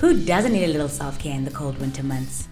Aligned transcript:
Who 0.00 0.26
doesn't 0.26 0.52
need 0.52 0.64
a 0.64 0.72
little 0.72 0.90
self 0.90 1.18
care 1.18 1.34
in 1.34 1.46
the 1.46 1.50
cold 1.50 1.78
winter 1.78 2.02
months? 2.02 2.48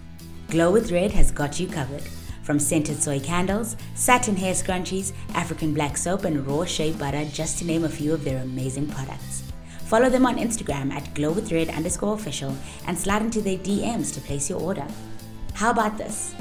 Glow 0.49 0.71
with 0.71 0.91
Red 0.91 1.11
has 1.11 1.29
got 1.29 1.59
you 1.59 1.67
covered. 1.67 2.01
From 2.41 2.57
scented 2.57 3.03
soy 3.03 3.19
candles, 3.19 3.75
satin 3.93 4.35
hair 4.35 4.55
scrunchies, 4.55 5.13
African 5.35 5.71
black 5.71 5.95
soap, 5.95 6.23
and 6.23 6.45
raw 6.47 6.65
shea 6.65 6.91
butter, 6.93 7.23
just 7.25 7.59
to 7.59 7.65
name 7.65 7.83
a 7.83 7.89
few 7.89 8.15
of 8.15 8.23
their 8.23 8.41
amazing 8.41 8.87
products. 8.87 9.43
Follow 9.85 10.09
them 10.09 10.25
on 10.25 10.37
Instagram 10.37 10.91
at 10.91 11.13
glowwithred 11.13 11.71
underscore 11.75 12.15
official 12.15 12.55
and 12.87 12.97
slide 12.97 13.21
into 13.21 13.41
their 13.41 13.59
DMs 13.59 14.11
to 14.15 14.21
place 14.21 14.49
your 14.49 14.59
order. 14.59 14.87
How 15.53 15.69
about 15.69 15.99
this? 15.99 16.33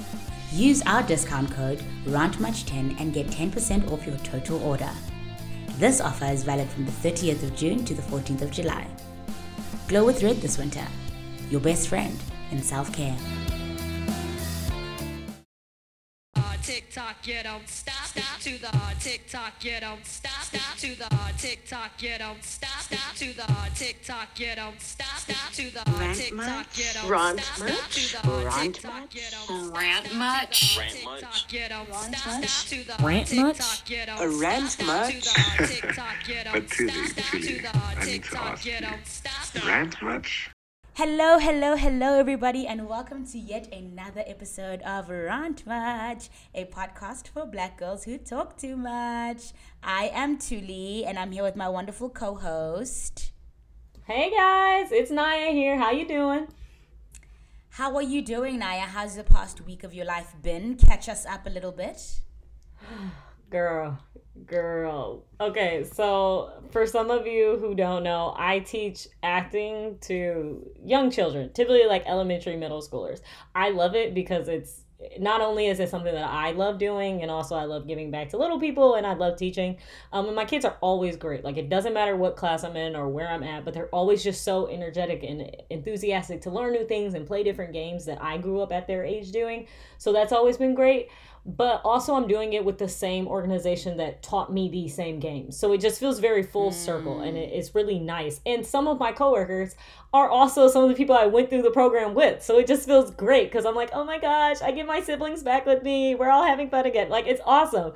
Use 0.52 0.80
our 0.86 1.02
discount 1.02 1.50
code 1.50 1.82
RANTMUCH10 2.06 2.98
and 2.98 3.12
get 3.12 3.26
10% 3.26 3.92
off 3.92 4.06
your 4.06 4.16
total 4.18 4.62
order. 4.64 4.90
This 5.76 6.00
offer 6.00 6.24
is 6.24 6.44
valid 6.44 6.70
from 6.70 6.86
the 6.86 6.92
30th 6.92 7.42
of 7.42 7.54
June 7.54 7.84
to 7.84 7.92
the 7.92 8.02
14th 8.02 8.40
of 8.40 8.50
July. 8.50 8.86
Glow 9.86 10.06
with 10.06 10.22
Red 10.22 10.36
this 10.36 10.56
winter, 10.56 10.86
your 11.50 11.60
best 11.60 11.88
friend 11.88 12.18
in 12.50 12.62
self 12.62 12.90
care. 12.90 13.16
TikTok, 16.94 17.26
you 17.26 17.42
don't 17.42 17.68
stop, 17.68 18.06
stop 18.06 18.38
to 18.38 18.56
the 18.56 18.68
hard 18.68 19.00
TikTok, 19.00 19.64
you 19.64 19.80
don't 19.80 20.06
stop, 20.06 20.42
stop 20.42 20.76
to 20.76 20.94
the 20.94 21.12
hard 21.16 21.36
TikTok, 21.38 22.00
you 22.00 22.16
don't 22.20 22.44
stop, 22.44 22.70
stop 22.82 23.14
to 23.16 23.32
the 23.32 23.42
hard 23.42 23.74
TikTok, 23.74 24.38
you 24.38 24.54
don't 24.54 24.80
stop, 24.80 25.18
stop 25.18 25.52
to 25.54 25.70
the 25.72 25.80
hard 25.90 26.00
Rant 26.00 26.16
TikTok, 26.18 26.78
you 26.78 26.84
much? 26.84 26.94
don't 26.94 27.10
Rant 27.10 27.40
stop, 27.40 27.58
much? 27.58 27.72
stop 27.72 27.90
to 27.90 28.12
the 28.12 28.18
hard 28.28 28.44
Rant 28.46 28.74
TikTok, 28.76 28.92
much? 28.94 29.14
you 29.16 29.22
don't 29.32 29.72
Rant 29.74 30.06
stop, 30.06 30.14
much? 30.14 30.54
stop 30.54 30.86
to 30.86 30.94
the 30.94 31.02
hard 31.02 31.20
TikTok, 31.20 31.52
you 31.52 31.68
don't 31.68 31.88
stop, 32.14 32.44
stop 32.44 32.68
to 32.68 32.84
the 32.86 32.94
Rant 33.02 33.28
hard 33.28 33.34
much? 33.34 33.56
TikTok, 33.58 33.90
you 33.90 34.06
don't 34.06 34.20
A 34.20 34.28
rant 34.38 34.70
stop, 34.70 34.86
stop 34.86 35.06
to 35.08 35.14
much? 35.16 35.24
the 35.24 35.30
hard 35.40 35.60
TikTok, 35.68 36.28
you 36.28 36.44
But 36.52 36.52
don't 36.54 36.70
Tilly, 36.70 37.06
stop, 37.08 37.24
stop 37.24 37.40
to 37.40 37.40
Tilly, 37.40 37.58
the 37.58 37.68
hard 37.70 37.98
I 37.98 38.04
need 38.04 38.22
to 38.30 38.36
TikTok, 38.36 38.46
ask 38.46 38.64
you 38.64 38.72
you. 38.78 38.80
don't 38.80 39.06
stop, 39.06 39.42
stop. 39.42 39.66
Rant 39.66 40.00
much? 40.00 40.53
Hello, 40.96 41.40
hello, 41.40 41.74
hello, 41.74 42.20
everybody, 42.20 42.68
and 42.68 42.88
welcome 42.88 43.26
to 43.26 43.36
yet 43.36 43.66
another 43.72 44.22
episode 44.28 44.80
of 44.82 45.10
Rant 45.10 45.66
Much, 45.66 46.28
a 46.54 46.66
podcast 46.66 47.26
for 47.26 47.44
black 47.44 47.76
girls 47.78 48.04
who 48.04 48.16
talk 48.16 48.56
too 48.56 48.76
much. 48.76 49.52
I 49.82 50.12
am 50.14 50.38
Tuli, 50.38 51.04
and 51.04 51.18
I'm 51.18 51.32
here 51.32 51.42
with 51.42 51.56
my 51.56 51.68
wonderful 51.68 52.10
co-host. 52.10 53.32
Hey 54.06 54.30
guys, 54.30 54.92
it's 54.92 55.10
Naya 55.10 55.50
here. 55.50 55.76
How 55.76 55.90
you 55.90 56.06
doing? 56.06 56.46
How 57.70 57.96
are 57.96 58.02
you 58.02 58.22
doing, 58.22 58.60
Naya? 58.60 58.82
How's 58.82 59.16
the 59.16 59.24
past 59.24 59.62
week 59.62 59.82
of 59.82 59.94
your 59.94 60.06
life 60.06 60.32
been? 60.42 60.76
Catch 60.76 61.08
us 61.08 61.26
up 61.26 61.44
a 61.44 61.50
little 61.50 61.72
bit. 61.72 62.20
Girl, 63.50 63.98
girl. 64.46 65.24
Okay, 65.40 65.84
so 65.84 66.52
for 66.70 66.86
some 66.86 67.10
of 67.10 67.26
you 67.26 67.56
who 67.58 67.74
don't 67.74 68.02
know, 68.02 68.34
I 68.36 68.60
teach 68.60 69.08
acting 69.22 69.98
to 70.02 70.70
young 70.84 71.10
children, 71.10 71.52
typically 71.52 71.86
like 71.86 72.04
elementary, 72.06 72.56
middle 72.56 72.82
schoolers. 72.82 73.20
I 73.54 73.70
love 73.70 73.94
it 73.94 74.14
because 74.14 74.48
it's 74.48 74.82
not 75.18 75.40
only 75.40 75.66
is 75.66 75.80
it 75.80 75.90
something 75.90 76.14
that 76.14 76.28
I 76.28 76.52
love 76.52 76.78
doing, 76.78 77.22
and 77.22 77.30
also 77.30 77.54
I 77.54 77.64
love 77.64 77.86
giving 77.86 78.10
back 78.10 78.30
to 78.30 78.38
little 78.38 78.58
people, 78.58 78.94
and 78.94 79.06
I 79.06 79.14
love 79.14 79.36
teaching. 79.36 79.76
Um, 80.12 80.26
and 80.26 80.36
my 80.36 80.44
kids 80.44 80.64
are 80.64 80.78
always 80.80 81.16
great. 81.16 81.44
Like 81.44 81.56
it 81.56 81.68
doesn't 81.68 81.94
matter 81.94 82.16
what 82.16 82.36
class 82.36 82.64
I'm 82.64 82.76
in 82.76 82.96
or 82.96 83.08
where 83.08 83.28
I'm 83.28 83.42
at, 83.42 83.64
but 83.64 83.74
they're 83.74 83.88
always 83.88 84.22
just 84.24 84.44
so 84.44 84.68
energetic 84.68 85.22
and 85.22 85.50
enthusiastic 85.70 86.40
to 86.42 86.50
learn 86.50 86.72
new 86.72 86.86
things 86.86 87.14
and 87.14 87.26
play 87.26 87.42
different 87.42 87.72
games 87.72 88.04
that 88.06 88.22
I 88.22 88.38
grew 88.38 88.60
up 88.60 88.72
at 88.72 88.86
their 88.86 89.04
age 89.04 89.30
doing. 89.30 89.66
So 89.98 90.12
that's 90.12 90.32
always 90.32 90.56
been 90.56 90.74
great 90.74 91.08
but 91.46 91.82
also 91.84 92.14
I'm 92.14 92.26
doing 92.26 92.54
it 92.54 92.64
with 92.64 92.78
the 92.78 92.88
same 92.88 93.28
organization 93.28 93.98
that 93.98 94.22
taught 94.22 94.52
me 94.52 94.70
these 94.70 94.94
same 94.94 95.20
games. 95.20 95.58
So 95.58 95.72
it 95.72 95.80
just 95.80 96.00
feels 96.00 96.18
very 96.18 96.42
full 96.42 96.72
circle 96.72 97.20
and 97.20 97.36
it, 97.36 97.50
mm. 97.50 97.58
it's 97.58 97.74
really 97.74 97.98
nice. 97.98 98.40
And 98.46 98.64
some 98.64 98.88
of 98.88 98.98
my 98.98 99.12
coworkers 99.12 99.76
are 100.12 100.28
also 100.30 100.68
some 100.68 100.84
of 100.84 100.88
the 100.88 100.94
people 100.94 101.14
I 101.14 101.26
went 101.26 101.50
through 101.50 101.62
the 101.62 101.70
program 101.70 102.14
with. 102.14 102.42
So 102.42 102.58
it 102.58 102.66
just 102.66 102.86
feels 102.86 103.10
great 103.10 103.50
because 103.50 103.66
I'm 103.66 103.74
like, 103.74 103.90
oh 103.92 104.04
my 104.04 104.18
gosh, 104.18 104.62
I 104.62 104.70
get 104.70 104.86
my 104.86 105.00
siblings 105.00 105.42
back 105.42 105.66
with 105.66 105.82
me. 105.82 106.14
We're 106.14 106.30
all 106.30 106.44
having 106.44 106.70
fun 106.70 106.86
again. 106.86 107.10
Like 107.10 107.26
it's 107.26 107.42
awesome. 107.44 107.92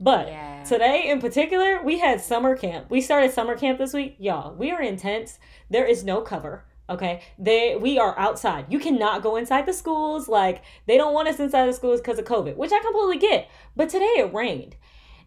But 0.00 0.28
Yeah. 0.28 0.64
today 0.64 1.08
in 1.08 1.20
particular, 1.20 1.82
we 1.82 1.98
had 2.00 2.20
summer 2.20 2.56
camp. 2.56 2.90
We 2.90 3.00
started 3.00 3.32
summer 3.32 3.56
camp 3.56 3.78
this 3.78 3.92
week. 3.92 4.16
Y'all, 4.18 4.54
we 4.54 4.70
are 4.72 4.82
intense. 4.82 5.38
There 5.70 5.86
is 5.86 6.04
no 6.04 6.20
cover. 6.20 6.64
Okay, 6.90 7.20
they 7.38 7.76
we 7.76 7.98
are 7.98 8.18
outside. 8.18 8.66
You 8.70 8.78
cannot 8.78 9.22
go 9.22 9.36
inside 9.36 9.66
the 9.66 9.74
schools. 9.74 10.26
Like 10.26 10.62
they 10.86 10.96
don't 10.96 11.12
want 11.12 11.28
us 11.28 11.38
inside 11.38 11.66
the 11.66 11.72
schools 11.74 12.00
because 12.00 12.18
of 12.18 12.24
COVID, 12.24 12.56
which 12.56 12.72
I 12.72 12.80
completely 12.80 13.18
get. 13.18 13.50
But 13.76 13.90
today 13.90 14.14
it 14.16 14.32
rained, 14.32 14.74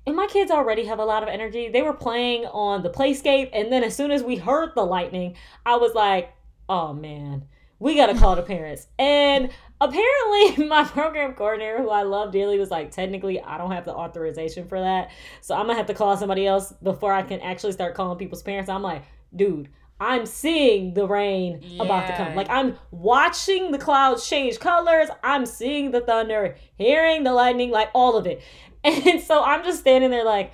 and 0.07 0.15
my 0.15 0.25
kids 0.25 0.49
already 0.49 0.85
have 0.85 0.97
a 0.97 1.05
lot 1.05 1.21
of 1.21 1.29
energy. 1.29 1.69
They 1.69 1.83
were 1.83 1.93
playing 1.93 2.45
on 2.45 2.81
the 2.81 2.89
playscape, 2.89 3.51
and 3.53 3.71
then 3.71 3.83
as 3.83 3.95
soon 3.95 4.09
as 4.09 4.23
we 4.23 4.37
heard 4.37 4.71
the 4.75 4.83
lightning, 4.83 5.35
I 5.63 5.75
was 5.75 5.93
like, 5.93 6.33
"Oh 6.67 6.93
man, 6.93 7.45
we 7.77 7.95
gotta 7.95 8.17
call 8.17 8.35
the 8.35 8.41
parents." 8.41 8.87
And 8.97 9.51
apparently, 9.79 10.65
my 10.67 10.83
program 10.83 11.35
coordinator, 11.35 11.77
who 11.77 11.91
I 11.91 12.01
love 12.01 12.31
dearly, 12.31 12.57
was 12.57 12.71
like, 12.71 12.89
"Technically, 12.89 13.39
I 13.39 13.59
don't 13.59 13.71
have 13.71 13.85
the 13.85 13.93
authorization 13.93 14.67
for 14.67 14.79
that, 14.79 15.11
so 15.41 15.53
I'm 15.53 15.67
gonna 15.67 15.77
have 15.77 15.85
to 15.87 15.93
call 15.93 16.17
somebody 16.17 16.47
else 16.47 16.73
before 16.81 17.13
I 17.13 17.21
can 17.21 17.39
actually 17.41 17.73
start 17.73 17.93
calling 17.93 18.17
people's 18.17 18.41
parents." 18.41 18.67
I'm 18.67 18.81
like, 18.81 19.03
"Dude." 19.35 19.69
I'm 20.01 20.25
seeing 20.25 20.95
the 20.95 21.07
rain 21.07 21.63
about 21.79 22.07
to 22.07 22.17
come. 22.17 22.33
Like 22.35 22.49
I'm 22.49 22.75
watching 22.89 23.71
the 23.71 23.77
clouds 23.77 24.27
change 24.27 24.59
colors. 24.59 25.09
I'm 25.23 25.45
seeing 25.45 25.91
the 25.91 26.01
thunder, 26.01 26.55
hearing 26.75 27.23
the 27.23 27.31
lightning, 27.31 27.69
like 27.69 27.89
all 27.93 28.17
of 28.17 28.25
it. 28.25 28.41
And 28.83 29.21
so 29.21 29.43
I'm 29.43 29.63
just 29.63 29.81
standing 29.81 30.09
there 30.09 30.25
like, 30.25 30.53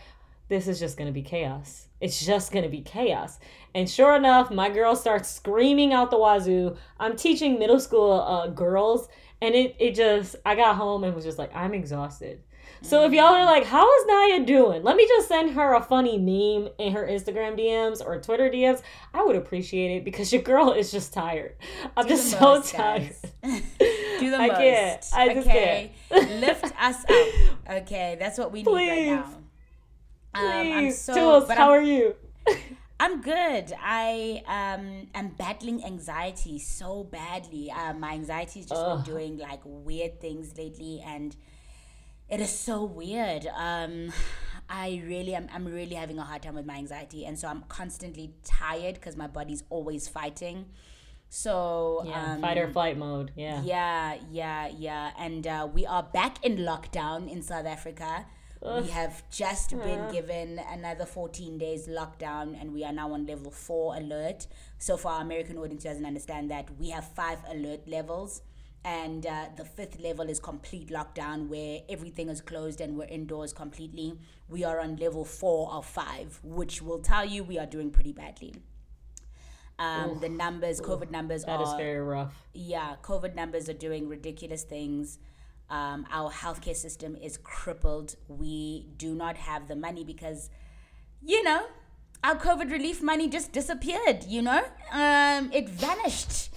this 0.49 0.67
is 0.67 0.81
just 0.81 0.97
gonna 0.97 1.13
be 1.13 1.21
chaos. 1.21 1.87
It's 2.01 2.25
just 2.25 2.51
gonna 2.51 2.67
be 2.67 2.81
chaos. 2.81 3.39
And 3.73 3.89
sure 3.89 4.17
enough, 4.17 4.51
my 4.51 4.69
girl 4.69 4.97
starts 4.97 5.29
screaming 5.29 5.93
out 5.93 6.11
the 6.11 6.17
wazoo. 6.17 6.75
I'm 6.99 7.15
teaching 7.15 7.57
middle 7.57 7.79
school 7.79 8.11
uh, 8.19 8.47
girls, 8.47 9.07
and 9.41 9.55
it 9.55 9.77
it 9.79 9.95
just 9.95 10.35
I 10.45 10.55
got 10.55 10.75
home 10.75 11.05
and 11.05 11.15
was 11.15 11.23
just 11.23 11.37
like, 11.37 11.55
I'm 11.55 11.73
exhausted. 11.73 12.41
So 12.81 13.03
if 13.05 13.11
y'all 13.11 13.25
are 13.25 13.45
like, 13.45 13.65
how 13.65 13.85
is 13.99 14.05
Naya 14.05 14.45
doing? 14.45 14.83
Let 14.83 14.95
me 14.95 15.07
just 15.07 15.27
send 15.27 15.51
her 15.51 15.73
a 15.73 15.81
funny 15.81 16.17
meme 16.17 16.71
in 16.77 16.93
her 16.93 17.05
Instagram 17.05 17.59
DMs 17.59 18.05
or 18.05 18.19
Twitter 18.21 18.49
DMs. 18.49 18.81
I 19.13 19.23
would 19.23 19.35
appreciate 19.35 19.97
it 19.97 20.05
because 20.05 20.31
your 20.31 20.41
girl 20.41 20.71
is 20.73 20.91
just 20.91 21.13
tired. 21.13 21.55
I'm 21.95 22.05
Do 22.05 22.09
just 22.09 22.31
so 22.31 22.39
most, 22.39 22.73
tired. 22.73 23.15
Do 23.43 24.31
the 24.31 24.37
I 24.39 24.47
most. 24.47 24.57
can't. 24.57 25.05
I 25.15 25.33
just 25.33 25.47
okay. 25.47 25.91
can't. 26.09 26.31
Lift 26.39 26.65
us 26.79 27.03
up. 27.03 27.77
Okay, 27.81 28.15
that's 28.19 28.37
what 28.37 28.51
we 28.51 28.63
need 28.63 28.71
right 28.71 28.89
Please. 28.89 29.07
now. 29.07 29.23
Um, 30.35 30.45
I'm 30.45 30.83
Please, 30.83 31.01
so, 31.01 31.13
Jules, 31.13 31.49
how 31.49 31.73
I'm, 31.73 31.79
are 31.79 31.81
you? 31.81 32.15
I'm 32.99 33.21
good. 33.21 33.73
I 33.81 34.41
um 34.47 35.07
am 35.13 35.29
battling 35.29 35.83
anxiety 35.83 36.59
so 36.59 37.03
badly. 37.03 37.71
Uh, 37.71 37.93
my 37.93 38.13
anxiety's 38.13 38.65
just 38.67 38.81
Ugh. 38.81 39.03
been 39.03 39.13
doing 39.13 39.37
like 39.37 39.61
weird 39.65 40.19
things 40.21 40.57
lately, 40.57 41.01
and 41.05 41.35
it 42.29 42.39
is 42.39 42.49
so 42.51 42.83
weird. 42.83 43.47
Um, 43.55 44.11
I 44.69 45.01
really 45.05 45.33
am. 45.33 45.47
I'm 45.53 45.65
really 45.65 45.95
having 45.95 46.19
a 46.19 46.23
hard 46.23 46.41
time 46.43 46.55
with 46.55 46.65
my 46.65 46.75
anxiety, 46.75 47.25
and 47.25 47.39
so 47.39 47.47
I'm 47.47 47.63
constantly 47.69 48.33
tired 48.43 48.95
because 48.95 49.15
my 49.15 49.27
body's 49.27 49.63
always 49.69 50.07
fighting. 50.07 50.65
So 51.29 52.03
Yeah, 52.05 52.33
um, 52.33 52.41
fight 52.41 52.57
or 52.57 52.67
flight 52.69 52.97
mode. 52.97 53.31
Yeah. 53.35 53.61
yeah, 53.63 54.15
yeah, 54.31 54.67
yeah. 54.67 55.11
And 55.19 55.45
uh, 55.45 55.67
we 55.73 55.85
are 55.85 56.03
back 56.03 56.43
in 56.43 56.57
lockdown 56.57 57.29
in 57.31 57.41
South 57.41 57.65
Africa. 57.65 58.25
We 58.81 58.89
have 58.89 59.23
just 59.29 59.69
been 59.69 60.11
given 60.11 60.59
another 60.71 61.05
14 61.05 61.57
days 61.59 61.87
lockdown, 61.87 62.59
and 62.59 62.73
we 62.73 62.83
are 62.83 62.91
now 62.91 63.13
on 63.13 63.25
level 63.27 63.51
four 63.51 63.95
alert. 63.95 64.47
So, 64.79 64.97
for 64.97 65.11
our 65.11 65.21
American 65.21 65.57
audience 65.59 65.83
who 65.83 65.89
doesn't 65.89 66.05
understand 66.05 66.49
that, 66.51 66.67
we 66.79 66.89
have 66.89 67.07
five 67.13 67.37
alert 67.49 67.87
levels, 67.87 68.41
and 68.87 69.25
uh, 69.25 69.47
the 69.57 69.65
fifth 69.65 69.99
level 69.99 70.29
is 70.29 70.39
complete 70.39 70.87
lockdown, 70.87 71.49
where 71.49 71.81
everything 71.89 72.29
is 72.29 72.39
closed 72.39 72.79
and 72.79 72.97
we're 72.97 73.03
indoors 73.07 73.51
completely. 73.51 74.17
We 74.47 74.63
are 74.63 74.79
on 74.79 74.95
level 74.95 75.25
four 75.25 75.69
of 75.73 75.85
five, 75.85 76.39
which 76.41 76.81
will 76.81 76.99
tell 76.99 77.25
you 77.25 77.43
we 77.43 77.59
are 77.59 77.65
doing 77.65 77.91
pretty 77.91 78.13
badly. 78.13 78.55
Um, 79.77 80.19
the 80.21 80.29
numbers, 80.29 80.79
COVID 80.79 81.11
numbers, 81.11 81.43
That 81.43 81.59
is 81.59 81.67
are 81.67 81.77
very 81.77 81.99
rough. 81.99 82.33
yeah, 82.53 82.95
COVID 83.03 83.35
numbers 83.35 83.67
are 83.67 83.73
doing 83.73 84.07
ridiculous 84.07 84.63
things. 84.63 85.19
Um, 85.69 86.05
our 86.09 86.31
healthcare 86.31 86.75
system 86.75 87.17
is 87.17 87.37
crippled. 87.43 88.15
We 88.29 88.87
do 88.95 89.13
not 89.13 89.35
have 89.35 89.67
the 89.67 89.75
money 89.75 90.05
because, 90.05 90.49
you 91.21 91.43
know, 91.43 91.65
our 92.23 92.37
COVID 92.37 92.71
relief 92.71 93.03
money 93.03 93.27
just 93.27 93.51
disappeared. 93.51 94.23
You 94.23 94.43
know, 94.43 94.63
um, 94.93 95.51
it 95.51 95.67
vanished 95.67 96.49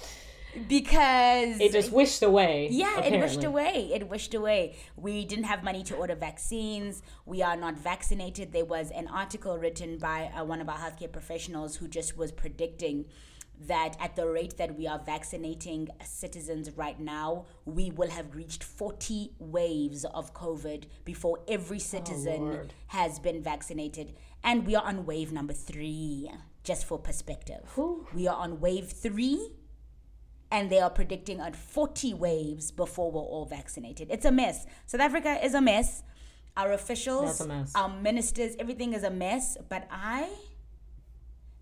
because 0.69 1.61
It 1.61 1.73
just 1.73 1.93
wished 1.93 2.23
away. 2.23 2.69
yeah, 2.71 3.01
it 3.03 3.19
wished 3.21 3.45
away. 3.45 3.91
It 3.93 4.09
wished 4.09 4.35
away. 4.35 4.77
We 4.97 5.25
didn't 5.25 5.45
have 5.45 5.63
money 5.63 5.83
to 5.85 5.97
order 5.97 6.15
vaccines. 6.15 7.03
We 7.27 7.43
are 7.43 7.57
not 7.57 7.79
vaccinated. 7.79 8.53
There 8.53 8.65
was 8.65 8.91
an 8.91 9.09
article 9.09 9.59
written 9.59 9.99
by 9.99 10.31
uh, 10.37 10.45
one 10.45 10.61
of 10.61 10.69
our 10.69 10.79
healthcare 10.79 11.13
professionals 11.13 11.77
who 11.77 11.89
just 11.89 12.17
was 12.17 12.33
predicting 12.33 13.07
that 13.67 13.95
at 14.01 14.17
the 14.17 14.27
rate 14.27 14.57
that 14.57 14.77
we 14.79 14.87
are 14.87 14.99
vaccinating 14.99 15.89
citizens 16.03 16.71
right 16.77 16.99
now, 16.99 17.45
we 17.67 17.91
will 17.91 18.09
have 18.09 18.35
reached 18.35 18.65
40 18.65 19.33
waves 19.39 20.05
of 20.07 20.33
COVID 20.33 20.85
before 21.05 21.41
every 21.47 21.79
citizen 21.79 22.41
Lord. 22.41 22.75
has 22.89 23.19
been 23.19 23.43
vaccinated. 23.43 24.15
And 24.43 24.67
we 24.67 24.75
are 24.77 24.85
on 24.85 25.05
wave 25.05 25.31
number 25.31 25.53
three, 25.53 26.31
just 26.65 26.87
for 26.87 26.99
perspective. 26.99 27.61
Whew. 27.75 28.07
We 28.15 28.27
are 28.27 28.37
on 28.37 28.61
wave 28.61 28.89
three 28.89 29.51
and 30.51 30.71
they 30.71 30.81
are 30.81 30.91
predicting 30.91 31.41
on 31.41 31.53
40 31.53 32.15
waves 32.15 32.71
before 32.71 33.11
we're 33.11 33.21
all 33.21 33.47
vaccinated. 33.47 34.09
It's 34.11 34.25
a 34.25 34.33
mess. 34.33 34.67
South 34.87 35.01
Africa 35.01 35.39
is 35.45 35.55
a 35.55 35.61
mess. 35.61 36.03
Our 36.57 36.73
officials, 36.73 37.47
mess. 37.47 37.73
our 37.75 37.89
ministers, 37.89 38.57
everything 38.59 38.93
is 38.93 39.05
a 39.05 39.11
mess. 39.11 39.57
But 39.69 39.87
I 39.91 40.29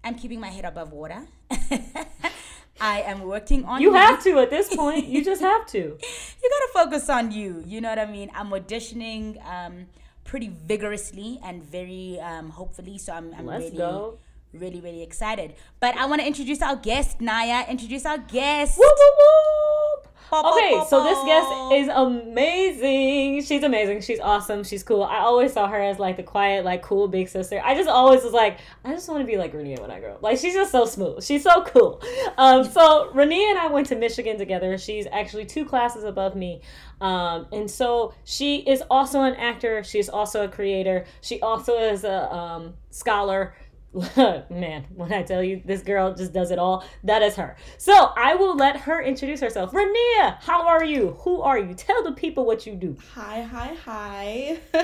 am 0.03 0.15
keeping 0.15 0.41
my 0.41 0.49
head 0.49 0.65
above 0.65 0.93
water. 0.93 1.27
I 2.81 3.01
am 3.03 3.23
working 3.23 3.65
on 3.65 3.81
You 3.81 3.93
have 3.95 4.23
to 4.25 4.39
at 4.39 4.51
this 4.51 4.75
point. 4.77 5.07
You 5.07 5.25
just 5.25 5.43
have 5.43 5.67
to. 5.67 5.79
you 6.43 6.51
gotta 6.51 6.71
focus 6.73 7.11
on 7.11 7.33
you. 7.33 7.63
You 7.67 7.81
know 7.81 7.91
what 7.91 7.99
I 7.99 8.07
mean? 8.07 8.31
I'm 8.35 8.51
auditioning 8.51 9.45
um, 9.47 9.87
pretty 10.25 10.49
vigorously 10.49 11.41
and 11.45 11.63
very 11.63 12.19
um, 12.21 12.51
hopefully. 12.51 12.99
So 12.99 13.13
I'm, 13.13 13.35
I'm 13.35 13.47
Let's 13.47 13.65
really, 13.65 13.77
go. 13.77 14.19
Really, 14.53 14.81
really 14.81 15.03
excited. 15.03 15.55
But 15.81 15.97
I 15.97 16.07
want 16.07 16.21
to 16.21 16.27
introduce 16.27 16.63
our 16.63 16.77
guest, 16.77 17.21
Naya. 17.21 17.65
Introduce 17.69 18.05
our 18.07 18.19
guest. 18.19 18.79
Whoop, 18.79 18.93
whoop, 18.97 19.15
whoop. 19.19 20.09
Pop, 20.29 20.45
pop, 20.45 20.57
Okay, 20.57 20.75
pop, 20.75 20.89
so 20.89 21.03
this 21.05 21.19
guest 21.25 21.49
is 21.73 21.89
amazing. 21.89 23.43
She's 23.43 23.63
amazing. 23.63 24.03
She's 24.03 24.21
awesome. 24.21 24.63
She's 24.63 24.83
cool. 24.83 25.03
I 25.03 25.21
always 25.21 25.55
saw 25.55 25.69
her 25.69 25.81
as 25.81 25.99
like 25.99 26.19
the 26.19 26.23
quiet, 26.23 26.67
like 26.67 26.83
cool 26.83 27.09
big 27.09 27.31
sister. 27.31 27.63
I 27.65 27.75
just 27.75 27.89
always 27.89 28.23
was 28.23 28.35
like, 28.35 28.59
I 28.85 28.93
just 28.93 29.09
want 29.09 29.23
to 29.23 29.27
be 29.27 29.39
like 29.39 29.55
Rania 29.55 29.81
when 29.81 29.91
I 29.91 30.01
grow 30.01 30.13
up. 30.13 30.23
Like 30.23 30.37
she's 30.37 30.53
just 30.53 30.71
so 30.71 30.85
smooth. 30.85 31.25
She's 31.25 31.43
so 31.43 31.63
cool. 31.63 32.03
Um, 32.37 32.63
so 32.65 33.11
Rania 33.15 33.51
and 33.51 33.59
I 33.59 33.69
went 33.69 33.87
to 33.87 33.97
Michigan 33.97 34.37
together. 34.37 34.77
She's 34.77 35.07
actually 35.11 35.47
two 35.47 35.65
classes 35.65 36.05
above 36.05 36.37
me. 36.37 36.61
Um, 37.01 37.47
and 37.51 37.71
so 37.71 38.13
she 38.25 38.57
is 38.57 38.83
also 38.91 39.23
an 39.23 39.35
actor. 39.37 39.83
She's 39.83 40.11
also 40.11 40.45
a 40.45 40.49
creator. 40.49 41.07
She 41.23 41.41
also 41.41 41.79
is 41.79 42.05
a 42.05 42.31
um, 42.31 42.75
scholar. 42.91 43.55
Man, 44.51 44.85
when 44.95 45.13
I 45.13 45.23
tell 45.23 45.43
you 45.43 45.63
this 45.65 45.83
girl 45.83 46.15
just 46.15 46.33
does 46.33 46.51
it 46.51 46.59
all, 46.59 46.85
that 47.05 47.23
is 47.23 47.37
her. 47.37 47.57
So 47.79 48.13
I 48.17 48.35
will 48.35 48.55
let 48.57 48.77
her 48.81 49.01
introduce 49.03 49.41
herself. 49.41 49.73
Rania, 49.73 50.39
how 50.41 50.67
are 50.67 50.85
you? 50.85 51.17
Who 51.21 51.41
are 51.41 51.59
you? 51.59 51.75
Tell 51.75 52.03
the 52.05 52.13
people 52.13 52.45
what 52.45 52.67
you 52.67 52.75
do. 52.75 52.97
Hi, 53.15 53.43
hi, 53.43 53.75
hi. 53.85 54.59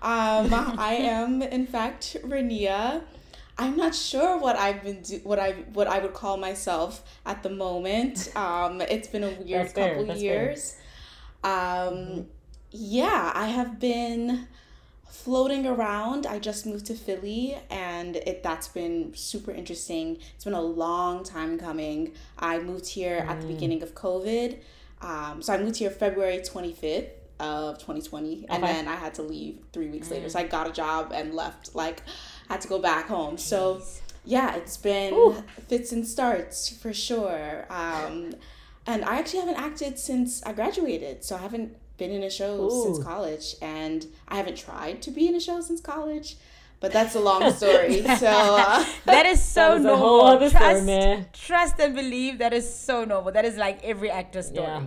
um, 0.00 0.52
I 0.78 0.94
am 0.94 1.42
in 1.42 1.66
fact 1.66 2.16
Rania. 2.24 3.02
I'm 3.56 3.76
not 3.76 3.94
sure 3.94 4.36
what 4.38 4.56
I've 4.56 4.82
been 4.82 5.02
do- 5.02 5.20
what 5.22 5.38
I 5.38 5.52
what 5.74 5.86
I 5.86 5.98
would 6.00 6.14
call 6.14 6.36
myself 6.38 7.04
at 7.26 7.42
the 7.42 7.50
moment. 7.50 8.32
Um, 8.36 8.80
it's 8.80 9.06
been 9.08 9.22
a 9.22 9.30
weird 9.30 9.66
That's 9.68 9.72
couple 9.74 10.06
fair. 10.06 10.16
years. 10.16 10.76
Um, 11.44 12.26
yeah, 12.70 13.30
I 13.34 13.46
have 13.48 13.78
been 13.78 14.48
floating 15.14 15.64
around. 15.64 16.26
I 16.26 16.38
just 16.38 16.66
moved 16.66 16.86
to 16.86 16.94
Philly 16.94 17.56
and 17.70 18.16
it 18.16 18.42
that's 18.42 18.68
been 18.68 19.14
super 19.14 19.52
interesting. 19.52 20.18
It's 20.34 20.44
been 20.44 20.54
a 20.54 20.60
long 20.60 21.22
time 21.22 21.58
coming. 21.58 22.12
I 22.38 22.58
moved 22.58 22.88
here 22.88 23.24
at 23.28 23.40
the 23.40 23.46
beginning 23.46 23.82
of 23.82 23.94
COVID. 23.94 24.58
Um, 25.00 25.40
so 25.40 25.54
I 25.54 25.58
moved 25.58 25.76
here 25.76 25.90
February 25.90 26.38
25th 26.38 27.10
of 27.38 27.78
2020 27.78 28.46
and 28.48 28.62
then 28.62 28.88
I 28.88 28.96
had 28.96 29.14
to 29.14 29.22
leave 29.22 29.58
3 29.72 29.88
weeks 29.88 30.10
later. 30.10 30.28
So 30.28 30.40
I 30.40 30.44
got 30.44 30.66
a 30.66 30.72
job 30.72 31.12
and 31.14 31.32
left 31.32 31.74
like 31.74 32.02
had 32.48 32.60
to 32.62 32.68
go 32.68 32.80
back 32.80 33.06
home. 33.06 33.38
So 33.38 33.82
yeah, 34.24 34.56
it's 34.56 34.76
been 34.76 35.14
Ooh. 35.14 35.44
fits 35.68 35.92
and 35.92 36.06
starts 36.06 36.68
for 36.68 36.92
sure. 36.92 37.66
Um, 37.70 38.34
and 38.86 39.04
I 39.04 39.18
actually 39.18 39.40
haven't 39.40 39.62
acted 39.62 39.98
since 39.98 40.42
I 40.42 40.52
graduated, 40.52 41.24
so 41.24 41.36
I 41.36 41.38
haven't 41.38 41.76
been 41.96 42.10
in 42.10 42.22
a 42.22 42.30
show 42.30 42.68
since 42.68 43.02
college, 43.02 43.56
and 43.62 44.06
I 44.28 44.36
haven't 44.36 44.56
tried 44.56 45.02
to 45.02 45.10
be 45.10 45.28
in 45.28 45.34
a 45.34 45.40
show 45.40 45.60
since 45.60 45.80
college. 45.80 46.36
But 46.80 46.92
that's 46.92 47.14
a 47.14 47.20
long 47.20 47.50
story. 47.60 48.02
so 48.02 48.26
uh, 48.26 48.84
That 49.06 49.26
is 49.26 49.42
so 49.42 49.60
That 49.70 49.78
is 49.78 49.84
a 49.84 49.88
normal. 49.88 49.96
whole 49.96 50.20
other 50.26 50.48
story, 50.50 50.62
trust, 50.64 50.84
man. 50.86 51.26
trust 51.32 51.78
and 51.80 51.94
believe. 51.94 52.38
That 52.38 52.52
is 52.52 52.66
so 52.74 53.04
normal. 53.04 53.32
That 53.32 53.44
is 53.46 53.56
like 53.56 53.82
every 53.84 54.10
actor's 54.10 54.48
story. 54.48 54.66
Yeah. 54.66 54.82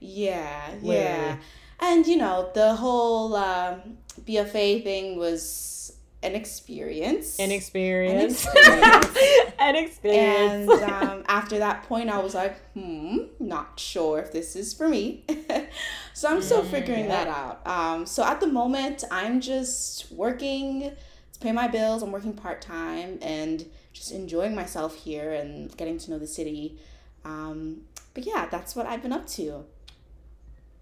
yeah, 0.00 0.66
Literally. 0.82 0.96
yeah, 0.96 1.36
and 1.80 2.06
you 2.06 2.16
know 2.16 2.50
the 2.54 2.74
whole 2.74 3.36
um, 3.36 3.98
BFA 4.22 4.82
thing 4.82 5.18
was 5.18 5.92
an 6.22 6.34
experience. 6.34 7.38
An 7.38 7.50
experience. 7.50 8.44
experience. 8.44 9.18
An 9.58 9.76
experience. 9.76 10.70
And 10.70 10.82
um, 10.82 11.24
after 11.28 11.58
that 11.58 11.84
point, 11.84 12.10
I 12.10 12.18
was 12.18 12.34
like, 12.34 12.56
hmm, 12.72 13.24
not 13.38 13.80
sure 13.80 14.18
if 14.18 14.32
this 14.32 14.54
is 14.54 14.74
for 14.74 14.88
me. 14.88 15.24
so 16.14 16.28
I'm 16.28 16.42
still 16.42 16.62
figuring 16.62 17.08
that 17.08 17.26
out. 17.26 17.66
Um, 17.66 18.04
so 18.04 18.22
at 18.22 18.40
the 18.40 18.46
moment, 18.46 19.04
I'm 19.10 19.40
just 19.40 20.12
working 20.12 20.92
to 21.32 21.40
pay 21.40 21.52
my 21.52 21.68
bills. 21.68 22.02
I'm 22.02 22.12
working 22.12 22.34
part 22.34 22.60
time 22.60 23.18
and 23.22 23.64
just 23.92 24.12
enjoying 24.12 24.54
myself 24.54 24.96
here 24.96 25.32
and 25.32 25.74
getting 25.76 25.98
to 25.98 26.10
know 26.10 26.18
the 26.18 26.26
city. 26.26 26.78
Um, 27.24 27.82
but 28.12 28.26
yeah, 28.26 28.46
that's 28.50 28.76
what 28.76 28.86
I've 28.86 29.02
been 29.02 29.12
up 29.12 29.26
to. 29.28 29.64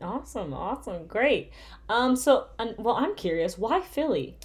Awesome, 0.01 0.53
awesome, 0.53 1.07
great. 1.07 1.51
Um, 1.89 2.15
so, 2.15 2.47
um, 2.59 2.75
well, 2.79 2.95
I'm 2.95 3.17
curious, 3.17 3.59
why 3.59 3.81
Philly? 3.81 4.37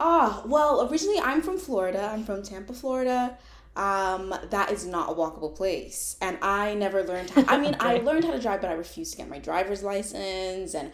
Ah, 0.00 0.42
well, 0.46 0.88
originally 0.90 1.20
I'm 1.20 1.42
from 1.42 1.58
Florida. 1.58 2.10
I'm 2.12 2.24
from 2.24 2.42
Tampa, 2.42 2.72
Florida. 2.72 3.36
Um, 3.76 4.34
that 4.48 4.72
is 4.72 4.86
not 4.86 5.10
a 5.10 5.14
walkable 5.14 5.54
place. 5.54 6.16
And 6.22 6.38
I 6.40 6.74
never 6.74 7.04
learned 7.04 7.30
how, 7.30 7.44
I 7.46 7.58
mean, 7.58 7.76
I 7.80 7.98
learned 7.98 8.24
how 8.24 8.32
to 8.32 8.40
drive, 8.40 8.62
but 8.62 8.70
I 8.70 8.72
refused 8.72 9.12
to 9.12 9.18
get 9.18 9.28
my 9.28 9.38
driver's 9.38 9.82
license. 9.82 10.74
And 10.74 10.92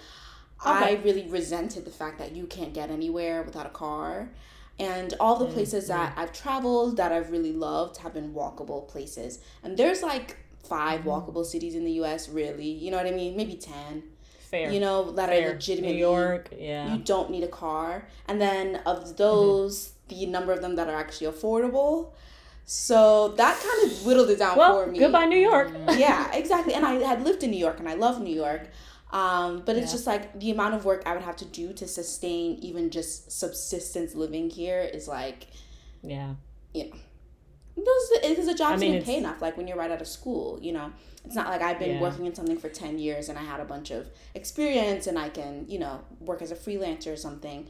I 0.64 1.00
really 1.04 1.28
resented 1.28 1.84
the 1.84 1.90
fact 1.90 2.18
that 2.18 2.34
you 2.34 2.46
can't 2.46 2.74
get 2.74 2.90
anywhere 2.90 3.42
without 3.44 3.66
a 3.66 3.70
car. 3.70 4.30
And 4.78 5.14
all 5.20 5.36
the 5.38 5.46
places 5.46 5.86
that 5.86 6.12
I've 6.16 6.32
traveled 6.32 6.96
that 6.96 7.12
I've 7.12 7.30
really 7.30 7.52
loved 7.52 7.98
have 7.98 8.12
been 8.12 8.34
walkable 8.34 8.88
places. 8.88 9.38
And 9.62 9.76
there's 9.76 10.02
like 10.02 10.36
5 10.64 11.02
walkable 11.02 11.46
cities 11.46 11.76
in 11.76 11.84
the 11.84 11.92
US, 12.02 12.28
really. 12.28 12.68
You 12.68 12.90
know 12.90 12.96
what 12.96 13.06
I 13.06 13.12
mean? 13.12 13.36
Maybe 13.36 13.54
10. 13.54 14.02
Fair. 14.50 14.70
You 14.70 14.80
know, 14.80 15.12
that 15.12 15.28
Fair. 15.28 15.50
are 15.50 15.52
legitimately 15.54 15.96
New 15.96 15.98
York, 15.98 16.50
yeah. 16.58 16.92
you 16.92 16.98
don't 17.12 17.30
need 17.30 17.44
a 17.44 17.48
car 17.64 18.06
and 18.28 18.40
then 18.40 18.76
of 18.86 19.16
those 19.16 19.92
the 20.08 20.24
number 20.26 20.52
of 20.52 20.60
them 20.62 20.76
that 20.76 20.88
are 20.88 20.94
actually 21.04 21.26
affordable 21.34 22.12
so 22.64 23.28
that 23.36 23.54
kind 23.60 23.80
of 23.92 24.06
whittled 24.06 24.30
it 24.30 24.38
down 24.38 24.56
well, 24.56 24.84
for 24.84 24.90
me 24.90 24.98
goodbye, 24.98 25.26
New 25.26 25.38
York. 25.38 25.70
yeah 25.96 26.32
exactly 26.32 26.74
and 26.74 26.84
i 26.84 26.94
had 26.94 27.22
lived 27.24 27.42
in 27.44 27.50
new 27.50 27.56
york 27.68 27.78
and 27.78 27.88
i 27.88 27.94
love 27.94 28.20
new 28.20 28.34
york 28.34 28.68
um, 29.12 29.62
but 29.64 29.76
it's 29.76 29.86
Yeah. 29.86 29.92
just 29.92 30.06
like 30.06 30.38
the 30.40 30.50
amount 30.50 30.74
of 30.74 30.84
work 30.84 31.02
i 31.06 31.12
would 31.14 31.22
have 31.22 31.36
to 31.36 31.44
do 31.44 31.72
to 31.74 31.86
sustain 31.86 32.58
even 32.68 32.90
just 32.90 33.30
subsistence 33.30 34.14
living 34.14 34.50
here 34.50 34.80
is 34.80 35.06
like 35.08 35.46
Yeah. 36.02 36.34
yeah. 36.74 36.86
Because 37.76 38.46
the 38.46 38.54
jobs 38.54 38.72
I 38.74 38.76
mean, 38.76 38.92
didn't 38.92 39.04
pay 39.04 39.18
enough 39.18 39.40
like 39.42 39.56
when 39.56 39.68
you're 39.68 39.76
right 39.76 39.90
out 39.90 40.00
of 40.00 40.08
school 40.08 40.58
you 40.62 40.72
know? 40.72 40.92
It's 41.24 41.34
not 41.34 41.48
like 41.48 41.60
i've 41.60 41.78
been 41.78 41.94
Yeah. 41.96 42.00
working 42.00 42.26
in 42.26 42.34
something 42.34 42.56
for 42.58 42.68
10 42.68 42.98
years 42.98 43.28
and 43.28 43.38
i 43.38 43.42
had 43.42 43.60
a 43.60 43.64
bunch 43.64 43.90
of 43.90 44.08
experience 44.34 45.06
and 45.06 45.18
i 45.18 45.28
can 45.28 45.66
you 45.68 45.78
know 45.78 46.00
work 46.20 46.40
as 46.42 46.50
a 46.50 46.54
freelancer 46.56 47.12
or 47.12 47.16
something. 47.16 47.66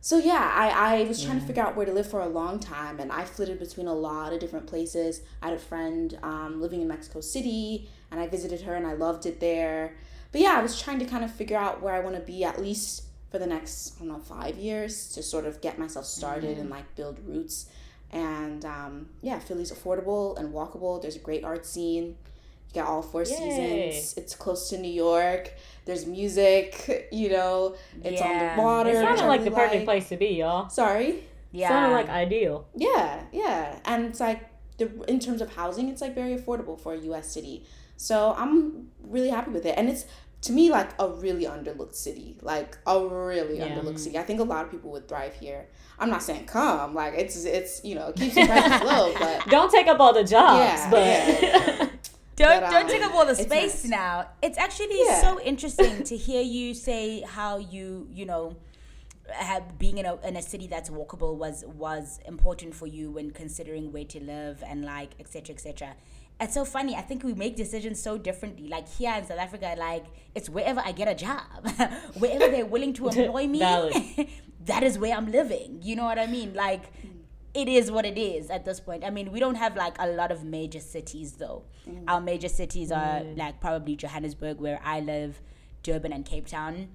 So 0.00 0.18
yeah 0.18 0.52
i, 0.54 1.00
I 1.00 1.02
was 1.04 1.22
trying 1.22 1.40
to 1.40 1.46
figure 1.46 1.62
out 1.64 1.76
where 1.76 1.84
to 1.86 1.92
live 1.92 2.08
for 2.08 2.20
a 2.20 2.28
long 2.28 2.60
time 2.60 3.00
and 3.00 3.10
i 3.12 3.24
flitted 3.24 3.58
between 3.58 3.88
a 3.88 3.94
lot 3.94 4.32
of 4.32 4.38
different 4.40 4.66
places. 4.66 5.20
I 5.42 5.48
had 5.48 5.56
a 5.56 5.60
friend 5.60 6.18
um, 6.22 6.60
living 6.60 6.80
in 6.80 6.88
mexico 6.88 7.20
city 7.20 7.88
and 8.10 8.20
i 8.20 8.26
visited 8.28 8.60
her 8.62 8.74
and 8.74 8.86
i 8.86 8.92
loved 8.92 9.26
it 9.26 9.40
there. 9.40 9.96
But 10.32 10.40
yeah 10.40 10.54
i 10.58 10.62
was 10.62 10.80
trying 10.80 10.98
to 11.00 11.04
kind 11.06 11.24
of 11.24 11.30
figure 11.32 11.56
out 11.58 11.82
where 11.82 11.94
i 11.94 12.00
want 12.00 12.14
to 12.16 12.22
be 12.22 12.44
at 12.44 12.60
least 12.60 13.02
for 13.30 13.38
the 13.38 13.46
next 13.46 13.96
i 13.96 13.98
don't 14.00 14.08
know 14.08 14.18
five 14.20 14.56
years 14.56 15.08
to 15.14 15.22
sort 15.22 15.44
of 15.44 15.60
get 15.60 15.78
myself 15.78 16.04
started 16.06 16.56
and 16.58 16.70
like 16.70 16.94
build 16.94 17.18
roots 17.26 17.66
and 18.12 18.64
um, 18.64 19.08
yeah, 19.22 19.38
Philly's 19.38 19.72
affordable 19.72 20.38
and 20.38 20.52
walkable. 20.52 21.00
There's 21.00 21.16
a 21.16 21.20
great 21.20 21.44
art 21.44 21.66
scene. 21.66 22.16
You 22.68 22.82
got 22.82 22.86
all 22.88 23.02
four 23.02 23.22
Yay. 23.22 23.26
seasons. 23.26 24.14
It's 24.16 24.34
close 24.34 24.68
to 24.70 24.78
New 24.78 24.90
York. 24.92 25.52
There's 25.84 26.06
music. 26.06 27.08
You 27.12 27.30
know, 27.30 27.76
it's 28.02 28.20
on 28.20 28.38
the 28.38 28.62
water. 28.62 28.90
It 28.90 28.94
which 28.94 29.02
sounded 29.02 29.26
like 29.26 29.40
really 29.40 29.50
the 29.50 29.56
perfect 29.56 29.74
like. 29.76 29.84
place 29.84 30.08
to 30.10 30.16
be, 30.16 30.26
y'all. 30.28 30.68
Sorry. 30.68 31.24
Yeah. 31.52 31.68
Sounded 31.68 31.94
like 31.94 32.08
ideal. 32.08 32.66
Yeah, 32.74 33.22
yeah, 33.32 33.78
and 33.86 34.06
it's 34.06 34.20
like 34.20 34.40
the 34.76 34.90
in 35.08 35.20
terms 35.20 35.40
of 35.40 35.54
housing, 35.54 35.88
it's 35.88 36.00
like 36.02 36.14
very 36.14 36.36
affordable 36.36 36.78
for 36.78 36.92
a 36.94 36.98
U.S. 36.98 37.32
city. 37.32 37.64
So 37.96 38.34
I'm 38.36 38.88
really 39.02 39.30
happy 39.30 39.50
with 39.52 39.64
it, 39.64 39.74
and 39.78 39.88
it's 39.88 40.04
to 40.46 40.52
me 40.52 40.70
like 40.70 40.90
a 40.98 41.08
really 41.08 41.44
underlooked 41.44 41.94
city, 41.94 42.36
like 42.42 42.76
a 42.86 42.98
really 43.04 43.58
Yeah. 43.58 43.68
underlooked 43.68 43.98
city. 43.98 44.18
I 44.18 44.22
think 44.22 44.40
a 44.40 44.44
lot 44.44 44.64
of 44.64 44.70
people 44.70 44.90
would 44.92 45.08
thrive 45.08 45.34
here. 45.34 45.68
I'm 45.98 46.10
not 46.10 46.22
saying 46.22 46.46
come, 46.46 46.94
like 46.94 47.14
it's 47.16 47.44
it's 47.44 47.84
you 47.84 47.94
know 47.94 48.08
it 48.08 48.16
keeps 48.16 48.34
the 48.34 48.46
prices 48.46 48.82
low, 48.90 49.14
but 49.18 49.46
Don't 49.48 49.70
take 49.70 49.86
up 49.86 49.98
all 50.00 50.12
the 50.12 50.24
jobs, 50.24 50.58
Yeah, 50.80 50.90
but 50.90 51.00
yeah. 51.06 51.88
Don't 52.36 52.60
But, 52.60 52.70
don't 52.70 52.84
um, 52.84 52.90
take 52.90 53.02
up 53.02 53.14
all 53.14 53.24
the 53.24 53.32
it's 53.32 53.42
space 53.44 53.84
nice. 53.84 53.90
now. 53.90 54.28
It's 54.42 54.58
actually 54.58 54.98
Yeah. 55.06 55.22
so 55.22 55.40
interesting 55.40 56.02
to 56.04 56.16
hear 56.18 56.42
you 56.42 56.74
say 56.74 57.22
how 57.22 57.56
you 57.56 58.08
you 58.12 58.26
know 58.26 58.56
have 59.32 59.78
being 59.78 59.96
in 59.98 60.06
a 60.06 60.14
in 60.28 60.36
a 60.36 60.42
city 60.42 60.66
that's 60.66 60.90
walkable 60.90 61.34
was 61.36 61.64
was 61.66 62.20
important 62.26 62.74
for 62.74 62.86
you 62.86 63.10
when 63.10 63.30
considering 63.30 63.90
where 63.90 64.04
to 64.04 64.20
live 64.22 64.62
and 64.66 64.84
like 64.84 65.12
etc 65.18 65.54
etc. 65.54 65.94
It's 66.38 66.52
so 66.52 66.66
funny. 66.66 66.94
I 66.94 67.00
think 67.00 67.24
we 67.24 67.32
make 67.32 67.56
decisions 67.56 68.02
so 68.02 68.18
differently. 68.18 68.68
Like 68.68 68.88
here 68.88 69.14
in 69.16 69.24
South 69.24 69.38
Africa, 69.38 69.74
like 69.78 70.04
it's 70.34 70.50
wherever 70.50 70.80
I 70.84 70.92
get 70.92 71.08
a 71.08 71.14
job, 71.14 71.40
wherever 72.18 72.48
they're 72.48 72.66
willing 72.66 72.92
to 72.94 73.08
employ 73.08 73.46
me, 73.46 73.60
that 74.66 74.82
is 74.82 74.98
where 74.98 75.16
I'm 75.16 75.30
living. 75.32 75.80
You 75.82 75.96
know 75.96 76.04
what 76.04 76.18
I 76.18 76.26
mean? 76.26 76.52
Like 76.52 76.92
it 77.54 77.68
is 77.68 77.90
what 77.90 78.04
it 78.04 78.18
is 78.18 78.50
at 78.50 78.66
this 78.66 78.80
point. 78.80 79.02
I 79.02 79.08
mean, 79.08 79.32
we 79.32 79.40
don't 79.40 79.54
have 79.54 79.76
like 79.76 79.96
a 79.98 80.08
lot 80.08 80.30
of 80.30 80.44
major 80.44 80.80
cities 80.80 81.32
though. 81.32 81.64
Mm. 81.88 82.04
Our 82.06 82.20
major 82.20 82.48
cities 82.48 82.92
are 82.92 83.20
mm. 83.20 83.38
like 83.38 83.60
probably 83.60 83.96
Johannesburg, 83.96 84.60
where 84.60 84.78
I 84.84 85.00
live, 85.00 85.40
Durban, 85.82 86.12
and 86.12 86.26
Cape 86.26 86.46
Town. 86.46 86.88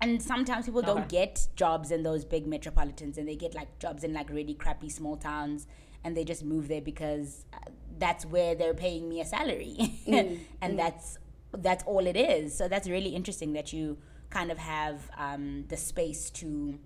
And 0.00 0.22
sometimes 0.22 0.66
people 0.66 0.82
don't 0.82 1.08
get 1.08 1.48
jobs 1.56 1.90
in 1.90 2.02
those 2.02 2.24
big 2.24 2.46
metropolitans, 2.46 3.18
and 3.18 3.28
they 3.28 3.36
get 3.36 3.54
like 3.54 3.78
jobs 3.78 4.02
in 4.02 4.14
like 4.14 4.30
really 4.30 4.54
crappy 4.54 4.88
small 4.88 5.16
towns, 5.16 5.66
and 6.06 6.16
they 6.16 6.24
just 6.24 6.44
move 6.44 6.68
there 6.68 6.80
because 6.80 7.44
uh, 7.52 7.58
that's 7.98 8.24
where 8.24 8.54
they're 8.54 8.74
paying 8.74 9.08
me 9.08 9.20
a 9.20 9.24
salary, 9.24 9.76
and 10.62 10.78
that's 10.78 11.18
that's 11.52 11.82
all 11.84 12.06
it 12.06 12.16
is. 12.16 12.56
So 12.56 12.68
that's 12.68 12.88
really 12.88 13.10
interesting 13.10 13.52
that 13.54 13.72
you 13.72 13.98
kind 14.30 14.52
of 14.52 14.58
have 14.58 15.10
um, 15.18 15.64
the 15.68 15.76
space 15.76 16.30
to 16.30 16.78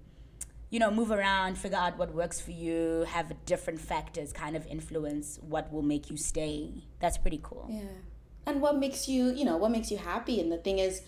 you 0.70 0.78
know, 0.78 0.88
move 0.88 1.10
around, 1.10 1.58
figure 1.58 1.76
out 1.76 1.98
what 1.98 2.14
works 2.14 2.40
for 2.40 2.52
you, 2.52 3.04
have 3.08 3.32
different 3.44 3.80
factors 3.80 4.32
kind 4.32 4.54
of 4.54 4.64
influence 4.68 5.40
what 5.42 5.72
will 5.72 5.82
make 5.82 6.08
you 6.10 6.16
stay. 6.16 6.84
That's 7.00 7.18
pretty 7.18 7.40
cool. 7.42 7.66
Yeah. 7.68 7.82
And 8.46 8.62
what 8.62 8.78
makes 8.78 9.08
you, 9.08 9.32
you 9.32 9.44
know, 9.44 9.56
what 9.56 9.72
makes 9.72 9.90
you 9.90 9.98
happy? 9.98 10.40
And 10.40 10.50
the 10.50 10.58
thing 10.58 10.78
is, 10.78 11.02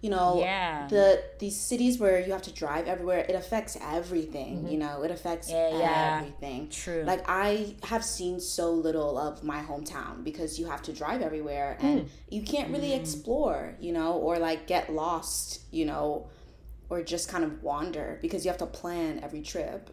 you 0.00 0.10
know, 0.10 0.38
Yeah. 0.38 0.86
the 0.88 1.22
these 1.40 1.58
cities 1.58 1.98
where 1.98 2.20
you 2.20 2.32
have 2.32 2.42
to 2.42 2.52
drive 2.52 2.86
everywhere, 2.86 3.26
it 3.28 3.34
affects 3.34 3.76
everything. 3.80 4.68
You 4.68 4.78
mm-hmm. 4.78 4.78
know, 4.78 5.02
it 5.02 5.10
affects 5.10 5.50
Yeah, 5.50 5.76
yeah. 5.76 6.18
everything. 6.20 6.68
True. 6.68 7.02
Like 7.04 7.24
I 7.28 7.74
have 7.84 8.04
seen 8.04 8.38
so 8.38 8.70
little 8.70 9.18
of 9.18 9.42
my 9.42 9.60
hometown 9.60 10.22
because 10.22 10.58
you 10.58 10.66
have 10.66 10.82
to 10.82 10.92
drive 10.92 11.20
everywhere 11.20 11.78
hmm. 11.80 11.86
and 11.86 12.10
you 12.28 12.42
can't 12.42 12.70
really 12.70 12.90
mm. 12.90 13.00
explore, 13.00 13.74
you 13.80 13.92
know, 13.92 14.12
or 14.12 14.38
like 14.38 14.68
get 14.68 14.92
lost, 14.92 15.62
you 15.72 15.84
know, 15.84 16.28
or 16.90 17.02
just 17.02 17.28
kind 17.28 17.42
of 17.42 17.62
wander 17.62 18.18
because 18.22 18.44
you 18.44 18.50
have 18.50 18.58
to 18.58 18.66
plan 18.66 19.20
every 19.22 19.42
trip. 19.42 19.90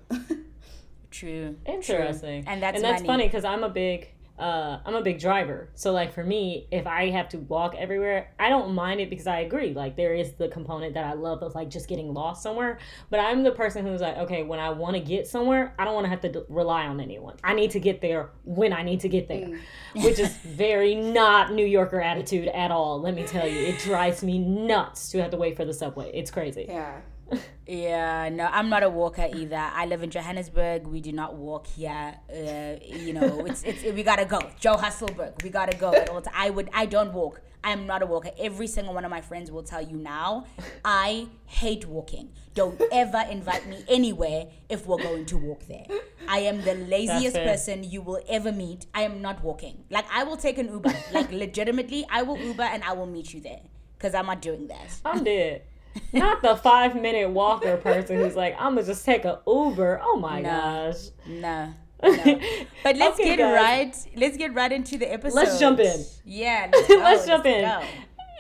True. 1.12 1.56
Interesting. 1.66 2.44
And 2.46 2.62
that's 2.62 2.76
and 2.76 2.84
that's 2.84 3.02
money. 3.02 3.08
funny 3.08 3.28
because 3.28 3.46
I'm 3.46 3.64
a 3.64 3.70
big 3.70 4.10
uh, 4.38 4.80
I'm 4.86 4.96
a 4.96 5.02
big 5.02 5.20
driver. 5.20 5.70
So 5.76 5.92
like 5.94 6.14
for 6.14 6.24
me, 6.24 6.68
if 6.72 6.86
I 6.86 7.10
have 7.12 7.30
to 7.30 7.38
walk 7.38 7.74
everywhere, 7.78 8.32
I 8.38 8.50
don't 8.50 8.74
mind 8.76 9.00
it 9.00 9.10
because 9.10 9.28
I 9.28 9.40
agree. 9.40 9.74
Like 9.74 9.96
there 9.96 10.14
is 10.14 10.34
the 10.34 10.50
component 10.50 10.94
that 10.96 11.06
I 11.06 11.14
love 11.14 11.42
of 11.42 11.56
like 11.56 11.70
just 11.70 11.88
getting 11.88 12.14
lost 12.14 12.44
somewhere. 12.44 12.78
But 13.10 13.22
I'm 13.22 13.44
the 13.44 13.52
person 13.52 13.86
who's 13.86 14.02
like, 14.02 14.18
okay, 14.18 14.44
when 14.44 14.60
I 14.60 14.72
want 14.72 14.96
to 14.96 15.00
get 15.02 15.28
somewhere, 15.28 15.74
I 15.80 15.86
don't 15.86 15.94
want 15.94 16.06
to 16.06 16.10
have 16.10 16.22
to 16.22 16.30
d- 16.32 16.42
rely 16.50 16.86
on 16.86 17.00
anyone. 17.00 17.38
I 17.44 17.54
need 17.54 17.72
to 17.72 17.80
get 17.80 18.02
there 18.02 18.32
when 18.44 18.74
I 18.74 18.84
need 18.84 19.00
to 19.02 19.10
get 19.10 19.28
there, 19.30 19.58
which 19.96 20.20
is 20.20 20.36
very 20.38 20.96
not 20.96 21.54
New 21.54 21.66
Yorker 21.66 22.02
attitude 22.02 22.50
at 22.50 22.72
all. 22.72 23.00
Let 23.00 23.16
me 23.16 23.26
tell 23.26 23.48
you, 23.48 23.60
it 23.60 23.80
drives 23.80 24.22
me 24.22 24.38
nuts 24.38 25.10
to 25.12 25.22
have 25.22 25.32
to 25.32 25.38
wait 25.38 25.56
for 25.56 25.64
the 25.64 25.74
subway. 25.74 26.12
It's 26.14 26.30
crazy. 26.32 26.66
yeah. 26.68 27.00
Yeah, 27.68 28.30
no, 28.30 28.46
I'm 28.46 28.70
not 28.70 28.84
a 28.84 28.90
walker 28.90 29.28
either. 29.34 29.56
I 29.56 29.88
live 29.88 30.04
in 30.04 30.12
Johannesburg. 30.12 30.86
We 30.86 31.02
do 31.02 31.12
not 31.12 31.36
walk 31.36 31.66
here. 31.66 32.16
Uh, 32.30 32.76
you 32.86 33.14
know, 33.14 33.44
it's 33.46 33.64
it's 33.64 33.84
we 33.84 34.04
gotta 34.04 34.26
go. 34.26 34.40
Johannesburg, 34.60 35.34
we 35.44 35.50
gotta 35.50 35.76
go 35.76 35.92
at 35.92 36.10
all 36.10 36.22
times. 36.22 36.36
I 36.38 36.52
would 36.52 36.70
I 36.74 36.86
don't 36.86 37.12
walk. 37.12 37.42
I 37.64 37.72
am 37.72 37.88
not 37.88 38.04
a 38.04 38.06
walker. 38.06 38.30
Every 38.38 38.68
single 38.68 38.94
one 38.94 39.04
of 39.06 39.10
my 39.10 39.22
friends 39.22 39.52
will 39.52 39.64
tell 39.64 39.82
you 39.82 39.98
now. 39.98 40.46
I 40.86 41.28
hate 41.48 41.88
walking. 41.88 42.30
Don't 42.54 42.80
ever 42.92 43.26
invite 43.32 43.68
me 43.68 43.84
anywhere 43.88 44.46
if 44.70 44.86
we're 44.86 45.02
going 45.02 45.26
to 45.26 45.38
walk 45.38 45.66
there. 45.66 45.86
I 46.28 46.42
am 46.42 46.62
the 46.62 46.76
laziest 46.76 47.36
person 47.36 47.84
you 47.84 48.04
will 48.04 48.22
ever 48.30 48.52
meet. 48.52 48.86
I 48.94 49.02
am 49.02 49.20
not 49.24 49.44
walking. 49.44 49.84
Like 49.90 50.06
I 50.14 50.24
will 50.24 50.38
take 50.38 50.60
an 50.60 50.68
Uber. 50.70 50.94
Like 51.12 51.32
legitimately, 51.32 52.06
I 52.12 52.22
will 52.22 52.38
Uber 52.38 52.62
and 52.62 52.84
I 52.84 52.94
will 52.94 53.08
meet 53.08 53.34
you 53.34 53.42
there 53.42 53.62
because 53.98 54.14
I'm 54.14 54.28
not 54.28 54.44
doing 54.44 54.68
that. 54.68 55.00
I'm 55.04 55.24
dead. 55.24 55.64
Not 56.14 56.42
the 56.42 56.56
five 56.56 56.96
minute 57.00 57.30
walker 57.30 57.78
person 57.78 58.18
who's 58.18 58.36
like, 58.36 58.56
I'm 58.60 58.76
gonna 58.76 58.86
just 58.86 59.06
take 59.06 59.26
a 59.26 59.42
Uber. 59.48 60.02
Oh 60.04 60.18
my 60.18 60.42
gosh. 60.42 61.10
No. 61.28 61.74
no. 62.04 62.40
But 62.84 62.98
let's 62.98 63.20
Okay, 63.20 63.36
get 63.36 63.40
guys. 63.40 63.54
right. 63.56 63.96
Let's 64.16 64.38
get 64.38 64.54
right 64.54 64.72
into 64.72 64.98
the 64.98 65.12
episode. 65.12 65.36
Let's 65.36 65.60
jump 65.60 65.80
in. 65.80 66.04
Yeah, 66.26 66.70
let's, 66.74 66.88
go, 66.88 66.96
Let's 66.98 67.26
jump 67.26 67.46
in. 67.46 67.62
go. 67.64 67.82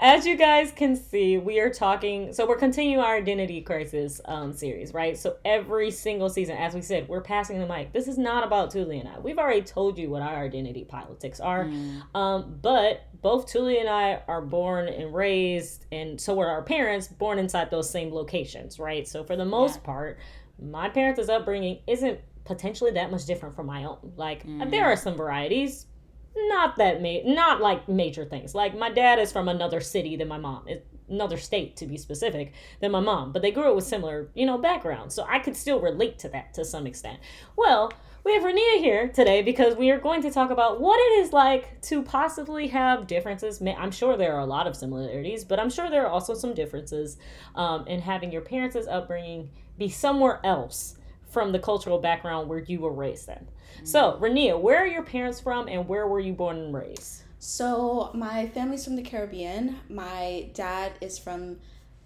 As 0.01 0.25
you 0.25 0.35
guys 0.35 0.73
can 0.75 0.97
see, 0.97 1.37
we 1.37 1.61
are 1.61 1.69
talking. 1.69 2.33
So 2.33 2.45
we're 2.45 2.57
continuing 2.57 2.99
our 3.01 3.15
identity 3.15 3.61
crisis 3.61 4.19
um, 4.25 4.51
series, 4.51 4.93
right? 4.93 5.17
So 5.17 5.37
every 5.45 5.89
single 5.89 6.27
season, 6.27 6.57
as 6.57 6.73
we 6.73 6.81
said, 6.81 7.07
we're 7.07 7.21
passing 7.21 7.59
the 7.59 7.65
mic. 7.65 7.93
This 7.93 8.09
is 8.09 8.17
not 8.17 8.43
about 8.45 8.71
Tuli 8.71 8.99
and 8.99 9.07
I. 9.07 9.19
We've 9.19 9.37
already 9.39 9.61
told 9.61 9.97
you 9.97 10.09
what 10.09 10.21
our 10.21 10.43
identity 10.43 10.83
politics 10.83 11.39
are, 11.39 11.69
um, 12.13 12.59
but 12.61 13.07
both 13.25 13.47
Tuli 13.47 13.79
and 13.79 13.89
I 13.89 14.21
are 14.27 14.39
born 14.39 14.87
and 14.87 15.11
raised, 15.11 15.87
and 15.91 16.21
so 16.21 16.35
were 16.35 16.47
our 16.47 16.61
parents, 16.61 17.07
born 17.07 17.39
inside 17.39 17.71
those 17.71 17.89
same 17.89 18.13
locations, 18.13 18.77
right? 18.77 19.07
So 19.07 19.23
for 19.23 19.35
the 19.35 19.43
most 19.43 19.81
part, 19.81 20.19
my 20.61 20.89
parents' 20.89 21.27
upbringing 21.27 21.79
isn't 21.87 22.19
potentially 22.43 22.91
that 22.91 23.09
much 23.09 23.25
different 23.25 23.55
from 23.55 23.65
my 23.65 23.83
own. 23.83 24.13
Like 24.15 24.45
mm. 24.45 24.69
there 24.69 24.85
are 24.85 24.95
some 24.95 25.15
varieties, 25.15 25.87
not 26.35 26.75
that 26.75 27.01
ma- 27.01 27.21
not 27.25 27.61
like 27.61 27.89
major 27.89 28.25
things. 28.25 28.53
Like 28.53 28.77
my 28.77 28.91
dad 28.91 29.17
is 29.17 29.31
from 29.31 29.49
another 29.49 29.81
city 29.81 30.15
than 30.15 30.27
my 30.27 30.37
mom. 30.37 30.67
Another 31.09 31.37
state 31.37 31.77
to 31.77 31.87
be 31.87 31.97
specific 31.97 32.53
than 32.79 32.91
my 32.91 32.99
mom, 32.99 33.31
but 33.31 33.41
they 33.41 33.49
grew 33.49 33.69
up 33.69 33.75
with 33.75 33.85
similar, 33.85 34.29
you 34.35 34.45
know, 34.45 34.59
backgrounds. 34.59 35.15
So 35.15 35.25
I 35.27 35.39
could 35.39 35.57
still 35.57 35.79
relate 35.79 36.19
to 36.19 36.29
that 36.29 36.53
to 36.53 36.63
some 36.63 36.85
extent. 36.85 37.17
Well, 37.57 37.91
we 38.25 38.33
have 38.33 38.41
Renia 38.41 38.79
here 38.79 39.07
today 39.07 39.43
because 39.43 39.75
we 39.75 39.91
are 39.91 39.99
going 39.99 40.23
to 40.23 40.31
talk 40.31 40.49
about 40.49 40.81
what 40.81 40.99
it 40.99 41.23
is 41.23 41.31
like 41.31 41.79
to 41.83 42.01
possibly 42.01 42.67
have 42.69 43.05
differences. 43.05 43.61
I'm 43.61 43.91
sure 43.91 44.17
there 44.17 44.33
are 44.33 44.39
a 44.39 44.47
lot 44.47 44.65
of 44.65 44.75
similarities, 44.75 45.43
but 45.43 45.59
I'm 45.59 45.69
sure 45.69 45.91
there 45.91 46.07
are 46.07 46.09
also 46.09 46.33
some 46.33 46.55
differences 46.55 47.17
um, 47.53 47.85
in 47.85 48.01
having 48.01 48.31
your 48.31 48.41
parents' 48.41 48.87
upbringing 48.89 49.51
be 49.77 49.89
somewhere 49.89 50.39
else 50.43 50.95
from 51.29 51.51
the 51.51 51.59
cultural 51.59 51.99
background 51.99 52.49
where 52.49 52.59
you 52.59 52.79
were 52.79 52.91
raised 52.91 53.29
in. 53.29 53.47
So, 53.83 54.17
Renia, 54.19 54.59
where 54.59 54.79
are 54.79 54.87
your 54.87 55.03
parents 55.03 55.39
from 55.39 55.67
and 55.67 55.87
where 55.87 56.07
were 56.07 56.19
you 56.19 56.33
born 56.33 56.57
and 56.57 56.73
raised? 56.73 57.21
So 57.37 58.09
my 58.15 58.47
family's 58.47 58.83
from 58.83 58.95
the 58.95 59.03
Caribbean. 59.03 59.81
My 59.87 60.49
dad 60.55 60.93
is 60.99 61.19
from, 61.19 61.57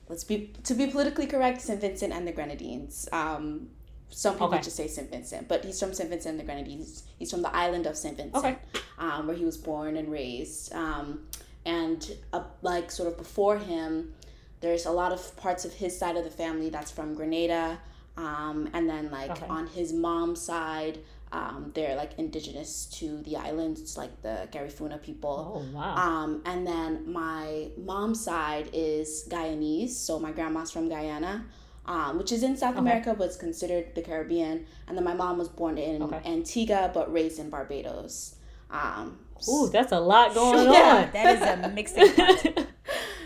let's 0.09 0.25
be 0.25 0.51
to 0.65 0.73
be 0.73 0.87
politically 0.87 1.27
correct, 1.27 1.61
St. 1.61 1.79
Vincent 1.79 2.11
and 2.11 2.27
the 2.27 2.33
Grenadines. 2.33 3.07
Um, 3.13 3.69
some 4.09 4.33
people 4.33 4.47
Okay. 4.47 4.61
just 4.61 4.75
say 4.75 4.87
St. 4.87 5.09
Vincent, 5.09 5.47
but 5.47 5.63
he's 5.63 5.79
from 5.79 5.93
St. 5.93 6.09
Vincent 6.09 6.31
and 6.31 6.39
the 6.39 6.43
Grenadines. 6.43 7.03
He's 7.17 7.31
from 7.31 7.41
the 7.41 7.55
island 7.55 7.85
of 7.85 7.95
St. 7.97 8.17
Vincent, 8.17 8.35
Okay. 8.43 8.57
um, 8.97 9.27
where 9.27 9.35
he 9.35 9.45
was 9.45 9.57
born 9.57 9.97
and 9.97 10.11
raised. 10.11 10.73
Um, 10.73 11.27
and 11.65 12.09
uh, 12.33 12.43
like 12.61 12.89
sort 12.91 13.07
of 13.07 13.17
before 13.17 13.57
him, 13.57 14.13
there's 14.61 14.85
a 14.85 14.91
lot 14.91 15.11
of 15.11 15.35
parts 15.37 15.63
of 15.65 15.73
his 15.73 15.97
side 15.97 16.17
of 16.17 16.23
the 16.23 16.31
family 16.31 16.69
that's 16.69 16.91
from 16.91 17.13
Grenada. 17.15 17.79
Um, 18.17 18.69
and 18.73 18.89
then 18.89 19.09
like 19.11 19.31
Okay. 19.31 19.45
on 19.47 19.67
his 19.67 19.93
mom's 19.93 20.41
side, 20.41 20.99
um, 21.31 21.71
they're 21.75 21.95
like 21.95 22.17
indigenous 22.17 22.85
to 22.87 23.21
the 23.21 23.37
islands, 23.37 23.95
like 23.97 24.21
the 24.23 24.47
Garifuna 24.51 24.99
people. 25.01 25.63
Oh, 25.63 25.75
wow. 25.77 25.95
Um, 25.95 26.41
and 26.45 26.65
then 26.65 27.09
my 27.11 27.69
mom's 27.77 28.19
side 28.21 28.69
is 28.73 29.25
Guyanese, 29.29 29.91
so 29.91 30.19
my 30.19 30.31
grandma's 30.31 30.71
from 30.71 30.89
Guyana, 30.89 31.45
um, 31.89 32.17
which 32.17 32.31
is 32.31 32.43
in 32.43 32.55
South 32.55 32.77
America, 32.77 33.13
but 33.17 33.25
it's 33.25 33.35
considered 33.35 33.93
the 33.95 34.01
Caribbean. 34.01 34.65
And 34.87 34.95
then 34.95 35.03
my 35.03 35.13
mom 35.13 35.37
was 35.37 35.49
born 35.49 35.77
in 35.77 36.01
Okay. 36.03 36.21
Antigua, 36.25 36.91
but 36.93 37.11
raised 37.11 37.39
in 37.39 37.49
Barbados. 37.49 38.35
Um, 38.71 39.17
Ooh, 39.49 39.67
that's 39.69 39.91
a 39.91 39.99
lot 39.99 40.33
going 40.33 40.71
Yeah. 40.71 41.05
on. 41.07 41.11
That 41.11 41.35
is 41.35 41.65
a 41.65 41.69
mixing 41.69 42.13
pot. 42.15 42.67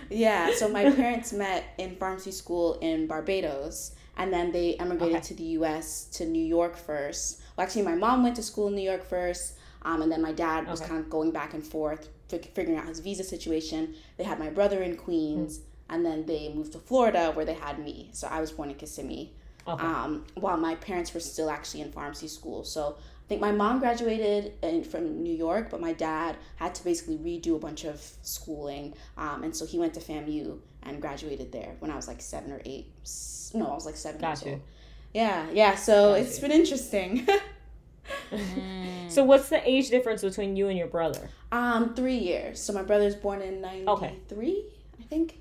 yeah, 0.10 0.50
so 0.56 0.70
my 0.70 0.90
parents 0.92 1.34
met 1.34 1.66
in 1.78 1.96
pharmacy 1.98 2.32
school 2.32 2.78
in 2.82 3.06
Barbados, 3.08 3.96
and 4.18 4.32
then 4.32 4.52
they 4.52 4.76
emigrated 4.78 5.18
Okay. 5.18 5.28
to 5.28 5.34
the 5.36 5.44
U.S. 5.60 6.06
to 6.14 6.26
New 6.26 6.44
York 6.44 6.78
first. 6.78 7.42
Well, 7.58 7.66
actually, 7.66 7.82
my 7.84 7.96
mom 7.96 8.24
went 8.24 8.36
to 8.38 8.44
school 8.44 8.68
in 8.68 8.76
New 8.76 8.90
York 8.90 9.04
first, 9.06 9.56
um, 9.82 10.02
and 10.02 10.12
then 10.12 10.22
my 10.22 10.32
dad 10.32 10.68
was 10.68 10.80
Okay. 10.82 10.90
kind 10.90 11.00
of 11.02 11.10
going 11.10 11.32
back 11.32 11.54
and 11.54 11.64
forth, 11.66 12.08
fig- 12.30 12.54
figuring 12.54 12.78
out 12.80 12.88
his 12.88 13.00
visa 13.02 13.24
situation. 13.24 13.96
They 14.18 14.24
had 14.24 14.40
my 14.40 14.50
brother 14.50 14.82
in 14.82 14.96
Queens, 14.96 15.60
and 15.94 16.06
then 16.06 16.26
they 16.26 16.52
moved 16.58 16.72
to 16.74 16.80
Florida 16.80 17.32
where 17.36 17.46
they 17.46 17.54
had 17.54 17.78
me. 17.80 18.10
So 18.14 18.28
I 18.28 18.40
was 18.42 18.52
born 18.52 18.70
in 18.70 18.76
Kissimmee, 18.76 19.32
Okay. 19.68 19.86
um, 19.86 20.26
while 20.36 20.58
my 20.58 20.76
parents 20.76 21.14
were 21.14 21.20
still 21.22 21.50
actually 21.50 21.82
in 21.86 21.92
pharmacy 21.92 22.28
school. 22.28 22.64
So 22.66 22.82
I 22.98 23.26
think 23.30 23.40
my 23.40 23.52
mom 23.54 23.80
graduated 23.80 24.54
in, 24.62 24.84
from 24.84 25.24
New 25.24 25.36
York, 25.48 25.70
but 25.72 25.80
my 25.80 25.94
dad 25.94 26.36
had 26.58 26.76
to 26.76 26.84
basically 26.84 27.18
redo 27.18 27.56
a 27.56 27.60
bunch 27.60 27.86
of 27.86 27.98
schooling, 28.22 28.94
um, 29.18 29.44
and 29.46 29.56
so 29.56 29.66
he 29.66 29.78
went 29.80 29.94
to 29.94 30.02
FAMU 30.02 30.58
and 30.86 31.02
graduated 31.02 31.52
there 31.54 31.72
when 31.80 31.90
I 31.92 31.96
was 31.96 32.08
like 32.08 32.22
seven 32.22 32.52
or 32.52 32.62
eight. 32.66 32.88
No, 33.54 33.68
I 33.68 33.76
was 33.80 33.86
like 33.86 33.96
seven 33.96 34.20
Got 34.20 34.30
years 34.30 34.44
you. 34.46 34.52
old. 34.54 34.62
Yeah, 35.14 35.46
yeah. 35.54 35.76
So 35.76 35.94
Got 36.12 36.20
it's 36.22 36.36
you. 36.38 36.42
been 36.48 36.52
interesting. 36.62 37.28
So, 39.08 39.24
what's 39.24 39.48
the 39.50 39.62
age 39.70 39.90
difference 39.90 40.22
between 40.24 40.56
you 40.56 40.68
and 40.68 40.78
your 40.78 40.88
brother? 40.88 41.30
um, 41.52 41.94
three 41.96 42.18
years. 42.18 42.60
So 42.60 42.74
my 42.74 42.82
brother's 42.82 43.16
born 43.16 43.42
in 43.42 43.62
ninety 43.62 43.86
three, 44.28 44.66
I 45.00 45.04
think. 45.04 45.38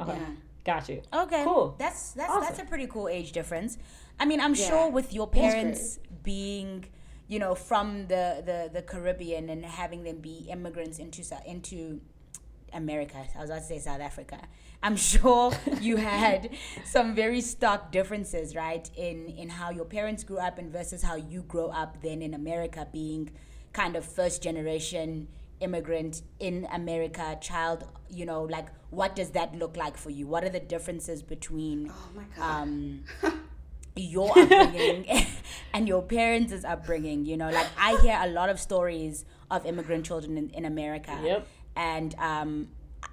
Okay. 0.00 0.12
Yeah. 0.14 0.26
Got 0.64 0.88
you. 0.88 1.02
Okay, 1.12 1.42
Cool. 1.44 1.74
That's 1.78 2.12
that's 2.12 2.30
Awesome. 2.30 2.42
that's 2.42 2.58
a 2.60 2.64
pretty 2.64 2.86
cool 2.86 3.08
age 3.08 3.32
difference. 3.32 3.78
I 4.18 4.24
mean, 4.26 4.40
I'm 4.40 4.54
Yeah. 4.54 4.68
sure 4.68 4.90
with 4.90 5.12
your 5.12 5.26
parents 5.26 5.98
being, 6.22 6.84
you 7.28 7.38
know, 7.38 7.54
from 7.54 8.06
the, 8.08 8.42
the 8.44 8.70
the 8.72 8.82
Caribbean 8.82 9.48
and 9.48 9.64
having 9.64 10.02
them 10.04 10.18
be 10.18 10.46
immigrants 10.50 10.98
into 10.98 11.22
into 11.46 12.00
America. 12.72 13.16
I 13.36 13.40
was 13.40 13.50
about 13.50 13.60
to 13.62 13.66
say 13.66 13.78
South 13.78 14.00
Africa. 14.00 14.38
I'm 14.82 14.96
sure 15.12 15.52
you 15.80 15.96
had 15.96 16.50
some 16.84 17.14
very 17.14 17.40
stark 17.40 17.90
differences, 17.90 18.54
right, 18.54 18.88
in 18.96 19.28
in 19.28 19.48
how 19.48 19.70
your 19.70 19.84
parents 19.86 20.24
grew 20.24 20.38
up 20.38 20.58
and 20.58 20.70
versus 20.70 21.02
how 21.02 21.16
you 21.16 21.42
grow 21.42 21.68
up 21.70 22.02
then 22.02 22.20
in 22.22 22.34
America, 22.34 22.86
being 22.92 23.30
kind 23.72 23.96
of 23.96 24.04
first 24.04 24.42
generation 24.42 25.28
immigrant 25.60 26.22
in 26.38 26.66
America, 26.72 27.38
child. 27.40 27.84
You 28.08 28.26
know, 28.26 28.42
like 28.42 28.66
what 28.90 29.14
does 29.14 29.30
that 29.30 29.54
look 29.54 29.76
like 29.76 29.96
for 29.96 30.10
you? 30.10 30.26
What 30.26 30.44
are 30.44 30.48
the 30.48 30.60
differences 30.60 31.22
between? 31.22 31.90
Oh. 32.38 32.42
Um, 32.42 33.04
your 33.96 34.30
upbringing 34.38 35.06
and 35.74 35.86
your 35.88 36.02
parents' 36.02 36.64
upbringing. 36.64 37.24
You 37.26 37.36
know, 37.36 37.50
like 37.50 37.66
I 37.78 38.00
hear 38.00 38.18
a 38.20 38.28
lot 38.28 38.48
of 38.48 38.58
stories 38.58 39.24
of 39.50 39.66
immigrant 39.66 40.06
children 40.06 40.36
in, 40.38 40.50
in 40.50 40.64
America. 40.64 41.18
Yep. 41.22 41.46
And, 41.76 42.14
um, 42.18 42.68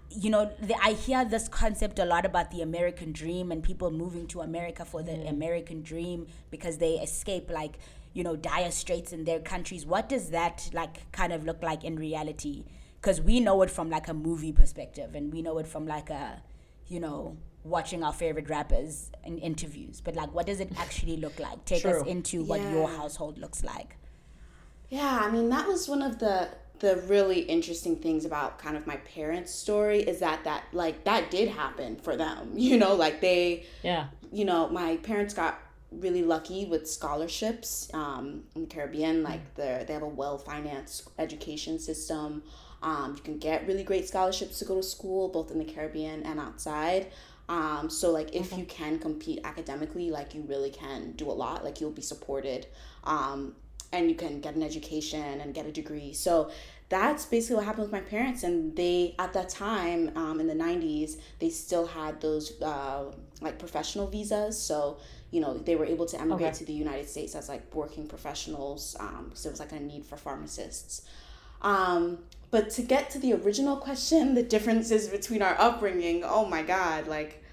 you 0.10 0.30
know, 0.30 0.50
the, 0.62 0.76
I 0.82 0.94
hear 0.94 1.26
this 1.26 1.48
concept 1.48 2.00
a 2.00 2.06
lot 2.06 2.26
about 2.26 2.52
the 2.52 2.62
American 2.62 3.12
dream 3.12 3.52
and 3.52 3.62
people 3.62 3.92
moving 3.92 4.26
to 4.28 4.42
America 4.42 4.86
for 4.86 5.04
the 5.04 5.12
Mm. 5.12 5.30
American 5.30 5.82
dream 5.84 6.28
because 6.50 6.78
they 6.78 6.94
escape, 6.94 7.50
like, 7.52 7.78
you 8.18 8.24
know, 8.24 8.36
dire 8.36 8.72
straits 8.72 9.14
in 9.14 9.26
their 9.26 9.40
countries. 9.40 9.86
What 9.86 10.10
does 10.10 10.32
that, 10.32 10.70
like, 10.74 11.12
kind 11.12 11.32
of 11.32 11.46
look 11.46 11.62
like 11.62 11.84
in 11.84 11.96
reality? 11.98 12.66
Because 13.00 13.22
we 13.22 13.40
know 13.40 13.62
it 13.62 13.70
from, 13.70 13.90
like, 13.92 14.08
a 14.08 14.14
movie 14.14 14.52
perspective 14.52 15.14
and 15.14 15.32
we 15.32 15.42
know 15.44 15.60
it 15.60 15.68
from, 15.68 15.86
like, 15.86 16.10
a, 16.10 16.42
you 16.88 17.00
know, 17.00 17.38
watching 17.64 18.02
our 18.04 18.14
favorite 18.14 18.50
rappers 18.50 19.12
in 19.24 19.38
interviews. 19.38 20.02
But, 20.02 20.16
like, 20.16 20.34
what 20.34 20.48
does 20.48 20.60
it 20.60 20.72
actually 20.78 21.18
look 21.18 21.40
like? 21.40 21.64
Take 21.66 21.86
us 21.86 22.02
True. 22.02 22.06
into 22.06 22.44
what 22.44 22.60
your 22.72 22.90
household 22.90 23.38
looks 23.38 23.64
like. 23.64 23.98
Yeah, 24.90 25.20
I 25.22 25.30
mean 25.30 25.50
that 25.50 25.68
was 25.68 25.88
one 25.88 26.02
of 26.02 26.20
the 26.20 26.50
the 26.80 26.98
really 27.08 27.40
interesting 27.42 27.96
things 27.98 28.24
about 28.24 28.60
kind 28.60 28.78
of 28.78 28.86
my 28.86 28.98
parents' 28.98 29.52
story 29.54 30.00
is 30.02 30.20
that 30.20 30.44
that 30.44 30.64
like 30.72 31.04
that 31.06 31.30
did 31.32 31.50
happen 31.50 31.98
for 31.98 32.16
them. 32.16 32.52
You 32.56 32.78
know, 32.78 32.96
like 32.96 33.22
they 33.22 33.66
Yeah. 33.84 34.08
you 34.32 34.46
know, 34.46 34.70
my 34.70 34.98
parents 34.98 35.34
got 35.34 35.60
really 35.92 36.22
lucky 36.22 36.66
with 36.66 36.90
scholarships 36.90 37.90
um, 37.94 38.44
in 38.56 38.62
the 38.62 38.68
Caribbean. 38.68 39.24
Like 39.24 39.56
they 39.56 39.84
they 39.88 39.94
have 39.94 40.04
a 40.04 40.08
well 40.08 40.38
financed 40.38 41.10
education 41.18 41.80
system. 41.80 42.44
Um, 42.84 43.16
you 43.16 43.22
can 43.22 43.38
get 43.40 43.66
really 43.68 43.84
great 43.84 44.08
scholarships 44.08 44.60
to 44.60 44.66
go 44.66 44.76
to 44.76 44.84
school, 44.84 45.30
both 45.30 45.52
in 45.52 45.58
the 45.58 45.66
Caribbean 45.66 46.24
and 46.24 46.40
outside. 46.40 47.08
Um, 47.50 47.90
so 47.90 48.12
like 48.12 48.36
if 48.36 48.56
you 48.58 48.66
can 48.66 49.00
compete 49.00 49.40
academically, 49.44 50.12
like 50.12 50.36
you 50.36 50.42
really 50.42 50.70
can 50.70 51.14
do 51.14 51.30
a 51.30 51.34
lot. 51.34 51.64
Like 51.64 51.80
you'll 51.80 51.92
be 51.92 52.02
supported, 52.02 52.68
um, 53.04 53.56
and 53.94 54.10
you 54.10 54.16
can 54.16 54.42
get 54.42 54.56
an 54.56 54.64
education 54.64 55.42
and 55.42 55.54
get 55.54 55.66
a 55.66 55.72
degree. 55.72 56.14
So 56.14 56.52
that's 56.90 57.26
basically 57.26 57.58
what 57.58 57.66
happened 57.66 57.84
with 57.84 57.92
my 57.92 58.00
parents 58.00 58.44
and 58.44 58.76
they 58.76 59.14
at 59.20 59.34
that 59.34 59.50
time 59.50 60.12
um, 60.16 60.40
in 60.40 60.48
the 60.48 60.54
90s 60.54 61.18
they 61.40 61.50
still 61.50 61.86
had 61.86 62.22
those 62.22 62.62
uh, 62.62 63.06
like 63.42 63.60
professional 63.60 64.08
visas 64.08 64.58
so 64.58 64.98
you 65.32 65.42
know 65.42 65.58
they 65.58 65.76
were 65.76 65.86
able 65.86 66.06
to 66.06 66.20
emigrate 66.20 66.50
Okay. 66.50 66.58
to 66.60 66.66
the 66.66 66.74
united 66.74 67.08
states 67.08 67.36
as 67.36 67.50
like 67.50 67.74
working 67.76 68.08
professionals 68.08 68.96
um, 69.00 69.32
so 69.34 69.50
it 69.50 69.52
was 69.52 69.60
like 69.60 69.72
a 69.72 69.80
need 69.80 70.06
for 70.06 70.18
pharmacists. 70.18 71.02
Um, 71.62 72.20
but 72.52 72.70
to 72.72 72.82
get 72.84 73.10
to 73.12 73.20
the 73.20 73.34
original 73.34 73.78
question 73.78 74.36
the 74.36 74.44
differences 74.44 75.08
between 75.08 75.42
our 75.42 75.56
upbringing 75.60 76.24
oh 76.24 76.46
my 76.46 76.62
god 76.62 77.08
like 77.08 77.44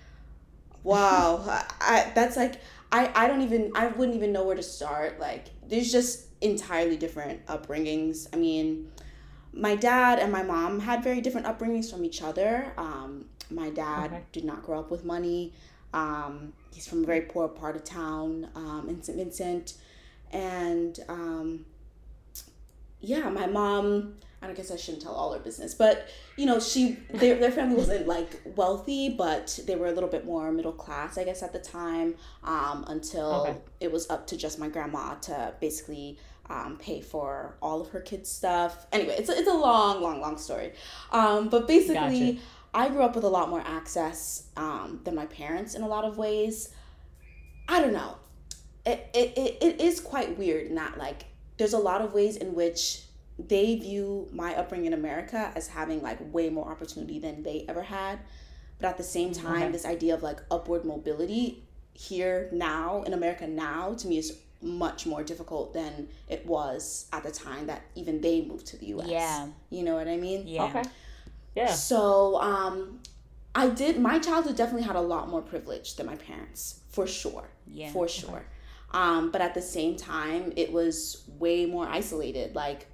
wow. 0.82 1.42
I, 1.48 1.64
I, 1.80 2.12
that's 2.14 2.36
like 2.36 2.60
I, 2.92 3.10
I 3.14 3.26
don't 3.26 3.42
even 3.42 3.72
i 3.74 3.86
wouldn't 3.88 4.16
even 4.16 4.32
know 4.32 4.44
where 4.44 4.56
to 4.56 4.62
start. 4.62 5.18
Like 5.18 5.46
there's 5.66 5.90
just 5.90 6.26
entirely 6.40 6.96
different 6.96 7.44
upbringings. 7.46 8.28
I 8.32 8.36
mean 8.36 8.88
my 9.52 9.76
dad 9.76 10.18
and 10.18 10.32
my 10.32 10.42
mom 10.42 10.80
had 10.80 11.02
very 11.02 11.20
different 11.20 11.46
upbringings 11.46 11.90
from 11.90 12.04
each 12.04 12.22
other. 12.22 12.72
Um, 12.76 13.26
my 13.50 13.70
dad 13.70 14.06
Okay. 14.06 14.22
did 14.32 14.44
not 14.44 14.62
grow 14.62 14.80
up 14.80 14.90
with 14.90 15.04
money. 15.04 15.52
Um, 15.92 16.52
he's 16.74 16.86
from 16.86 17.02
a 17.04 17.06
very 17.06 17.22
poor 17.22 17.48
part 17.48 17.76
of 17.76 17.84
town 17.84 18.48
um, 18.54 18.86
in 18.88 19.02
st 19.02 19.16
vincent 19.18 19.74
and 20.32 21.00
um, 21.08 21.64
yeah 23.00 23.28
my 23.30 23.46
mom 23.46 24.14
i 24.42 24.52
guess 24.52 24.70
i 24.70 24.76
shouldn't 24.76 25.02
tell 25.02 25.12
all 25.14 25.32
her 25.32 25.38
business 25.38 25.72
but 25.74 26.08
you 26.36 26.44
know 26.44 26.60
she 26.60 26.98
their, 27.14 27.36
their 27.36 27.50
family 27.50 27.76
wasn't 27.76 28.06
like 28.06 28.42
wealthy 28.56 29.08
but 29.08 29.58
they 29.66 29.74
were 29.74 29.86
a 29.86 29.92
little 29.92 30.08
bit 30.08 30.26
more 30.26 30.52
middle 30.52 30.72
class 30.72 31.16
i 31.16 31.24
guess 31.24 31.42
at 31.42 31.52
the 31.52 31.58
time 31.58 32.14
um, 32.44 32.84
until 32.88 33.32
Okay. 33.46 33.56
it 33.80 33.90
was 33.92 34.08
up 34.10 34.26
to 34.26 34.36
just 34.36 34.58
my 34.58 34.68
grandma 34.68 35.14
to 35.14 35.54
basically 35.60 36.18
um, 36.50 36.76
pay 36.78 37.00
for 37.00 37.56
all 37.62 37.80
of 37.80 37.88
her 37.88 38.00
kids 38.00 38.30
stuff 38.30 38.86
anyway 38.92 39.14
it's 39.18 39.30
a, 39.30 39.32
it's 39.38 39.48
a 39.48 39.54
long 39.54 40.02
long 40.02 40.20
long 40.20 40.36
story 40.36 40.72
um, 41.12 41.48
but 41.48 41.66
basically. 41.66 42.38
I 42.74 42.88
grew 42.88 43.02
up 43.02 43.14
with 43.14 43.24
a 43.24 43.28
lot 43.28 43.48
more 43.48 43.62
access 43.64 44.44
um, 44.56 45.00
than 45.04 45.14
my 45.14 45.26
parents 45.26 45.74
in 45.74 45.82
a 45.82 45.88
lot 45.88 46.04
of 46.04 46.18
ways 46.18 46.70
i 47.68 47.80
don't 47.80 47.92
know 47.92 48.16
it, 48.84 49.08
it, 49.14 49.38
it, 49.38 49.58
it 49.62 49.80
is 49.80 50.00
quite 50.00 50.36
weird 50.36 50.66
in 50.66 50.74
that 50.74 50.98
like 50.98 51.24
there's 51.56 51.72
a 51.72 51.78
lot 51.78 52.02
of 52.02 52.12
ways 52.12 52.36
in 52.36 52.54
which 52.54 53.02
they 53.38 53.76
view 53.76 54.28
my 54.32 54.54
upbringing 54.54 54.86
in 54.86 54.92
America 54.92 55.50
as 55.56 55.68
having 55.68 56.02
like 56.02 56.18
way 56.32 56.50
more 56.50 56.70
opportunity 56.70 57.18
than 57.18 57.42
they 57.42 57.64
ever 57.68 57.82
had. 57.82 58.18
But 58.78 58.88
at 58.88 58.96
the 58.96 59.02
same 59.04 59.32
time, 59.32 59.62
Okay. 59.62 59.72
this 59.72 59.84
idea 59.84 60.14
of 60.14 60.22
like 60.22 60.40
upward 60.50 60.84
mobility 60.84 61.64
here 61.94 62.48
now 62.52 63.02
in 63.04 63.12
America 63.12 63.46
now 63.46 63.94
to 63.94 64.06
me 64.08 64.18
is 64.18 64.38
much 64.60 65.06
more 65.06 65.22
difficult 65.22 65.74
than 65.74 66.08
it 66.28 66.44
was 66.46 67.06
at 67.12 67.22
the 67.22 67.30
time 67.30 67.66
that 67.66 67.82
even 67.94 68.20
they 68.20 68.42
moved 68.42 68.66
to 68.66 68.76
the 68.76 68.86
US. 68.86 69.08
Yeah. 69.08 69.48
You 69.70 69.82
know 69.82 69.94
what 69.94 70.08
I 70.08 70.16
mean? 70.16 70.46
Yeah. 70.46 70.64
Okay. 70.64 70.82
Yeah. 71.54 71.72
So, 71.72 72.40
um, 72.40 73.00
I 73.54 73.68
did, 73.68 74.00
my 74.00 74.18
childhood 74.18 74.56
definitely 74.56 74.86
had 74.86 74.96
a 74.96 75.00
lot 75.00 75.28
more 75.28 75.40
privilege 75.42 75.94
than 75.96 76.06
my 76.06 76.16
parents, 76.16 76.80
for 76.88 77.06
sure. 77.06 77.48
Yeah. 77.66 77.90
For 77.92 78.08
sure. 78.08 78.44
Um, 78.92 79.30
but 79.30 79.40
at 79.40 79.54
the 79.54 79.62
same 79.62 79.96
time, 79.96 80.52
it 80.56 80.72
was 80.72 81.24
way 81.38 81.66
more 81.66 81.86
isolated. 81.86 82.54
Like, 82.54 82.86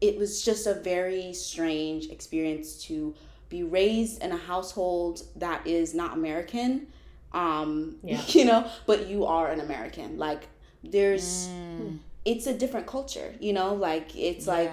it 0.00 0.16
was 0.18 0.42
just 0.42 0.66
a 0.66 0.74
very 0.74 1.32
strange 1.34 2.06
experience 2.10 2.82
to 2.84 3.14
be 3.48 3.62
raised 3.62 4.22
in 4.22 4.32
a 4.32 4.36
household 4.36 5.22
that 5.36 5.66
is 5.66 5.94
not 5.94 6.14
American. 6.14 6.86
Um, 7.32 7.96
Yeah. 8.02 8.22
you 8.28 8.44
know, 8.44 8.66
but 8.86 9.08
you 9.08 9.24
are 9.26 9.48
an 9.50 9.60
American. 9.60 10.18
Like, 10.18 10.48
there's, 10.84 11.48
it's 12.24 12.46
a 12.46 12.54
different 12.54 12.86
culture, 12.86 13.34
you 13.40 13.52
know, 13.52 13.74
like, 13.74 14.14
it's 14.16 14.46
like, 14.46 14.70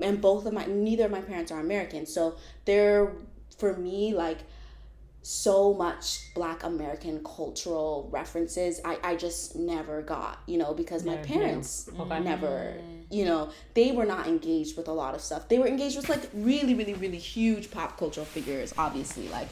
and 0.00 0.20
both 0.20 0.46
of 0.46 0.52
my 0.52 0.64
neither 0.66 1.06
of 1.06 1.10
my 1.10 1.20
parents 1.20 1.50
are 1.52 1.60
American. 1.60 2.06
So 2.06 2.36
they're 2.64 3.12
for 3.58 3.76
me 3.76 4.14
like 4.14 4.38
so 5.22 5.74
much 5.74 6.32
black 6.34 6.62
American 6.64 7.22
cultural 7.22 8.08
references 8.10 8.80
I, 8.84 8.98
I 9.02 9.16
just 9.16 9.56
never 9.56 10.00
got, 10.00 10.38
you 10.46 10.56
know, 10.56 10.72
because 10.72 11.04
my 11.04 11.16
Never 11.16 11.28
knew. 11.28 11.34
parents 11.34 11.90
mm-hmm. 11.90 12.00
Okay. 12.00 12.20
never 12.20 12.74
you 13.10 13.24
know, 13.24 13.50
they 13.74 13.90
were 13.92 14.04
not 14.04 14.26
engaged 14.26 14.76
with 14.76 14.86
a 14.86 14.92
lot 14.92 15.14
of 15.14 15.20
stuff. 15.22 15.48
They 15.48 15.58
were 15.58 15.66
engaged 15.66 15.96
with 15.96 16.08
like 16.10 16.28
really, 16.34 16.74
really, 16.74 16.92
really 16.94 17.18
huge 17.18 17.70
pop 17.70 17.96
cultural 17.98 18.26
figures, 18.26 18.74
obviously. 18.76 19.28
Like 19.28 19.48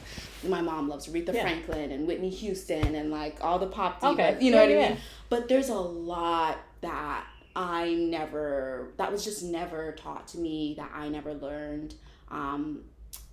my 0.47 0.61
mom 0.61 0.89
loves 0.89 1.09
Aretha 1.09 1.33
Yeah. 1.33 1.43
Franklin 1.43 1.91
and 1.91 2.07
Whitney 2.07 2.29
Houston 2.31 2.95
and 2.95 3.11
like 3.11 3.43
all 3.43 3.59
the 3.59 3.67
pop 3.67 4.01
divas. 4.03 4.13
Okay. 4.13 4.37
You 4.45 4.51
know 4.53 4.63
Yeah, 4.63 4.77
what 4.77 4.85
I 4.87 4.89
mean? 4.91 4.99
But 5.31 5.49
there's 5.49 5.71
a 5.71 5.75
lot 5.79 6.59
that 6.83 7.25
I 7.57 7.95
never 7.95 8.93
that 8.99 9.11
was 9.11 9.25
just 9.25 9.43
never 9.43 9.93
taught 9.93 10.29
to 10.29 10.39
me 10.39 10.75
that 10.77 10.91
I 10.95 11.09
never 11.09 11.35
learned 11.35 11.95
um, 12.31 12.83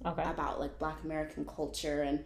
Okay. 0.05 0.23
about 0.23 0.59
like 0.59 0.79
Black 0.79 1.03
American 1.03 1.45
culture 1.45 2.01
and 2.03 2.23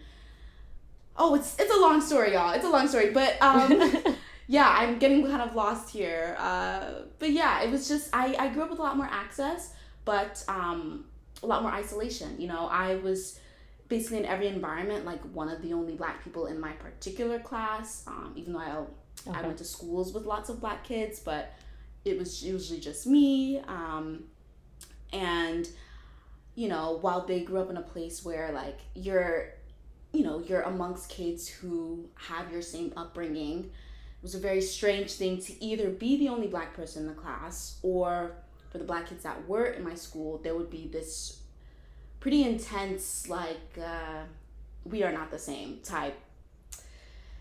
oh, 1.17 1.35
it's 1.35 1.57
it's 1.59 1.73
a 1.73 1.79
long 1.79 1.99
story, 2.01 2.33
y'all. 2.33 2.51
It's 2.53 2.65
a 2.65 2.69
long 2.69 2.87
story, 2.87 3.09
but 3.09 3.41
um, 3.41 4.03
yeah, 4.47 4.69
I'm 4.69 4.99
getting 4.99 5.25
kind 5.25 5.41
of 5.41 5.55
lost 5.55 5.89
here. 5.89 6.35
Uh, 6.39 7.01
but 7.19 7.31
yeah, 7.31 7.61
it 7.63 7.71
was 7.71 7.87
just 7.87 8.09
I 8.13 8.35
I 8.37 8.47
grew 8.49 8.63
up 8.63 8.69
with 8.69 8.79
a 8.79 8.83
lot 8.83 8.95
more 8.97 9.09
access, 9.11 9.73
but 10.05 10.43
um, 10.47 11.05
a 11.41 11.47
lot 11.47 11.63
more 11.63 11.71
isolation. 11.71 12.39
You 12.39 12.47
know, 12.47 12.67
I 12.67 12.95
was 12.97 13.39
basically 13.87 14.19
in 14.19 14.25
every 14.25 14.47
environment 14.47 15.05
like 15.05 15.21
one 15.33 15.49
of 15.49 15.61
the 15.61 15.73
only 15.73 15.95
black 15.95 16.23
people 16.23 16.45
in 16.47 16.59
my 16.59 16.73
particular 16.73 17.39
class. 17.39 18.03
Um, 18.07 18.33
even 18.35 18.53
though 18.53 18.59
I 18.59 18.85
I 19.33 19.41
went 19.41 19.57
to 19.57 19.65
schools 19.65 20.13
with 20.13 20.25
lots 20.25 20.49
of 20.49 20.59
black 20.59 20.83
kids, 20.83 21.19
but 21.19 21.53
it 22.07 22.17
was 22.17 22.43
usually 22.43 22.79
just 22.79 23.05
me. 23.07 23.59
Um, 23.67 24.25
and 25.13 25.67
you 26.55 26.67
know, 26.67 26.97
while 27.01 27.25
they 27.25 27.41
grew 27.41 27.59
up 27.59 27.69
in 27.69 27.77
a 27.77 27.81
place 27.81 28.25
where 28.25 28.51
like 28.51 28.79
you're, 28.95 29.53
you 30.11 30.23
know, 30.23 30.39
you're 30.39 30.61
amongst 30.61 31.09
kids 31.09 31.47
who 31.47 32.09
have 32.15 32.51
your 32.51 32.63
same 32.63 32.91
upbringing, 32.97 33.65
it 33.65 34.23
was 34.23 34.33
a 34.33 34.39
very 34.39 34.61
strange 34.61 35.11
thing 35.13 35.39
to 35.41 35.63
either 35.63 35.89
be 35.89 36.17
the 36.17 36.29
only 36.29 36.47
black 36.47 36.73
person 36.73 37.03
in 37.03 37.09
the 37.09 37.13
class 37.13 37.77
or 37.83 38.31
for 38.71 38.79
the 38.79 38.83
black 38.83 39.07
kids 39.07 39.23
that 39.23 39.47
were 39.47 39.67
in 39.67 39.83
my 39.83 39.95
school, 39.95 40.39
there 40.39 40.55
would 40.55 40.69
be 40.69 40.87
this 40.87 41.41
pretty 42.19 42.43
intense 42.43 43.29
like 43.29 43.77
uh, 43.79 44.23
we 44.83 45.03
are 45.03 45.11
not 45.11 45.31
the 45.31 45.39
same 45.39 45.79
type 45.83 46.17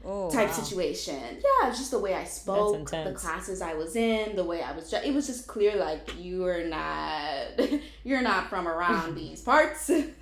Oh, 0.05 0.31
type 0.31 0.49
wow. 0.49 0.55
situation. 0.55 1.21
Yeah, 1.21 1.69
it's 1.69 1.79
just 1.79 1.91
the 1.91 1.99
way 1.99 2.15
I 2.15 2.25
spoke, 2.25 2.89
the 2.91 3.13
classes 3.17 3.61
I 3.61 3.75
was 3.75 3.97
in, 3.97 4.37
the 4.37 4.45
way 4.45 4.63
I 4.63 4.73
was. 4.73 4.91
Ju- 4.91 5.01
it 5.05 5.13
was 5.13 5.27
just 5.27 5.47
clear 5.49 5.77
like 5.77 6.17
you 6.19 6.45
are 6.47 6.63
not, 6.65 7.59
you're 8.05 8.23
not 8.23 8.49
from 8.49 8.69
around 8.69 9.15
these 9.17 9.41
parts. 9.43 9.91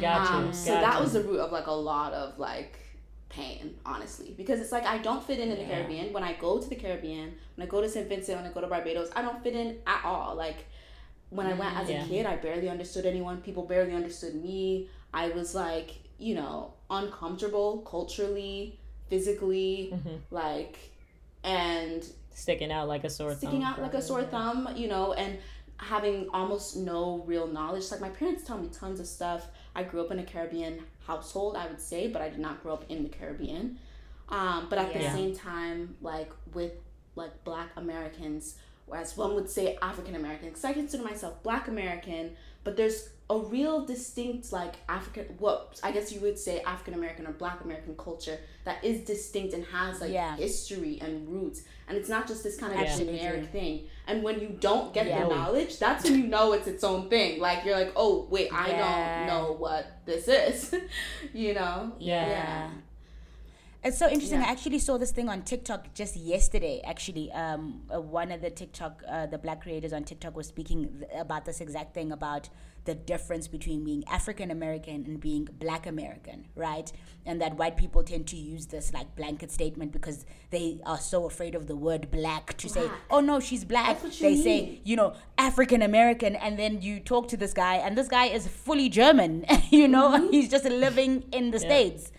Got 0.00 0.30
you. 0.30 0.36
Um, 0.48 0.52
so 0.52 0.72
got 0.74 0.80
that 0.80 1.00
was 1.00 1.12
the 1.12 1.20
root 1.22 1.38
of 1.40 1.52
like 1.52 1.66
a 1.66 1.72
lot 1.72 2.12
of 2.12 2.38
like 2.38 2.78
pain, 3.28 3.74
honestly, 3.84 4.34
because 4.36 4.60
it's 4.60 4.72
like 4.72 4.84
I 4.84 4.98
don't 4.98 5.22
fit 5.22 5.38
in 5.38 5.50
in 5.50 5.58
the 5.58 5.64
Caribbean. 5.64 6.12
When 6.12 6.22
I 6.22 6.34
go 6.34 6.58
to 6.60 6.68
the 6.68 6.76
Caribbean, 6.76 7.34
when 7.56 7.66
I 7.66 7.70
go 7.70 7.80
to 7.80 7.88
St. 7.88 8.08
Vincent, 8.08 8.38
when 8.40 8.50
I 8.50 8.54
go 8.54 8.60
to 8.60 8.66
Barbados, 8.68 9.10
I 9.14 9.22
don't 9.22 9.42
fit 9.42 9.54
in 9.54 9.78
at 9.86 10.04
all. 10.04 10.34
Like 10.34 10.66
when 11.30 11.46
I 11.46 11.52
went 11.54 11.76
as 11.76 11.88
Yeah. 11.90 12.04
a 12.04 12.08
kid, 12.08 12.26
I 12.26 12.36
barely 12.36 12.68
understood 12.68 13.06
anyone. 13.06 13.40
People 13.40 13.64
barely 13.64 13.94
understood 13.94 14.34
me. 14.36 14.88
I 15.12 15.28
was 15.30 15.54
like, 15.54 15.90
you 16.18 16.34
know, 16.36 16.73
uncomfortable 16.90 17.78
culturally, 17.78 18.78
physically, 19.08 19.90
Mhm. 19.92 20.20
like, 20.30 20.78
and 21.42 22.04
sticking 22.30 22.72
out 22.72 22.88
like 22.88 23.04
a 23.04 23.10
sore 23.10 23.34
sticking 23.34 23.60
thumb. 23.62 23.74
out 23.74 23.82
like 23.82 23.94
a 23.94 24.02
sore 24.02 24.24
thumb, 24.24 24.68
you 24.76 24.88
know, 24.88 25.12
and 25.12 25.38
having 25.76 26.28
almost 26.30 26.76
no 26.76 27.22
real 27.26 27.46
knowledge. 27.46 27.90
Like 27.90 28.00
my 28.00 28.08
parents 28.08 28.44
tell 28.44 28.58
me 28.58 28.68
tons 28.68 29.00
of 29.00 29.06
stuff. 29.06 29.48
I 29.74 29.82
grew 29.82 30.00
up 30.00 30.10
in 30.10 30.18
a 30.18 30.24
Caribbean 30.24 30.80
household, 31.06 31.56
I 31.56 31.66
would 31.66 31.80
say, 31.80 32.08
but 32.08 32.22
I 32.22 32.28
did 32.28 32.38
not 32.38 32.62
grow 32.62 32.72
up 32.74 32.84
in 32.88 33.02
the 33.02 33.08
Caribbean. 33.08 33.78
Um, 34.28 34.68
but 34.70 34.78
at 34.78 34.92
the 34.92 35.00
same 35.12 35.34
time, 35.36 35.96
like 36.00 36.32
with 36.52 36.72
like 37.16 37.44
Black 37.44 37.70
Americans, 37.76 38.56
whereas 38.86 39.16
one 39.16 39.34
would 39.34 39.48
say 39.50 39.76
African 39.82 40.14
American, 40.14 40.48
because 40.48 40.64
I 40.64 40.72
consider 40.72 41.04
myself 41.04 41.42
Black 41.42 41.68
American, 41.68 42.36
but 42.64 42.76
there's 42.76 43.10
a 43.30 43.38
real 43.38 43.86
distinct 43.86 44.52
like 44.52 44.74
African, 44.88 45.24
what 45.38 45.80
I 45.82 45.92
guess 45.92 46.12
you 46.12 46.20
would 46.20 46.38
say 46.38 46.60
African 46.60 46.92
American 46.94 47.26
or 47.26 47.32
Black 47.32 47.62
American 47.64 47.96
culture 47.96 48.38
that 48.64 48.84
is 48.84 49.00
distinct 49.00 49.54
and 49.54 49.64
has 49.66 50.00
like 50.00 50.12
Yeah. 50.12 50.36
history 50.36 50.98
and 51.00 51.26
roots, 51.28 51.62
and 51.88 51.96
it's 51.96 52.08
not 52.10 52.26
just 52.28 52.42
this 52.44 52.56
kind 52.58 52.74
of 52.74 52.80
Absolutely. 52.80 53.18
generic 53.18 53.50
thing. 53.50 53.88
And 54.06 54.22
when 54.22 54.40
you 54.40 54.48
don't 54.60 54.92
get 54.92 55.06
Yeah. 55.06 55.24
the 55.24 55.34
knowledge, 55.34 55.78
that's 55.78 56.04
when 56.04 56.18
you 56.18 56.26
know 56.26 56.52
it's 56.52 56.66
its 56.66 56.84
own 56.84 57.08
thing. 57.08 57.40
Like 57.40 57.64
you're 57.64 57.76
like, 57.76 57.92
oh 57.96 58.26
wait, 58.30 58.50
I 58.52 58.68
Yeah. 58.70 58.78
don't 59.18 59.26
know 59.26 59.52
what 59.52 60.00
this 60.04 60.28
is, 60.28 60.74
you 61.32 61.54
know? 61.54 61.92
Yeah. 61.98 62.68
Yeah. 63.84 63.88
It's 63.88 63.98
so 63.98 64.08
interesting. 64.08 64.40
Yeah. 64.40 64.46
I 64.48 64.50
actually 64.52 64.78
saw 64.78 64.96
this 64.98 65.10
thing 65.12 65.28
on 65.28 65.42
TikTok 65.42 65.92
just 65.94 66.16
yesterday. 66.16 66.80
Actually, 66.84 67.30
um, 67.32 67.82
uh, 67.94 68.00
one 68.00 68.32
of 68.32 68.40
the 68.40 68.50
TikTok, 68.50 69.02
uh, 69.08 69.26
the 69.26 69.38
black 69.38 69.62
creators 69.62 69.92
on 69.92 70.04
TikTok 70.04 70.36
was 70.36 70.46
speaking 70.46 70.88
th- 70.98 71.10
about 71.18 71.44
this 71.44 71.60
exact 71.60 71.94
thing 71.94 72.10
about 72.12 72.48
the 72.86 72.94
difference 72.94 73.48
between 73.48 73.82
being 73.84 74.04
African 74.08 74.50
American 74.50 75.04
and 75.06 75.18
being 75.18 75.48
Black 75.58 75.86
American, 75.86 76.46
right? 76.54 76.92
And 77.24 77.40
that 77.40 77.56
white 77.56 77.76
people 77.78 78.02
tend 78.02 78.26
to 78.28 78.36
use 78.36 78.66
this 78.66 78.92
like 78.92 79.16
blanket 79.16 79.50
statement 79.50 79.92
because 79.92 80.26
they 80.50 80.80
are 80.84 80.98
so 80.98 81.24
afraid 81.24 81.54
of 81.54 81.66
the 81.66 81.76
word 81.76 82.10
black 82.10 82.56
to 82.58 82.68
say, 82.68 82.90
"Oh 83.10 83.20
no, 83.20 83.40
she's 83.40 83.64
black." 83.64 83.86
That's 83.86 84.02
what 84.04 84.20
you 84.20 84.28
they 84.36 84.42
say, 84.42 84.80
you 84.84 84.96
know, 84.96 85.14
African 85.38 85.80
American, 85.80 86.36
and 86.36 86.58
then 86.58 86.82
you 86.82 87.00
talk 87.00 87.28
to 87.28 87.36
this 87.38 87.54
guy, 87.54 87.76
and 87.76 87.96
this 87.96 88.08
guy 88.08 88.26
is 88.26 88.46
fully 88.48 88.88
German. 88.90 89.44
you 89.70 89.88
know, 89.88 90.04
Mm-hmm. 90.10 90.30
he's 90.32 90.50
just 90.50 90.64
living 90.66 91.24
in 91.32 91.50
the 91.50 91.58
states 91.58 92.12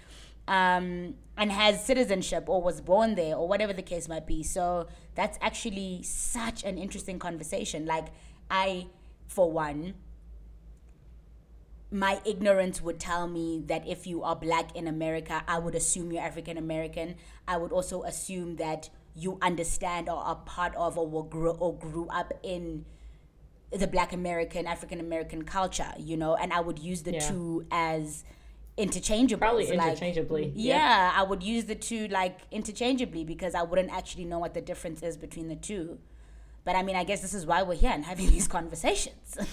um, 0.47 1.13
and 1.37 1.51
has 1.51 1.83
citizenship 1.83 2.45
or 2.47 2.61
was 2.61 2.81
born 2.81 3.15
there 3.15 3.35
or 3.35 3.47
whatever 3.47 3.73
the 3.73 3.81
case 3.81 4.07
might 4.07 4.25
be. 4.25 4.41
So 4.43 4.87
that's 5.15 5.37
actually 5.41 6.01
such 6.03 6.63
an 6.63 6.77
interesting 6.77 7.19
conversation. 7.19 7.85
Like, 7.85 8.07
I, 8.49 8.87
for 9.27 9.51
one, 9.51 9.95
my 11.91 12.19
ignorance 12.25 12.81
would 12.81 12.99
tell 12.99 13.27
me 13.27 13.63
that 13.67 13.87
if 13.87 14.07
you 14.07 14.23
are 14.23 14.35
black 14.35 14.75
in 14.75 14.87
America, 14.87 15.43
I 15.47 15.59
would 15.59 15.75
assume 15.75 16.11
you're 16.11 16.23
African 16.23 16.57
American. 16.57 17.15
I 17.47 17.57
would 17.57 17.71
also 17.71 18.03
assume 18.03 18.55
that 18.57 18.89
you 19.15 19.37
understand 19.41 20.09
or 20.09 20.17
are 20.17 20.35
part 20.35 20.75
of 20.75 20.97
or 20.97 21.25
grow 21.27 21.51
or 21.53 21.77
grew 21.77 22.07
up 22.09 22.33
in 22.43 22.85
the 23.71 23.87
black 23.87 24.13
American, 24.13 24.67
African 24.67 24.99
American 24.99 25.43
culture, 25.43 25.93
you 25.97 26.17
know, 26.17 26.35
and 26.35 26.51
I 26.53 26.59
would 26.59 26.79
use 26.79 27.03
the 27.03 27.13
Yeah. 27.13 27.29
two 27.29 27.65
as 27.71 28.23
interchangeable. 28.77 29.39
Probably 29.39 29.67
like- 29.67 29.88
interchangeably. 29.88 30.51
yeah, 30.55 31.11
I 31.15 31.23
would 31.23 31.43
use 31.43 31.65
the 31.65 31.75
two 31.75 32.07
like 32.09 32.39
interchangeably 32.51 33.23
because 33.23 33.55
I 33.55 33.63
wouldn't 33.63 33.91
actually 33.91 34.25
know 34.25 34.39
what 34.39 34.53
the 34.53 34.61
difference 34.61 35.01
is 35.03 35.17
between 35.17 35.47
the 35.47 35.55
two. 35.55 35.99
But 36.63 36.75
I 36.75 36.83
mean, 36.83 36.95
I 36.95 37.03
guess 37.03 37.21
this 37.21 37.33
is 37.33 37.45
why 37.45 37.61
we're 37.63 37.75
here 37.75 37.91
and 37.91 38.03
having 38.05 38.29
these 38.29 38.47
conversations. 38.57 39.38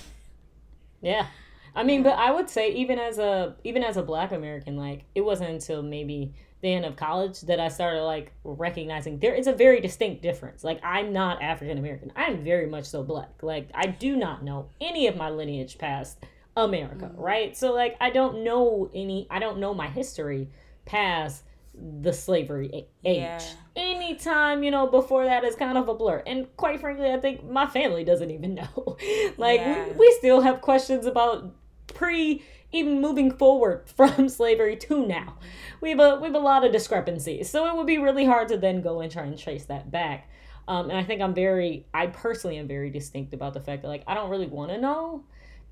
Yeah. 1.05 1.27
I 1.75 1.83
mean, 1.83 2.03
but 2.05 2.17
I 2.17 2.31
would 2.31 2.49
say 2.49 2.71
even 2.75 2.99
as 3.01 3.19
a 3.19 3.57
even 3.65 3.83
as 3.83 3.97
a 3.97 4.03
black 4.05 4.31
American, 4.31 4.77
like 4.77 5.05
it 5.17 5.23
wasn't 5.23 5.51
until 5.51 5.83
maybe 5.83 6.33
the 6.61 6.73
end 6.73 6.85
of 6.85 6.95
college 6.95 7.41
that 7.41 7.59
I 7.59 7.67
started 7.69 8.03
like 8.05 8.31
recognizing 8.45 9.19
there 9.19 9.35
is 9.35 9.49
a 9.49 9.53
very 9.53 9.81
distinct 9.81 10.23
difference. 10.23 10.63
Like 10.63 10.79
I'm 10.85 11.13
not 11.13 11.43
African 11.43 11.77
American. 11.79 12.13
I'm 12.15 12.45
very 12.45 12.67
much 12.67 12.85
so 12.85 13.03
black. 13.03 13.43
Like 13.43 13.69
I 13.75 13.87
do 13.87 14.15
not 14.15 14.45
know 14.45 14.69
any 14.81 15.09
of 15.09 15.17
my 15.17 15.29
lineage 15.29 15.77
past 15.77 16.19
America, 16.57 17.11
right? 17.15 17.57
So 17.57 17.73
like 17.73 17.97
I 18.01 18.11
don't 18.11 18.45
know 18.45 18.91
any 18.95 19.27
I 19.31 19.39
don't 19.39 19.59
know 19.59 19.75
my 19.75 19.89
history 19.89 20.49
past 20.85 21.45
the 21.75 22.13
slavery 22.13 22.87
age. 23.05 23.17
Yeah. 23.17 23.41
Anytime, 23.77 24.63
you 24.63 24.71
know, 24.71 24.87
before 24.87 25.25
that 25.25 25.45
is 25.45 25.55
kind 25.55 25.79
of 25.79 25.89
a 25.89 25.95
blur. 25.95 26.23
And 26.27 26.55
quite 26.59 26.81
frankly, 26.81 27.11
I 27.11 27.19
think 27.19 27.49
my 27.49 27.67
family 27.67 28.05
doesn't 28.05 28.31
even 28.31 28.55
know. 28.57 28.99
like 29.39 29.61
Yeah. 29.61 29.89
we, 29.89 29.93
we 29.95 30.17
still 30.19 30.43
have 30.43 30.61
questions 30.61 31.07
about 31.07 31.55
pre 31.87 32.43
even 32.73 33.01
moving 33.01 33.31
forward 33.31 33.89
from 33.97 34.29
slavery 34.29 34.77
to 34.77 35.07
now. 35.07 35.39
We 35.81 35.91
have 35.91 36.01
a 36.01 36.17
we 36.17 36.27
have 36.27 36.35
a 36.35 36.39
lot 36.39 36.65
of 36.65 36.73
discrepancies. 36.73 37.49
So 37.49 37.67
it 37.67 37.77
would 37.77 37.87
be 37.87 37.99
really 37.99 38.27
hard 38.27 38.49
to 38.49 38.59
then 38.59 38.83
go 38.83 39.01
and 39.01 39.11
try 39.11 39.25
and 39.25 39.39
trace 39.39 39.65
that 39.67 39.91
back. 39.91 40.29
Um, 40.69 40.91
and 40.91 40.99
I 40.99 41.03
think 41.03 41.21
I'm 41.21 41.35
very 41.35 41.87
I 41.95 42.07
personally 42.09 42.59
am 42.59 42.69
very 42.69 42.91
distinct 42.91 43.33
about 43.35 43.55
the 43.55 43.61
fact 43.61 43.83
that 43.83 43.89
like 43.89 44.05
I 44.07 44.15
don't 44.15 44.31
really 44.31 44.47
want 44.47 44.71
to 44.71 44.79
know 44.79 45.25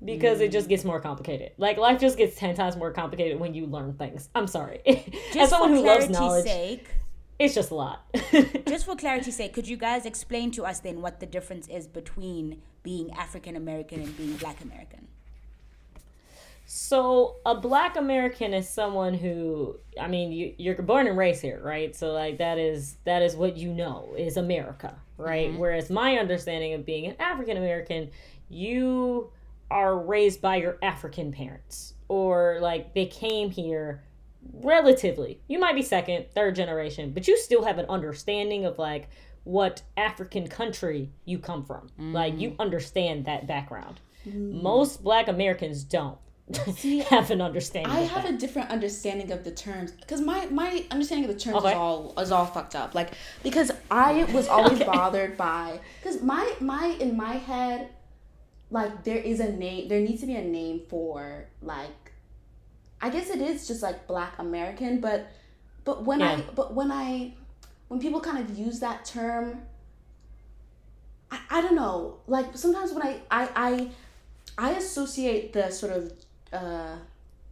because 0.03 0.41
it 0.41 0.49
mm. 0.49 0.53
just 0.53 0.67
gets 0.67 0.83
more 0.83 0.99
complicated. 0.99 1.51
Like 1.57 1.77
life 1.77 1.99
just 1.99 2.17
gets 2.17 2.35
ten 2.35 2.55
times 2.55 2.75
more 2.75 2.91
complicated 2.91 3.39
when 3.39 3.53
you 3.53 3.65
learn 3.65 3.93
things. 3.93 4.29
I'm 4.33 4.47
sorry. 4.47 4.81
As 5.37 5.49
someone 5.49 5.71
who 5.71 5.83
loves 5.85 6.09
knowledge, 6.09 6.45
sake, 6.45 6.87
it's 7.39 7.55
just 7.55 7.71
a 7.71 7.75
lot. 7.75 8.05
just 8.67 8.85
for 8.85 8.95
clarity's 8.95 9.35
sake, 9.35 9.53
could 9.53 9.67
you 9.67 9.77
guys 9.77 10.05
explain 10.05 10.51
to 10.51 10.65
us 10.65 10.79
then 10.79 11.01
what 11.01 11.19
the 11.19 11.25
difference 11.25 11.67
is 11.67 11.87
between 11.87 12.61
being 12.83 13.11
African 13.11 13.55
American 13.55 14.01
and 14.01 14.15
being 14.17 14.35
Black 14.37 14.61
American? 14.61 15.07
So 16.65 17.35
a 17.45 17.53
black 17.53 17.97
American 17.97 18.53
is 18.53 18.69
someone 18.69 19.13
who 19.13 19.75
I 19.99 20.07
mean 20.07 20.31
you 20.31 20.53
you're 20.57 20.81
born 20.81 21.05
and 21.05 21.17
raised 21.17 21.41
here, 21.41 21.59
right? 21.61 21.93
So 21.95 22.13
like 22.13 22.37
that 22.37 22.57
is 22.57 22.95
that 23.03 23.21
is 23.21 23.35
what 23.35 23.57
you 23.57 23.73
know 23.73 24.15
is 24.17 24.37
America, 24.37 24.95
right? 25.17 25.49
Mm-hmm. 25.49 25.57
Whereas 25.57 25.89
my 25.89 26.17
understanding 26.17 26.73
of 26.73 26.85
being 26.85 27.07
an 27.07 27.15
African 27.19 27.57
American, 27.57 28.09
you 28.49 29.31
are 29.71 29.97
raised 29.97 30.41
by 30.41 30.57
your 30.57 30.77
African 30.81 31.31
parents 31.31 31.95
or 32.07 32.59
like 32.61 32.93
they 32.93 33.05
came 33.05 33.49
here 33.49 34.03
relatively. 34.53 35.39
You 35.47 35.59
might 35.59 35.75
be 35.75 35.81
second, 35.81 36.25
third 36.35 36.55
generation, 36.55 37.11
but 37.11 37.27
you 37.27 37.37
still 37.37 37.63
have 37.63 37.77
an 37.77 37.85
understanding 37.87 38.65
of 38.65 38.77
like 38.77 39.09
what 39.43 39.81
African 39.97 40.47
country 40.47 41.09
you 41.25 41.39
come 41.39 41.63
from. 41.63 41.87
Like 41.97 42.37
you 42.37 42.51
mm. 42.51 42.59
understand 42.59 43.25
that 43.25 43.47
background. 43.47 43.99
Mm. 44.27 44.61
Most 44.61 45.03
black 45.03 45.27
Americans 45.27 45.83
don't 45.83 46.17
See, 46.75 46.99
have 46.99 47.31
an 47.31 47.41
understanding. 47.41 47.91
I 47.91 48.01
have 48.01 48.23
that. 48.23 48.33
a 48.33 48.37
different 48.37 48.69
understanding 48.69 49.31
of 49.31 49.43
the 49.43 49.51
terms 49.51 49.91
because 49.91 50.21
my 50.21 50.47
my 50.47 50.85
understanding 50.91 51.29
of 51.29 51.35
the 51.35 51.39
terms 51.39 51.57
Okay. 51.57 51.69
is 51.69 51.75
all 51.75 52.13
is 52.19 52.31
all 52.31 52.45
fucked 52.45 52.75
up. 52.75 52.93
Like 52.93 53.11
because 53.43 53.71
I 53.89 54.25
was 54.25 54.47
always 54.49 54.79
bothered 54.79 55.37
by 55.37 55.79
because 56.01 56.21
my 56.21 56.55
my 56.59 56.95
in 56.99 57.15
my 57.15 57.33
head, 57.33 57.89
like 58.71 59.03
there 59.03 59.17
is 59.17 59.39
a 59.39 59.51
name. 59.51 59.87
There 59.89 59.99
needs 59.99 60.21
to 60.21 60.27
be 60.27 60.35
a 60.35 60.43
name 60.43 60.81
for 60.89 61.45
like, 61.61 62.13
I 63.01 63.09
guess 63.09 63.29
it 63.29 63.41
is 63.41 63.67
just 63.67 63.83
like 63.83 64.07
Black 64.07 64.39
American, 64.39 65.01
but 65.01 65.27
but 65.83 66.05
when 66.05 66.21
I 66.21 66.41
but 66.55 66.73
when 66.73 66.91
I 66.91 67.33
when 67.89 67.99
people 67.99 68.21
kind 68.21 68.39
of 68.39 68.57
use 68.57 68.79
that 68.79 69.03
term, 69.05 69.61
I, 71.29 71.39
I 71.49 71.61
don't 71.61 71.75
know. 71.75 72.19
Like 72.27 72.57
sometimes 72.57 72.93
when 72.93 73.03
I 73.03 73.19
I 73.29 73.49
I, 73.55 73.89
I 74.57 74.71
associate 74.71 75.51
the 75.53 75.69
sort 75.69 75.91
of 75.91 76.13
uh, 76.53 76.95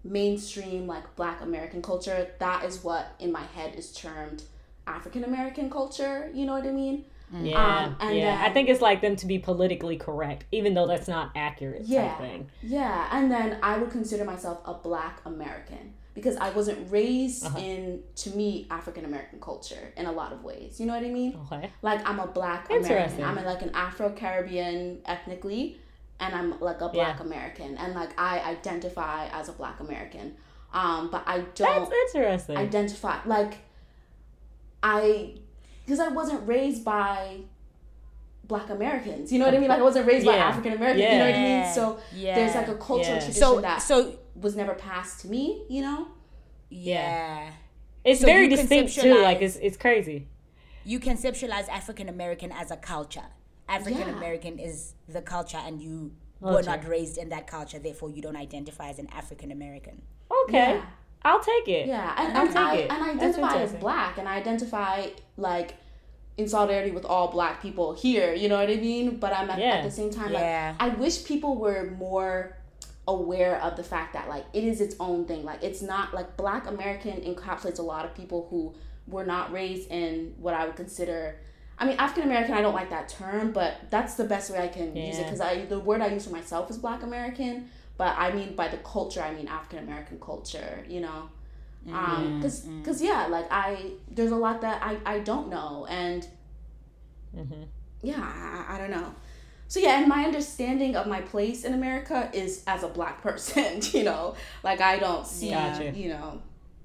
mainstream 0.04 0.88
like 0.88 1.16
Black 1.18 1.42
American 1.42 1.82
culture. 1.82 2.30
That 2.40 2.64
is 2.64 2.84
what 2.84 3.16
in 3.20 3.32
my 3.32 3.44
head 3.56 3.76
is 3.76 3.92
termed 3.92 4.44
African 4.88 5.26
American 5.26 5.70
culture. 5.70 6.32
You 6.34 6.46
know 6.46 6.54
what 6.54 6.66
I 6.66 6.72
mean? 6.72 7.06
Yeah, 7.32 7.86
Um, 7.86 7.96
and 8.00 8.18
yeah. 8.18 8.42
I 8.44 8.50
think 8.52 8.70
it's 8.70 8.82
like 8.82 9.02
them 9.02 9.16
to 9.18 9.26
be 9.28 9.38
politically 9.40 9.98
correct, 9.98 10.46
even 10.52 10.74
though 10.74 10.88
that's 10.88 11.08
not 11.08 11.32
accurate. 11.36 11.84
Yeah. 11.86 12.18
thing. 12.18 12.50
Yeah, 12.64 13.08
and 13.12 13.32
then 13.32 13.58
I 13.62 13.78
would 13.78 13.92
consider 13.92 14.26
myself 14.26 14.60
a 14.66 14.74
Black 14.74 15.22
American 15.26 15.94
because 16.16 16.36
I 16.38 16.50
wasn't 16.50 16.92
raised 16.92 17.46
Uh-huh. 17.46 17.60
in 17.60 18.04
to 18.16 18.32
me 18.32 18.68
African 18.72 19.06
American 19.06 19.40
culture 19.40 19.94
in 19.96 20.06
a 20.08 20.12
lot 20.12 20.34
of 20.34 20.44
ways. 20.44 20.80
You 20.80 20.86
know 20.88 20.96
what 20.96 21.04
I 21.04 21.10
mean? 21.10 21.40
Okay. 21.52 21.70
Like 21.82 22.08
I'm 22.10 22.20
a 22.20 22.28
Black 22.28 22.68
American. 22.70 22.92
Interesting. 22.92 23.24
I'm 23.24 23.36
like 23.46 23.62
an 23.62 23.72
Afro 23.76 24.10
Caribbean 24.12 25.02
ethnically, 25.06 25.80
and 26.20 26.34
I'm 26.34 26.60
like 26.60 26.82
a 26.82 26.90
Black 26.90 27.20
Yeah. 27.20 27.26
American, 27.26 27.78
and 27.78 27.94
like 27.94 28.20
I 28.20 28.40
identify 28.42 29.28
as 29.28 29.50
a 29.50 29.54
Black 29.54 29.80
American. 29.80 30.36
Um, 30.74 31.10
but 31.12 31.24
I 31.28 31.40
don't 31.56 31.90
That's 31.90 32.16
interesting. 32.16 32.58
identify 32.58 33.20
like 33.26 33.60
I 34.82 35.36
because 35.90 36.00
I 36.00 36.10
wasn't 36.10 36.48
raised 36.48 36.86
by 36.86 37.38
black 38.44 38.70
Americans. 38.70 39.32
You 39.34 39.40
know 39.40 39.46
what 39.46 39.56
I 39.56 39.60
mean? 39.60 39.70
Like 39.70 39.80
I 39.80 39.82
wasn't 39.82 40.06
raised 40.06 40.24
by 40.24 40.36
Yeah. 40.36 40.46
African 40.50 40.74
American. 40.74 41.02
You 41.02 41.18
know 41.18 41.26
what 41.26 41.36
I 41.36 41.44
mean? 41.44 41.74
So 41.74 42.00
Yeah. 42.14 42.36
there's 42.36 42.54
like 42.54 42.68
a 42.68 42.76
cultural 42.76 43.16
Yeah. 43.16 43.26
tradition 43.26 43.34
So 43.42 43.62
that 43.62 43.82
so 43.82 44.20
was 44.36 44.56
never 44.56 44.76
passed 44.76 45.22
to 45.22 45.28
me. 45.28 45.64
You 45.68 45.82
know? 45.82 46.08
yeah. 46.70 47.52
It's 48.04 48.22
So 48.22 48.28
very 48.28 48.44
you 48.44 48.56
distinct 48.56 48.94
too. 48.94 49.22
Like 49.22 49.42
it's 49.42 49.56
it's 49.58 49.78
crazy. 49.78 50.28
You 50.86 51.00
conceptualize 51.00 51.68
African 51.70 52.08
American 52.08 52.52
as 52.52 52.70
a 52.72 52.78
culture. 52.78 53.30
African 53.68 54.10
American 54.10 54.58
is 54.60 54.94
the 55.08 55.22
culture, 55.22 55.58
and 55.68 55.82
you 55.82 56.12
were 56.40 56.64
not 56.64 56.88
raised 56.88 57.18
in 57.18 57.30
that 57.30 57.46
culture. 57.48 57.78
Therefore, 57.80 58.10
you 58.10 58.22
don't 58.22 58.38
identify 58.38 58.90
as 58.90 59.00
an 59.00 59.08
African 59.22 59.52
American. 59.52 60.02
Okay, 60.44 60.76
Yeah. 60.76 60.86
I'll 61.24 61.42
take 61.42 61.68
it. 61.68 61.88
Yeah, 61.88 62.14
and, 62.18 62.38
I'll 62.38 62.48
and, 62.48 62.58
I, 62.58 62.76
take 62.76 62.86
it. 62.86 62.92
and 62.92 63.04
I 63.04 63.10
identify 63.12 63.56
as 63.62 63.74
black, 63.74 64.18
and 64.18 64.28
I 64.28 64.38
identify 64.38 65.08
like 65.38 65.76
in 66.38 66.48
solidarity 66.48 66.92
with 66.92 67.04
all 67.06 67.28
black 67.30 67.62
people 67.62 67.94
here. 67.94 68.34
You 68.34 68.48
know 68.48 68.58
what 68.58 68.70
I 68.70 68.76
mean? 68.76 69.18
But 69.18 69.34
I'm 69.34 69.50
at, 69.50 69.60
Yeah. 69.60 69.72
at 69.76 69.84
the 69.84 69.92
same 69.92 70.10
time 70.10 70.32
Yeah. 70.32 70.76
like 70.80 70.92
I 70.92 70.96
wish 70.96 71.26
people 71.26 71.56
were 71.58 71.92
more 71.98 72.56
aware 73.08 73.60
of 73.62 73.76
the 73.76 73.84
fact 73.84 74.14
that 74.14 74.30
like 74.30 74.46
it 74.54 74.64
is 74.64 74.80
its 74.80 74.96
own 75.00 75.26
thing. 75.26 75.44
Like 75.44 75.64
it's 75.64 75.82
not 75.82 76.14
like 76.14 76.38
Black 76.38 76.68
American 76.68 77.20
encapsulates 77.22 77.80
a 77.80 77.82
lot 77.84 78.06
of 78.06 78.16
people 78.16 78.48
who 78.50 78.74
were 79.08 79.26
not 79.26 79.52
raised 79.52 79.90
in 79.92 80.36
what 80.40 80.54
I 80.54 80.66
would 80.66 80.76
consider. 80.76 81.36
I 81.78 81.86
mean, 81.86 81.98
African 81.98 82.24
American. 82.24 82.54
I 82.54 82.62
don't 82.62 82.76
like 82.76 82.90
that 82.92 83.10
term, 83.10 83.52
but 83.52 83.76
that's 83.90 84.16
the 84.16 84.26
best 84.26 84.52
way 84.52 84.60
I 84.60 84.68
can 84.68 84.96
use 84.96 85.18
it 85.18 85.24
because 85.24 85.42
I 85.42 85.66
the 85.66 85.80
word 85.80 86.02
I 86.02 86.08
use 86.08 86.26
for 86.26 86.32
myself 86.34 86.70
is 86.70 86.78
Black 86.78 87.04
American. 87.04 87.70
But 88.00 88.12
I 88.18 88.32
mean 88.38 88.50
by 88.62 88.68
the 88.76 88.78
culture, 88.94 89.22
I 89.30 89.32
mean 89.38 89.48
African 89.48 89.80
American 89.88 90.18
culture. 90.20 90.74
You 90.96 91.02
know 91.02 91.22
um 91.94 92.24
because 92.36 92.58
because 92.80 93.00
yeah 93.10 93.22
like 93.36 93.48
i 93.50 93.68
there's 94.16 94.32
a 94.32 94.42
lot 94.46 94.60
that 94.66 94.78
i 94.90 94.92
i 95.16 95.20
don't 95.30 95.48
know 95.56 95.88
and 95.90 96.22
Mm-hmm. 97.36 97.64
yeah 98.02 98.22
I, 98.70 98.76
I 98.76 98.78
don't 98.80 98.92
know 98.98 99.10
so 99.68 99.80
yeah 99.80 100.00
and 100.00 100.08
my 100.16 100.22
understanding 100.30 100.96
of 101.00 101.06
my 101.16 101.22
place 101.22 101.64
in 101.64 101.74
america 101.74 102.30
is 102.34 102.64
as 102.68 102.82
a 102.84 102.90
black 103.00 103.16
person 103.28 103.80
you 103.98 104.04
know 104.04 104.36
like 104.62 104.82
i 104.82 105.00
don't 105.06 105.26
see 105.26 105.52
Gotcha. 105.52 105.92
you 106.02 106.10
know 106.10 106.42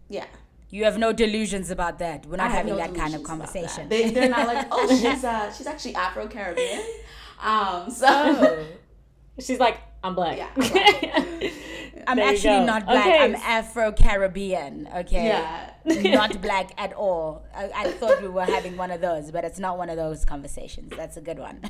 yeah 0.09 0.27
You 0.71 0.85
have 0.89 0.99
no 1.07 1.11
delusions 1.13 1.69
about 1.71 1.97
that. 2.05 2.19
We're 2.29 2.43
not 2.45 2.51
having 2.59 2.75
no 2.75 2.83
that 2.85 2.95
kind 3.03 3.15
of 3.15 3.23
conversation. 3.33 3.83
They, 3.93 4.03
they're 4.15 4.35
not 4.39 4.47
like 4.53 4.67
oh 4.77 4.87
she's 5.01 5.23
uh 5.35 5.47
she's 5.55 5.69
actually 5.73 5.95
afro 6.07 6.25
caribbean 6.35 6.83
um 7.51 7.91
so 8.01 8.09
Oh. 8.09 8.65
She's 9.47 9.59
like, 9.67 9.79
I'm 10.05 10.15
black. 10.15 10.37
Yeah, 10.37 10.49
I'm 10.55 11.51
I'm 12.07 12.17
There 12.19 12.29
actually 12.29 12.59
go. 12.59 12.65
not 12.67 12.85
black. 12.85 13.07
Okay. 13.07 13.19
I'm 13.19 13.35
Afro 13.37 13.91
Caribbean. 13.93 14.87
Okay. 14.99 15.27
yeah 15.29 15.71
not 16.15 16.41
black 16.43 16.73
at 16.77 16.93
all. 16.93 17.45
I, 17.55 17.71
I 17.75 17.91
thought 17.93 18.21
we 18.21 18.29
were 18.29 18.45
having 18.45 18.77
one 18.77 18.91
of 18.91 19.01
those, 19.01 19.31
but 19.31 19.45
it's 19.45 19.59
not 19.59 19.79
one 19.79 19.89
of 19.89 19.97
those 19.97 20.25
conversations. 20.25 20.93
That's 20.95 21.17
a 21.17 21.21
good 21.23 21.39
one. 21.39 21.63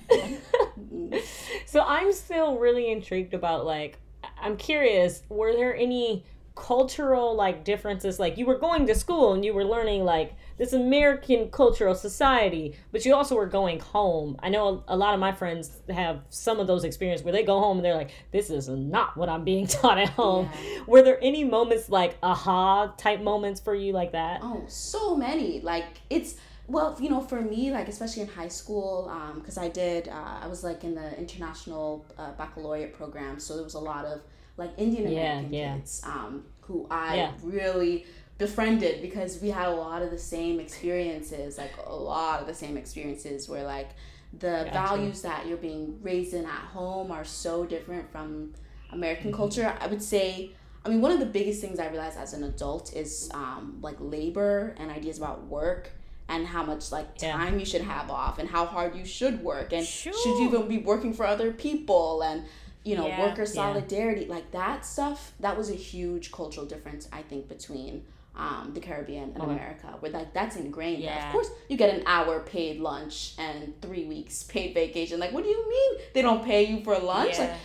So 1.66 1.82
I'm 1.82 2.12
still 2.12 2.58
really 2.58 2.90
intrigued 2.90 3.34
about 3.34 3.64
like 3.64 3.98
I'm 4.40 4.56
curious, 4.56 5.22
were 5.28 5.52
there 5.52 5.74
any 5.76 6.24
cultural 6.54 7.34
like 7.34 7.64
differences 7.64 8.20
like 8.20 8.38
you 8.38 8.46
were 8.46 8.58
going 8.58 8.86
to 8.86 8.94
school 8.94 9.32
and 9.32 9.44
you 9.44 9.52
were 9.52 9.64
learning 9.64 10.04
like 10.04 10.34
this 10.56 10.72
American 10.72 11.50
cultural 11.50 11.96
society, 11.96 12.76
but 12.92 13.04
you 13.04 13.12
also 13.12 13.34
were 13.34 13.46
going 13.46 13.80
home. 13.80 14.36
I 14.40 14.50
know 14.50 14.84
a, 14.86 14.94
a 14.94 14.96
lot 14.96 15.14
of 15.14 15.20
my 15.20 15.32
friends 15.32 15.82
have 15.88 16.20
some 16.30 16.60
of 16.60 16.68
those 16.68 16.84
experiences 16.84 17.24
where 17.24 17.32
they 17.32 17.42
go 17.42 17.58
home 17.58 17.78
and 17.78 17.84
they're 17.84 17.96
like, 17.96 18.12
this 18.30 18.50
is 18.50 18.68
not 18.68 19.16
what 19.16 19.28
I'm 19.28 19.42
being 19.42 19.66
taught 19.68 19.98
at 19.98 20.10
home. 20.10 20.48
Were 20.86 21.02
there 21.02 21.18
any 21.20 21.42
moments 21.42 21.88
like 21.88 22.16
aha 22.22 22.92
type 22.96 23.20
moments 23.20 23.60
for 23.60 23.74
you 23.74 23.92
like 23.92 24.12
that? 24.12 24.40
Oh, 24.42 24.64
so 24.68 25.16
many. 25.16 25.60
Like 25.60 26.02
it's 26.08 26.36
well, 26.66 26.96
you 26.98 27.10
know, 27.10 27.20
for 27.20 27.42
me, 27.42 27.70
like 27.72 27.88
especially 27.88 28.22
in 28.22 28.28
high 28.28 28.48
school, 28.48 29.12
because 29.34 29.58
I 29.58 29.68
did, 29.68 30.08
uh, 30.08 30.38
I 30.42 30.46
was 30.46 30.64
like 30.64 30.82
in 30.82 30.94
the 30.94 31.18
international 31.18 32.06
uh, 32.16 32.30
baccalaureate 32.32 32.94
program, 32.94 33.38
so 33.38 33.54
there 33.54 33.64
was 33.64 33.74
a 33.74 33.80
lot 33.80 34.06
of 34.06 34.22
like 34.56 34.72
Indian 34.78 35.06
American 35.08 35.52
Yeah, 35.52 35.58
yeah. 35.58 35.74
kids 35.76 36.02
um, 36.04 36.44
who 36.62 36.86
I 36.90 37.16
Yeah. 37.16 37.30
really 37.42 38.06
befriended 38.38 39.00
because 39.02 39.40
we 39.40 39.50
had 39.50 39.68
a 39.68 39.72
lot 39.74 40.02
of 40.02 40.10
the 40.10 40.18
same 40.18 40.58
experiences, 40.60 41.56
like 41.58 41.72
a 41.86 41.94
lot 41.94 42.40
of 42.40 42.46
the 42.46 42.54
same 42.54 42.76
experiences 42.76 43.48
where 43.48 43.64
like 43.64 43.90
the 44.32 44.64
Gotcha. 44.64 44.70
values 44.72 45.22
that 45.22 45.46
you're 45.46 45.56
being 45.56 45.98
raised 46.02 46.34
in 46.34 46.44
at 46.44 46.50
home 46.50 47.10
are 47.12 47.24
so 47.24 47.64
different 47.64 48.10
from 48.10 48.52
American 48.90 49.26
Mm-hmm. 49.30 49.36
culture. 49.36 49.74
I 49.80 49.86
would 49.86 50.02
say, 50.02 50.52
I 50.84 50.88
mean, 50.88 51.00
one 51.00 51.12
of 51.12 51.20
the 51.20 51.26
biggest 51.26 51.60
things 51.60 51.78
I 51.78 51.88
realized 51.88 52.18
as 52.18 52.32
an 52.32 52.44
adult 52.44 52.94
is 52.94 53.30
um, 53.32 53.78
like 53.80 53.96
labor 54.00 54.74
and 54.78 54.90
ideas 54.90 55.18
about 55.18 55.44
work 55.46 55.92
and 56.28 56.46
how 56.46 56.64
much 56.64 56.90
like 56.90 57.22
Yeah. 57.22 57.32
time 57.32 57.58
you 57.60 57.64
should 57.66 57.82
have 57.82 58.10
off 58.10 58.38
and 58.38 58.48
how 58.48 58.66
hard 58.66 58.96
you 58.96 59.04
should 59.04 59.42
work 59.44 59.72
and 59.72 59.86
should 59.86 60.14
you 60.38 60.48
even 60.48 60.68
be 60.68 60.78
working 60.78 61.12
for 61.12 61.24
other 61.26 61.52
people 61.52 62.22
and 62.22 62.44
you 62.84 62.96
know 62.96 63.06
Yeah. 63.06 63.20
worker 63.26 63.46
solidarity 63.46 64.26
like 64.26 64.50
that 64.52 64.84
stuff 64.84 65.32
that 65.40 65.56
was 65.56 65.70
a 65.70 65.74
huge 65.74 66.30
cultural 66.32 66.66
difference 66.66 67.08
i 67.12 67.22
think 67.22 67.48
between 67.48 68.04
um, 68.36 68.72
the 68.74 68.80
caribbean 68.80 69.30
and 69.34 69.42
Okay. 69.42 69.52
america 69.52 69.88
where 70.00 70.10
like 70.10 70.32
that's 70.34 70.56
ingrained 70.56 71.02
Yeah. 71.02 71.26
of 71.26 71.32
course 71.32 71.48
you 71.68 71.76
get 71.76 71.94
an 71.94 72.02
hour 72.06 72.40
paid 72.40 72.80
lunch 72.80 73.34
and 73.38 73.80
three 73.80 74.04
weeks 74.06 74.42
paid 74.42 74.74
vacation 74.74 75.18
like 75.20 75.32
what 75.32 75.44
do 75.44 75.50
you 75.50 75.68
mean 75.68 75.90
they 76.14 76.22
don't 76.22 76.44
pay 76.44 76.64
you 76.64 76.82
for 76.82 76.98
lunch 76.98 77.38
like 77.38 77.48
Yeah. 77.50 77.56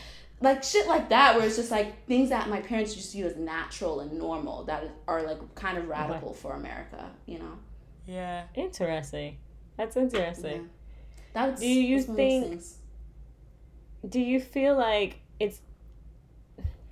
like 0.42 0.64
shit 0.64 0.88
like 0.88 1.10
that 1.10 1.36
where 1.36 1.46
it's 1.48 1.56
just 1.58 1.72
like 1.72 2.06
things 2.06 2.30
that 2.30 2.48
my 2.50 2.62
parents 2.62 2.94
just 2.94 3.12
view 3.14 3.26
as 3.26 3.36
natural 3.36 4.00
and 4.02 4.12
normal 4.14 4.64
that 4.66 4.84
are 5.08 5.24
like 5.24 5.40
kind 5.56 5.78
of 5.80 5.88
radical 5.88 6.34
for 6.34 6.54
america 6.54 7.10
you 7.26 7.40
know 7.40 7.56
yeah. 8.06 8.46
Interesting. 8.56 9.38
That's 9.78 9.96
interesting. 9.96 10.68
that's 11.32 11.60
Do 11.62 11.68
you 11.68 11.98
that's 11.98 12.08
one 12.08 12.12
of 12.12 12.18
those 12.18 12.26
think- 12.26 12.50
things. 12.50 12.76
Do 14.08 14.20
you 14.20 14.40
feel 14.40 14.78
like 14.78 15.20
it's 15.40 15.62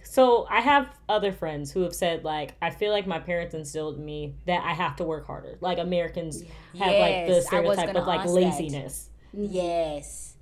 so 0.03 0.45
i 0.49 0.61
have 0.61 0.89
other 1.09 1.31
friends 1.31 1.71
who 1.71 1.81
have 1.81 1.93
said 1.93 2.23
like 2.23 2.53
i 2.61 2.69
feel 2.69 2.91
like 2.91 3.05
my 3.07 3.19
parents 3.19 3.53
instilled 3.53 3.97
in 3.97 4.05
me 4.05 4.35
that 4.45 4.63
i 4.63 4.73
have 4.73 4.95
to 4.95 5.03
work 5.03 5.25
harder 5.27 5.57
like 5.61 5.77
americans 5.79 6.43
have 6.77 6.97
like 6.99 7.25
the 7.25 7.33
Yes, 7.33 7.47
I 7.51 7.59
was 7.61 7.77
stereotype 7.77 7.95
of 7.95 8.07
like 8.07 8.19
ask 8.21 8.33
that. 8.33 8.41
laziness 8.41 9.09
Yes. 9.33 10.33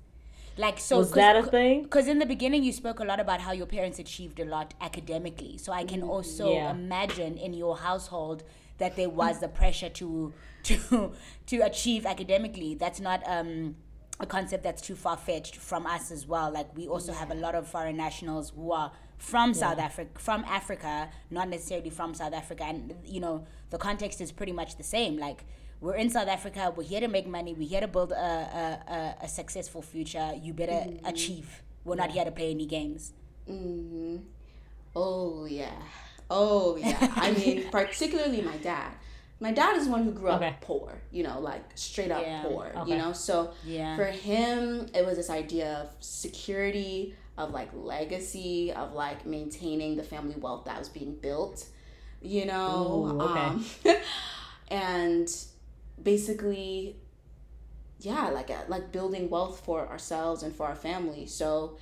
Like 0.56 0.78
so 0.80 0.98
was 0.98 1.10
that 1.12 1.36
a 1.36 1.42
thing 1.42 1.82
Because 1.82 2.08
in 2.08 2.18
the 2.18 2.24
beginning, 2.24 2.62
you 2.62 2.72
spoke 2.72 2.98
a 3.00 3.04
lot 3.04 3.20
about 3.20 3.40
how 3.42 3.52
your 3.52 3.66
parents 3.66 3.98
achieved 3.98 4.40
a 4.40 4.44
lot 4.46 4.72
academically. 4.80 5.58
So 5.58 5.70
I 5.72 5.84
can 5.84 6.02
also 6.02 6.54
Yeah. 6.54 6.70
imagine 6.70 7.36
in 7.36 7.52
your 7.52 7.76
household 7.76 8.42
that 8.78 8.96
there 8.96 9.10
was 9.10 9.40
the 9.40 9.48
pressure 9.48 9.90
to 9.90 10.32
to 10.62 11.12
to 11.46 11.56
achieve 11.60 12.06
academically. 12.06 12.74
That's 12.74 13.00
not 13.00 13.22
um, 13.26 13.76
a 14.18 14.26
concept 14.26 14.62
that's 14.64 14.82
too 14.82 14.94
far 14.96 15.16
fetched 15.16 15.56
from 15.56 15.86
us 15.86 16.10
as 16.10 16.26
well. 16.26 16.50
Like 16.50 16.74
we 16.76 16.86
also 16.88 17.12
have 17.12 17.30
a 17.30 17.34
lot 17.34 17.54
of 17.54 17.66
foreign 17.68 17.96
nationals 17.96 18.52
who 18.54 18.72
are 18.72 18.92
from 19.18 19.54
South 19.54 19.78
Africa, 19.78 20.10
from 20.18 20.44
Africa, 20.44 21.08
not 21.30 21.48
necessarily 21.48 21.90
from 21.90 22.14
South 22.14 22.34
Africa, 22.34 22.64
and 22.64 22.94
you 23.04 23.20
know 23.20 23.46
the 23.70 23.78
context 23.78 24.20
is 24.20 24.32
pretty 24.32 24.52
much 24.52 24.76
the 24.76 24.82
same. 24.84 25.16
Like 25.18 25.44
we're 25.80 25.96
in 25.96 26.10
South 26.10 26.28
Africa. 26.28 26.72
We're 26.74 26.84
here 26.84 27.00
to 27.00 27.08
make 27.08 27.26
money. 27.26 27.54
We're 27.54 27.68
here 27.68 27.80
to 27.80 27.88
build 27.88 28.12
a 28.12 28.16
a, 28.16 28.92
a, 28.92 29.24
a 29.24 29.28
successful 29.28 29.82
future. 29.82 30.32
You 30.40 30.52
better 30.54 30.86
achieve. 31.04 31.62
We're 31.84 31.96
not 31.96 32.10
here 32.10 32.24
to 32.24 32.30
play 32.32 32.50
any 32.50 32.66
games. 32.66 33.12
hmm 33.46 34.16
Oh 34.94 35.44
yeah. 35.46 35.74
Oh 36.30 36.76
yeah. 36.76 37.12
I 37.16 37.32
mean, 37.32 37.68
particularly 37.70 38.42
my 38.42 38.56
dad. 38.58 38.92
My 39.38 39.52
dad 39.52 39.76
is 39.76 39.86
one 39.86 40.02
who 40.04 40.12
grew 40.12 40.30
up 40.30 40.42
poor, 40.62 41.00
you 41.10 41.22
know, 41.22 41.40
like 41.40 41.62
straight 41.74 42.10
up 42.10 42.22
Yeah. 42.22 42.42
poor, 42.42 42.72
Okay. 42.76 42.90
you 42.92 42.96
know. 42.98 43.12
So 43.12 43.52
Yeah. 43.64 43.94
for 43.96 44.06
him, 44.06 44.86
it 44.94 45.04
was 45.04 45.16
this 45.16 45.28
idea 45.30 45.74
of 45.82 45.90
security, 46.00 47.14
of 47.36 47.50
like 47.52 47.68
legacy, 47.74 48.72
of 48.72 48.94
like 48.94 49.26
maintaining 49.26 49.96
the 49.96 50.02
family 50.02 50.36
wealth 50.36 50.64
that 50.64 50.78
was 50.78 50.88
being 50.88 51.14
built, 51.16 51.66
you 52.22 52.46
know. 52.46 53.12
Ooh, 53.20 53.24
okay. 53.24 53.46
um, 53.46 53.64
and 54.68 55.28
basically 56.02 56.96
yeah 58.00 58.28
like 58.28 58.50
uh, 58.50 58.56
like 58.68 58.92
building 58.92 59.30
wealth 59.30 59.62
for 59.64 59.88
ourselves 59.88 60.42
and 60.42 60.54
for 60.54 60.66
our 60.66 60.74
family 60.74 61.26
so 61.26 61.78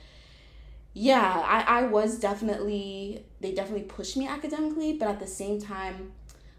yeah 0.92 1.42
I, 1.44 1.80
I 1.80 1.82
was 1.86 2.18
definitely 2.20 3.24
they 3.40 3.52
definitely 3.52 3.84
pushed 3.86 4.16
me 4.16 4.28
academically 4.28 4.92
but 4.94 5.08
at 5.08 5.18
the 5.20 5.26
same 5.26 5.60
time 5.60 6.12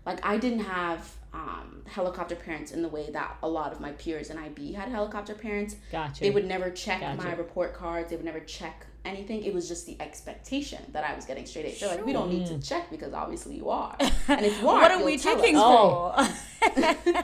like 0.06 0.26
i 0.26 0.38
didn't 0.38 0.60
have 0.60 1.12
um, 1.36 1.82
helicopter 1.86 2.36
parents 2.36 2.72
in 2.72 2.82
the 2.82 2.88
way 2.88 3.10
that 3.12 3.38
a 3.44 3.48
lot 3.48 3.72
of 3.74 3.80
my 3.80 3.92
peers 3.92 4.30
in 4.30 4.38
ib 4.38 4.74
had 4.74 4.90
helicopter 4.90 5.34
parents. 5.34 5.76
Gotcha. 5.92 6.22
They 6.22 6.32
would 6.32 6.46
never 6.46 6.70
check 6.72 7.02
Gotcha. 7.02 7.22
my 7.22 7.34
report 7.34 7.74
cards. 7.74 8.10
They 8.10 8.16
would 8.16 8.26
never 8.26 8.40
check 8.40 8.88
anything 9.06 9.44
it 9.44 9.54
was 9.54 9.68
just 9.68 9.86
the 9.86 9.96
expectation 10.02 10.82
that 10.92 11.04
i 11.04 11.16
was 11.16 11.26
getting 11.26 11.46
straight 11.46 11.66
a's 11.66 11.80
they're 11.80 11.90
like 11.90 12.06
we 12.06 12.14
don't 12.14 12.30
need 12.30 12.46
to 12.48 12.60
check 12.60 12.90
because 12.90 13.14
obviously 13.14 13.56
you 13.56 13.70
are. 13.70 13.96
And 14.28 14.44
if 14.44 14.60
you 14.60 14.68
are 14.70 14.82
what 14.82 14.92
are 14.92 15.04
we 15.06 15.18
checking 15.20 15.56
Oh. 15.56 16.12
for? 16.18 16.28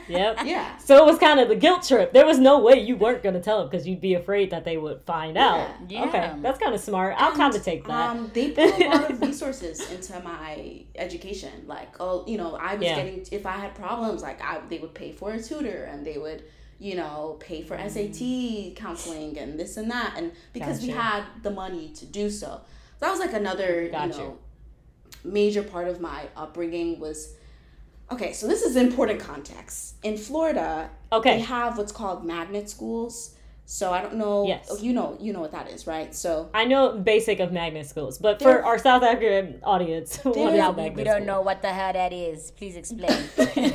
yep. 0.08 0.38
Yeah. 0.46 0.78
So 0.78 0.98
it 0.98 1.06
was 1.06 1.18
kind 1.18 1.40
of 1.40 1.48
the 1.50 1.56
guilt 1.56 1.84
trip. 1.88 2.14
There 2.14 2.26
was 2.28 2.38
no 2.38 2.60
way 2.60 2.80
you 2.80 2.96
weren't 2.96 3.24
going 3.24 3.34
to 3.34 3.42
tell 3.42 3.58
them 3.60 3.70
because 3.70 3.88
you'd 3.88 4.00
be 4.02 4.14
afraid 4.14 4.52
that 4.52 4.66
they 4.66 4.78
would 4.78 5.02
find 5.02 5.36
out. 5.38 5.68
Yeah. 5.90 6.06
okay. 6.06 6.32
That's 6.44 6.60
kind 6.60 6.76
of 6.76 6.80
smart. 6.82 7.16
I'll 7.18 7.32
kind 7.36 7.56
of 7.56 7.64
take 7.64 7.86
that. 7.88 8.10
Um, 8.12 8.30
they 8.36 8.52
put 8.52 8.80
a 8.80 8.88
lot 8.90 9.10
of 9.10 9.20
resources 9.30 9.80
into 9.92 10.20
my 10.22 10.84
education. 10.96 11.52
Like, 11.66 11.96
oh, 12.00 12.24
you 12.28 12.38
know, 12.38 12.56
I 12.56 12.76
was 12.76 12.84
Yeah. 12.84 12.96
getting 12.98 13.26
if 13.32 13.46
I 13.48 13.54
had 13.54 13.74
problems, 13.74 14.22
like 14.22 14.40
I 14.44 14.62
they 14.70 14.78
would 14.78 14.94
pay 14.94 15.12
for 15.12 15.32
a 15.32 15.42
tutor, 15.42 15.86
and 15.92 16.06
they 16.06 16.18
would, 16.20 16.44
you 16.82 16.96
know, 16.96 17.38
pay 17.40 17.62
for 17.62 17.78
mm-hmm. 17.78 17.88
SAT 17.88 18.76
counseling 18.76 19.38
and 19.38 19.60
this 19.60 19.78
and 19.78 19.92
that, 19.92 20.16
and 20.18 20.32
because 20.52 20.82
we 20.82 20.90
had 20.90 21.24
the 21.44 21.52
money 21.52 21.90
to 21.90 22.06
do 22.08 22.30
so. 22.30 22.60
That 23.00 23.12
was 23.12 23.20
like 23.20 23.34
another, 23.34 23.88
Got 23.90 24.08
you 24.08 24.14
you. 24.14 24.20
know, 24.20 24.38
major 25.24 25.62
part 25.62 25.88
of 25.88 26.02
my 26.02 26.26
upbringing 26.36 27.00
was. 27.00 27.36
Okay, 28.12 28.34
so 28.34 28.46
this 28.48 28.62
is 28.64 28.76
important 28.76 29.20
context. 29.22 29.96
In 30.04 30.18
Florida, 30.18 30.90
Okay. 31.14 31.36
they 31.38 31.42
have 31.42 31.78
what's 31.78 31.94
called 31.94 32.26
magnet 32.26 32.70
schools. 32.70 33.36
So 33.74 33.94
I 33.94 34.02
don't 34.02 34.16
know. 34.16 34.46
Yes. 34.46 34.68
oh, 34.70 34.78
You 34.80 34.92
know, 34.92 35.18
you 35.22 35.32
know 35.32 35.40
what 35.40 35.54
that 35.54 35.70
is, 35.72 35.88
right? 35.88 36.14
So 36.14 36.50
I 36.54 36.66
know 36.66 36.98
basic 36.98 37.40
of 37.40 37.54
magnet 37.54 37.86
schools, 37.88 38.18
but 38.18 38.38
There- 38.38 38.58
for 38.60 38.66
our 38.66 38.78
South 38.78 39.02
African 39.02 39.62
audience, 39.64 40.18
what 40.26 40.36
is 40.36 40.44
There- 40.44 40.52
we, 40.52 40.58
magnet 40.58 40.94
we 40.96 41.04
don't 41.06 41.16
school? 41.24 41.26
know 41.28 41.42
what 41.42 41.62
the 41.62 41.70
hell 41.70 41.94
that 41.94 42.12
is. 42.12 42.52
Please 42.52 42.76
explain. 42.76 43.24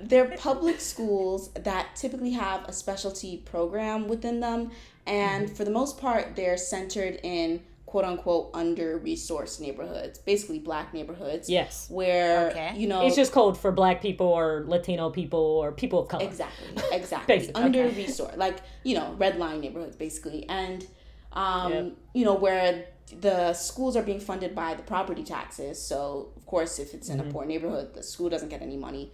they're 0.00 0.36
public 0.38 0.80
schools 0.80 1.50
that 1.54 1.96
typically 1.96 2.30
have 2.30 2.68
a 2.68 2.72
specialty 2.72 3.38
program 3.38 4.06
within 4.06 4.38
them, 4.38 4.70
and 5.06 5.46
Mm-hmm. 5.46 5.54
for 5.56 5.64
the 5.64 5.72
most 5.72 5.98
part, 6.00 6.36
they're 6.36 6.56
centered 6.56 7.18
in 7.24 7.62
quote 7.92 8.06
unquote 8.06 8.48
under 8.54 8.98
resourced 8.98 9.60
neighborhoods, 9.60 10.18
basically 10.18 10.58
black 10.58 10.94
neighborhoods. 10.94 11.50
Yes. 11.50 11.88
Where 11.90 12.48
Okay. 12.50 12.72
you 12.74 12.88
know 12.88 13.06
It's 13.06 13.16
just 13.16 13.32
code 13.32 13.58
for 13.58 13.70
black 13.70 14.00
people 14.00 14.28
or 14.28 14.64
Latino 14.66 15.10
people 15.10 15.38
or 15.62 15.72
people 15.72 15.98
of 16.02 16.08
color. 16.08 16.24
Exactly. 16.24 16.68
Exactly. 16.90 17.54
Under 17.66 17.82
Okay. 17.84 18.04
resort, 18.06 18.38
like 18.38 18.58
you 18.82 18.94
know, 18.98 19.14
red 19.18 19.38
line 19.38 19.60
neighborhoods, 19.60 19.94
basically, 19.96 20.48
and 20.48 20.86
um, 21.34 21.72
Yep. 21.72 21.92
you 22.14 22.24
know 22.24 22.34
where 22.46 22.86
the 23.20 23.52
schools 23.52 23.94
are 23.94 24.02
being 24.10 24.20
funded 24.20 24.54
by 24.54 24.72
the 24.72 24.82
property 24.94 25.22
taxes. 25.22 25.76
So 25.90 26.30
of 26.38 26.46
course, 26.46 26.78
if 26.78 26.94
it's 26.94 27.10
in 27.10 27.18
Mm-hmm. 27.18 27.28
a 27.28 27.32
poor 27.34 27.44
neighborhood, 27.44 27.92
the 27.92 28.02
school 28.02 28.30
doesn't 28.30 28.48
get 28.48 28.62
any 28.62 28.78
money. 28.78 29.12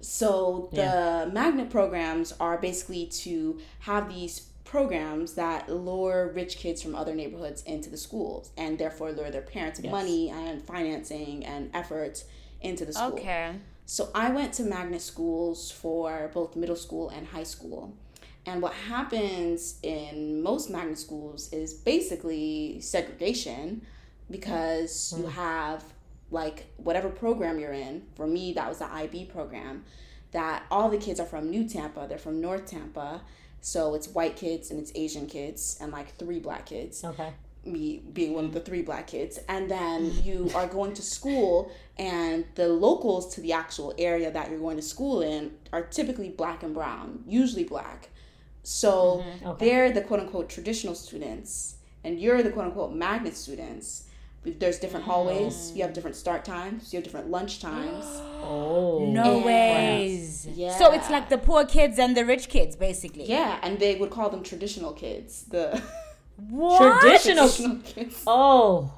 So 0.00 0.68
the 0.72 0.78
Yeah. 0.82 1.30
magnet 1.32 1.70
programs 1.70 2.34
are 2.40 2.58
basically 2.58 3.06
to 3.24 3.60
have 3.88 4.08
these 4.12 4.34
programs 4.66 5.34
that 5.34 5.70
lure 5.70 6.32
rich 6.34 6.58
kids 6.58 6.82
from 6.82 6.94
other 6.94 7.14
neighborhoods 7.14 7.62
into 7.62 7.88
the 7.88 7.96
schools 7.96 8.50
and 8.58 8.78
therefore 8.78 9.12
lure 9.12 9.30
their 9.30 9.40
parents 9.42 9.80
Yes. 9.80 9.90
money 9.90 10.28
and 10.28 10.62
financing 10.62 11.46
and 11.46 11.70
effort 11.72 12.24
into 12.60 12.84
the 12.84 12.92
school. 12.92 13.12
okay. 13.12 13.54
So 13.86 14.10
I 14.14 14.30
went 14.30 14.52
to 14.54 14.64
magnet 14.64 15.00
schools 15.00 15.70
for 15.70 16.30
both 16.34 16.56
middle 16.56 16.76
school 16.76 17.08
and 17.08 17.28
high 17.28 17.44
school. 17.44 17.94
And 18.44 18.60
what 18.60 18.74
happens 18.74 19.78
in 19.82 20.42
most 20.42 20.70
magnet 20.70 20.98
schools 20.98 21.52
is 21.52 21.72
basically 21.72 22.80
segregation 22.80 23.86
because 24.30 25.14
you 25.16 25.24
hmm. 25.24 25.30
have 25.30 25.84
like 26.30 26.66
whatever 26.76 27.08
program 27.08 27.58
you're 27.58 27.72
in. 27.72 28.02
For 28.16 28.26
me, 28.26 28.52
that 28.54 28.68
was 28.68 28.78
the 28.78 28.92
IB 28.92 29.26
program. 29.26 29.84
That 30.32 30.64
all 30.70 30.90
the 30.90 30.98
kids 30.98 31.20
are 31.20 31.26
from 31.26 31.50
New 31.50 31.68
Tampa, 31.68 32.06
they're 32.08 32.18
from 32.18 32.40
North 32.40 32.66
Tampa. 32.66 33.22
So 33.60 33.94
it's 33.94 34.08
white 34.08 34.36
kids 34.36 34.70
and 34.70 34.78
it's 34.78 34.92
Asian 34.94 35.26
kids 35.26 35.76
and 35.80 35.92
like 35.92 36.16
three 36.16 36.38
black 36.38 36.66
kids. 36.66 37.04
Okay. 37.04 37.32
me 37.64 38.00
being 38.12 38.32
one 38.32 38.44
of 38.44 38.52
the 38.52 38.60
three 38.60 38.82
black 38.82 39.08
kids. 39.08 39.40
And 39.48 39.68
then 39.70 40.12
you 40.22 40.50
are 40.54 40.66
going 40.66 40.94
to 40.94 41.02
school 41.02 41.72
and 41.98 42.44
the 42.54 42.68
locals 42.68 43.34
to 43.34 43.40
the 43.40 43.52
actual 43.52 43.92
area 43.98 44.30
that 44.30 44.50
you're 44.50 44.60
going 44.60 44.76
to 44.76 44.82
school 44.82 45.22
in 45.22 45.52
are 45.72 45.82
typically 45.82 46.28
black 46.28 46.62
and 46.62 46.74
brown 46.74 47.24
usually 47.26 47.64
black. 47.64 48.08
So 48.62 49.24
mm-hmm. 49.24 49.46
Okay. 49.48 49.66
they're 49.66 49.90
the 49.92 50.02
quote 50.02 50.20
unquote 50.20 50.48
traditional 50.48 50.94
students 50.94 51.76
and 52.04 52.20
you're 52.20 52.42
the 52.42 52.50
quote 52.50 52.66
unquote 52.66 52.94
magnet 52.94 53.36
students 53.36 54.04
there's 54.60 54.78
different 54.78 55.06
oh. 55.08 55.10
hallways 55.12 55.72
you 55.74 55.82
have 55.82 55.92
different 55.92 56.16
start 56.16 56.44
times 56.44 56.92
you 56.92 56.96
have 56.98 57.04
different 57.04 57.30
lunch 57.30 57.60
times 57.60 58.04
Oh. 58.48 59.04
No 59.10 59.36
And- 59.36 59.44
ways. 59.44 60.46
Yeah. 60.46 60.78
So 60.78 60.92
it's 60.92 61.10
like 61.10 61.28
the 61.28 61.38
poor 61.38 61.64
kids 61.64 61.98
and 61.98 62.16
the 62.16 62.24
rich 62.24 62.48
kids, 62.48 62.76
basically. 62.76 63.24
yeah 63.24 63.58
and 63.62 63.78
they 63.80 63.96
would 63.96 64.10
call 64.10 64.28
them 64.30 64.42
traditional 64.42 64.92
kids 64.92 65.44
the 65.44 65.82
What? 66.50 67.00
Traditional. 67.00 67.48
traditional 67.48 67.78
kids 67.82 68.22
Oh. 68.26 68.92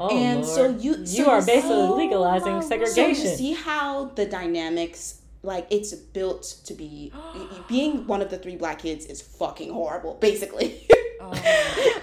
Oh, 0.00 0.08
And 0.16 0.42
Lord. 0.42 0.54
so 0.56 0.62
you- 0.84 0.96
you 0.96 1.24
oh, 1.24 1.26
so 1.26 1.30
are 1.30 1.40
you 1.40 1.46
basically 1.46 1.86
see- 1.86 1.92
legalizing 2.04 2.54
Oh, 2.54 2.60
So 2.62 2.68
segregation. 2.68 3.30
you 3.30 3.36
see 3.36 3.52
how 3.52 4.06
the 4.14 4.26
dynamics, 4.26 5.20
like 5.42 5.66
it's 5.70 5.92
built 5.94 6.44
to 6.64 6.72
be, 6.74 7.12
being 7.68 8.06
one 8.06 8.22
of 8.22 8.30
the 8.30 8.38
three 8.38 8.56
black 8.56 8.78
kids 8.80 9.04
is 9.06 9.20
fucking 9.20 9.70
horrible, 9.72 10.14
basically. 10.14 10.86
Oh 11.24 11.30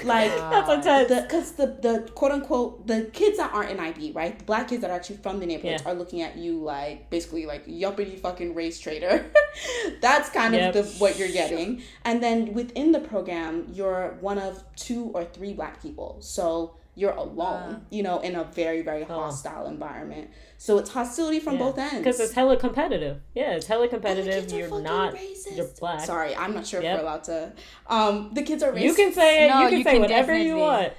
like 0.06 0.32
That's 0.32 0.70
intense. 0.70 1.22
because 1.24 1.52
the, 1.54 1.68
the 1.82 2.10
quote 2.16 2.32
unquote 2.32 2.88
the 2.88 3.10
kids 3.14 3.38
that 3.38 3.54
aren't 3.54 3.72
in 3.72 3.80
IB, 3.80 4.12
right? 4.14 4.38
The 4.38 4.46
black 4.46 4.70
kids 4.70 4.82
that 4.82 4.90
are 4.92 4.96
actually 4.96 5.18
from 5.18 5.40
the 5.40 5.46
neighborhoods 5.46 5.84
Yeah. 5.86 5.92
are 5.92 5.94
looking 5.96 6.22
at 6.22 6.38
you 6.38 6.60
like 6.62 7.10
basically 7.10 7.46
like 7.46 7.66
yuppity 7.68 8.20
fucking 8.20 8.56
race 8.56 8.80
traitor. 8.80 9.26
That's 10.02 10.30
kind 10.30 10.54
Yep. 10.54 10.76
of 10.76 10.86
the 10.86 10.92
what 11.00 11.18
you're 11.20 11.28
getting. 11.32 11.82
And 12.06 12.24
then 12.24 12.54
within 12.54 12.92
the 12.92 13.00
program, 13.00 13.68
you're 13.74 14.18
one 14.22 14.38
of 14.38 14.64
two 14.76 15.12
or 15.14 15.26
three 15.26 15.54
black 15.54 15.82
people. 15.82 16.18
So 16.22 16.76
you're 16.96 17.12
alone, 17.12 17.86
you 17.90 18.04
know, 18.04 18.20
in 18.20 18.36
a 18.36 18.44
very, 18.44 18.82
very 18.82 19.04
hostile 19.04 19.68
environment. 19.68 20.30
So 20.62 20.78
it's 20.78 20.90
hostility 20.90 21.40
from 21.40 21.58
both 21.58 21.78
ends. 21.78 22.00
Because 22.00 22.20
it's 22.20 22.34
hella 22.34 22.58
competitive. 22.58 23.22
Yeah, 23.34 23.52
it's 23.52 23.66
hella 23.66 23.84
And 23.84 23.92
the 23.92 23.96
competitive. 23.96 24.34
kids 24.42 24.54
You're 24.54 24.68
fucking 24.68 24.84
not. 24.84 25.16
racist. 25.16 25.56
You're 25.56 25.68
black. 25.80 26.02
Sorry, 26.02 26.36
I'm 26.36 26.54
not 26.54 26.68
sure 26.68 26.82
if 26.82 26.86
we're 26.86 27.02
allowed 27.02 27.24
to. 27.24 27.54
Um, 27.88 28.32
the 28.34 28.44
kids 28.44 28.62
are 28.62 28.74
racist. 28.74 28.82
You 28.84 28.94
can 28.94 29.14
say 29.14 29.46
it. 29.46 29.50
No, 29.50 29.62
you 29.62 29.70
can 29.70 29.78
you 29.78 29.84
say 29.86 29.92
can 29.94 30.02
whatever 30.02 30.38
you 30.38 30.56
definitely- 30.58 30.62
want. 30.62 30.94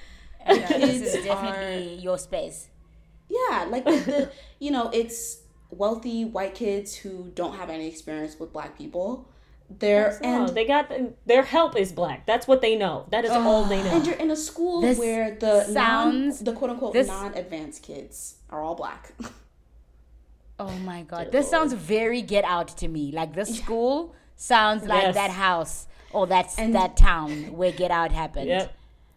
No, 0.48 0.54
this 0.86 1.02
is 1.02 1.12
Kids 1.12 1.24
definitely 1.26 1.94
your 1.96 2.16
space. 2.16 2.68
Yeah, 3.28 3.66
like 3.68 3.84
the, 3.84 3.90
the 3.90 4.30
you 4.64 4.70
know, 4.70 4.88
it's 4.94 5.40
wealthy 5.68 6.24
white 6.24 6.54
kids 6.54 6.94
who 6.96 7.30
don't 7.34 7.54
have 7.56 7.68
any 7.68 7.86
experience 7.86 8.40
with 8.40 8.54
black 8.54 8.78
people. 8.78 9.28
They're 9.68 10.18
No, 10.22 10.46
and 10.46 10.56
they 10.56 10.64
got 10.64 10.90
their 11.26 11.42
help 11.42 11.76
is 11.76 11.92
black. 11.92 12.24
That's 12.24 12.48
what 12.48 12.62
they 12.62 12.76
know. 12.76 13.04
That 13.10 13.26
is 13.26 13.30
all 13.30 13.64
they 13.66 13.82
know. 13.82 13.90
and 13.90 14.06
you're 14.06 14.16
in 14.16 14.30
a 14.30 14.36
school 14.36 14.80
This 14.80 14.98
where 14.98 15.36
the 15.38 15.64
sounds- 15.64 16.40
non, 16.40 16.44
the 16.46 16.58
quote 16.58 16.70
unquote 16.70 16.94
non 17.06 17.34
advanced 17.34 17.82
kids 17.82 18.36
are 18.48 18.62
all 18.62 18.74
black. 18.74 19.12
Oh 20.60 20.70
my 20.92 21.00
god. 21.02 21.32
This 21.32 21.48
sounds 21.54 21.72
very 21.72 22.22
get 22.34 22.44
out 22.44 22.68
to 22.80 22.86
me. 22.96 23.04
Like 23.20 23.34
this 23.34 23.50
school 23.60 24.14
sounds 24.36 24.82
like 24.92 25.02
Yes. 25.04 25.14
that 25.14 25.30
house 25.30 25.86
or 26.12 26.26
that's 26.26 26.58
And- 26.58 26.74
that 26.74 26.96
town 26.96 27.30
where 27.58 27.72
get 27.72 27.90
out 27.90 28.10
happened. 28.12 28.48
Yep. 28.48 28.66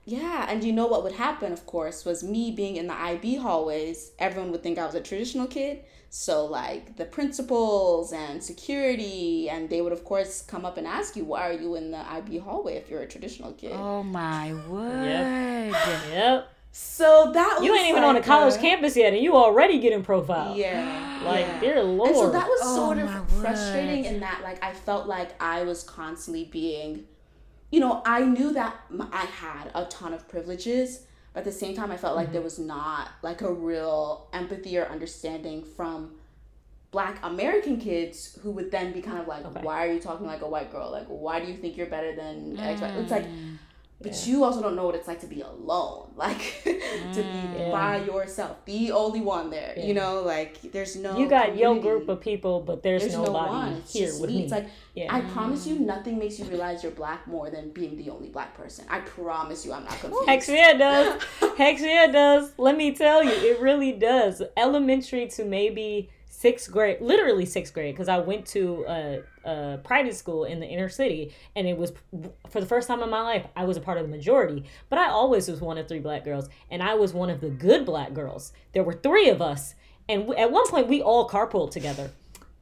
yeah, 0.05 0.45
and 0.49 0.63
you 0.65 0.73
know 0.73 0.85
what 0.93 1.01
would 1.03 1.13
happen, 1.27 1.51
of 1.53 1.65
course, 1.65 2.03
was 2.09 2.23
me 2.23 2.51
being 2.51 2.75
in 2.81 2.87
the 2.87 2.93
IB 3.11 3.35
hallways. 3.35 4.11
Everyone 4.19 4.51
would 4.51 4.61
think 4.63 4.77
I 4.77 4.85
was 4.85 4.95
a 4.95 5.01
traditional 5.01 5.47
kid. 5.47 5.75
So 6.09 6.45
like 6.45 6.97
the 6.97 7.05
principals 7.05 8.13
and 8.13 8.43
security, 8.43 9.49
and 9.49 9.69
they 9.71 9.81
would 9.81 9.93
of 9.93 10.03
course 10.03 10.43
come 10.43 10.63
up 10.69 10.77
and 10.77 10.85
ask 10.85 11.15
you, 11.15 11.25
"Why 11.25 11.41
are 11.49 11.53
you 11.65 11.73
in 11.75 11.89
the 11.91 12.03
IB 12.17 12.37
hallway 12.37 12.75
if 12.75 12.89
you're 12.89 13.01
a 13.01 13.07
traditional 13.07 13.51
kid?" 13.53 13.71
Oh 13.73 14.03
my 14.03 14.53
word. 14.69 15.73
Yep. 16.11 16.47
So 16.75 17.31
that 17.33 17.57
was 17.59 17.65
You 17.65 17.75
ain't 17.75 17.89
even 17.89 18.03
on 18.03 18.15
a 18.15 18.21
college 18.21 18.55
a- 18.55 18.57
campus 18.57 18.97
yet, 18.97 19.13
and 19.13 19.21
you 19.21 19.35
already 19.35 19.79
getting 19.79 20.03
profiled. 20.03 20.57
Yeah. 20.57 21.21
Like, 21.23 21.45
yeah. 21.45 21.59
dear 21.59 21.83
Lord. 21.83 22.09
And 22.09 22.17
so 22.17 22.31
that 22.31 22.47
was 22.47 22.61
Oh 22.63 22.75
sort 22.75 22.97
of 22.97 23.29
frustrating 23.39 24.05
in 24.05 24.19
that, 24.21 24.41
like, 24.41 24.63
I 24.63 24.73
felt 24.73 25.05
like 25.05 25.39
I 25.39 25.61
was 25.61 25.83
constantly 25.83 26.45
being, 26.45 27.05
you 27.71 27.79
know, 27.79 28.01
I 28.07 28.21
knew 28.21 28.51
that 28.53 28.75
I 29.11 29.25
had 29.25 29.69
a 29.75 29.85
ton 29.85 30.13
of 30.13 30.27
privileges, 30.27 31.05
but 31.31 31.41
at 31.41 31.45
the 31.45 31.51
same 31.51 31.75
time, 31.75 31.91
I 31.91 31.97
felt 31.97 32.15
like 32.15 32.25
mm-hmm. 32.25 32.33
there 32.33 32.41
was 32.41 32.57
not, 32.57 33.09
like, 33.21 33.41
a 33.43 33.53
real 33.53 34.29
empathy 34.33 34.75
or 34.75 34.87
understanding 34.87 35.63
from 35.63 36.15
black 36.89 37.19
American 37.23 37.77
kids 37.77 38.39
who 38.41 38.49
would 38.49 38.71
then 38.71 38.91
be 38.93 39.01
kind 39.01 39.19
of 39.19 39.27
like, 39.27 39.45
Okay. 39.45 39.61
why 39.61 39.85
are 39.85 39.91
you 39.93 39.99
talking 39.99 40.25
like 40.25 40.41
a 40.41 40.49
white 40.49 40.71
girl? 40.71 40.89
Like, 40.91 41.05
why 41.05 41.39
do 41.39 41.51
you 41.51 41.57
think 41.57 41.77
you're 41.77 41.85
better 41.85 42.15
than 42.15 42.57
X? 42.57 42.81
Y?" 42.81 42.87
It's 42.97 43.11
like, 43.11 43.25
mm. 43.25 43.57
But 44.03 44.27
you 44.27 44.43
also 44.43 44.61
don't 44.61 44.75
know 44.75 44.85
what 44.85 44.95
it's 44.95 45.07
like 45.07 45.21
to 45.21 45.27
be 45.27 45.41
alone, 45.41 46.11
like 46.15 46.61
to 46.63 46.73
be 46.73 46.79
mm, 47.23 47.59
Yeah. 47.59 47.71
by 47.71 47.97
yourself, 48.03 48.57
the 48.65 48.91
only 48.91 49.21
one 49.21 49.49
there. 49.49 49.73
You 49.77 49.93
know, 49.93 50.21
like 50.21 50.61
there's 50.71 50.95
no. 50.95 51.17
You 51.17 51.27
got 51.27 51.57
your 51.57 51.79
group 51.79 52.09
of 52.09 52.21
people, 52.21 52.61
but 52.61 52.83
there's, 52.83 53.01
There's 53.01 53.15
no 53.15 53.23
nobody 53.25 53.49
one. 53.49 53.83
Here 53.87 54.11
with 54.19 54.29
me. 54.29 54.37
me. 54.37 54.43
It's 54.43 54.51
like 54.51 54.67
Yeah. 54.93 55.07
I 55.15 55.21
promise 55.21 55.65
you, 55.65 55.79
nothing 55.79 56.19
makes 56.19 56.37
you 56.37 56.45
realize 56.45 56.83
you're 56.83 56.91
black 56.91 57.25
more 57.25 57.49
than 57.49 57.71
being 57.71 57.97
the 57.97 58.09
only 58.11 58.29
black 58.29 58.55
person. 58.55 58.85
I 58.89 58.99
promise 58.99 59.65
you, 59.65 59.73
I'm 59.73 59.85
not 59.85 59.97
confused. 59.99 60.27
Hex 60.27 60.49
yeah 60.49 60.73
does. 60.73 61.23
Hex 61.57 61.81
yeah 61.81 62.07
does. 62.07 62.51
Let 62.57 62.77
me 62.77 62.93
tell 62.93 63.23
you, 63.23 63.31
it 63.31 63.59
really 63.61 63.93
does. 63.93 64.41
Elementary 64.57 65.27
to 65.29 65.45
maybe 65.45 66.09
sixth 66.43 66.69
grade, 66.69 66.99
literally 66.99 67.45
sixth 67.45 67.73
grade, 67.73 67.95
because 67.95 68.09
I 68.09 68.19
went 68.19 68.45
to 68.47 68.83
a, 68.85 69.21
a 69.45 69.77
private 69.77 70.13
school 70.13 70.43
in 70.43 70.59
the 70.59 70.67
inner 70.67 70.89
city, 70.89 71.33
and 71.55 71.65
it 71.65 71.77
was 71.77 71.93
for 72.49 72.59
the 72.59 72.67
first 72.67 72.85
time 72.89 73.01
in 73.01 73.09
my 73.09 73.21
life 73.21 73.45
I 73.55 73.63
was 73.63 73.77
a 73.77 73.81
part 73.81 73.97
of 73.97 74.03
the 74.03 74.13
majority. 74.17 74.65
But 74.89 74.99
I 74.99 75.07
always 75.07 75.47
was 75.47 75.61
one 75.61 75.77
of 75.77 75.87
three 75.87 75.99
black 75.99 76.25
girls, 76.25 76.49
and 76.69 76.83
I 76.83 76.95
was 76.95 77.13
one 77.13 77.29
of 77.29 77.39
the 77.39 77.49
good 77.49 77.85
black 77.85 78.13
girls. 78.13 78.51
There 78.73 78.83
were 78.83 78.91
three 78.91 79.29
of 79.29 79.41
us, 79.41 79.75
and 80.09 80.19
at 80.37 80.51
one 80.51 80.67
point 80.67 80.89
we 80.89 81.01
all 81.01 81.29
carpooled 81.29 81.71
together. 81.71 82.11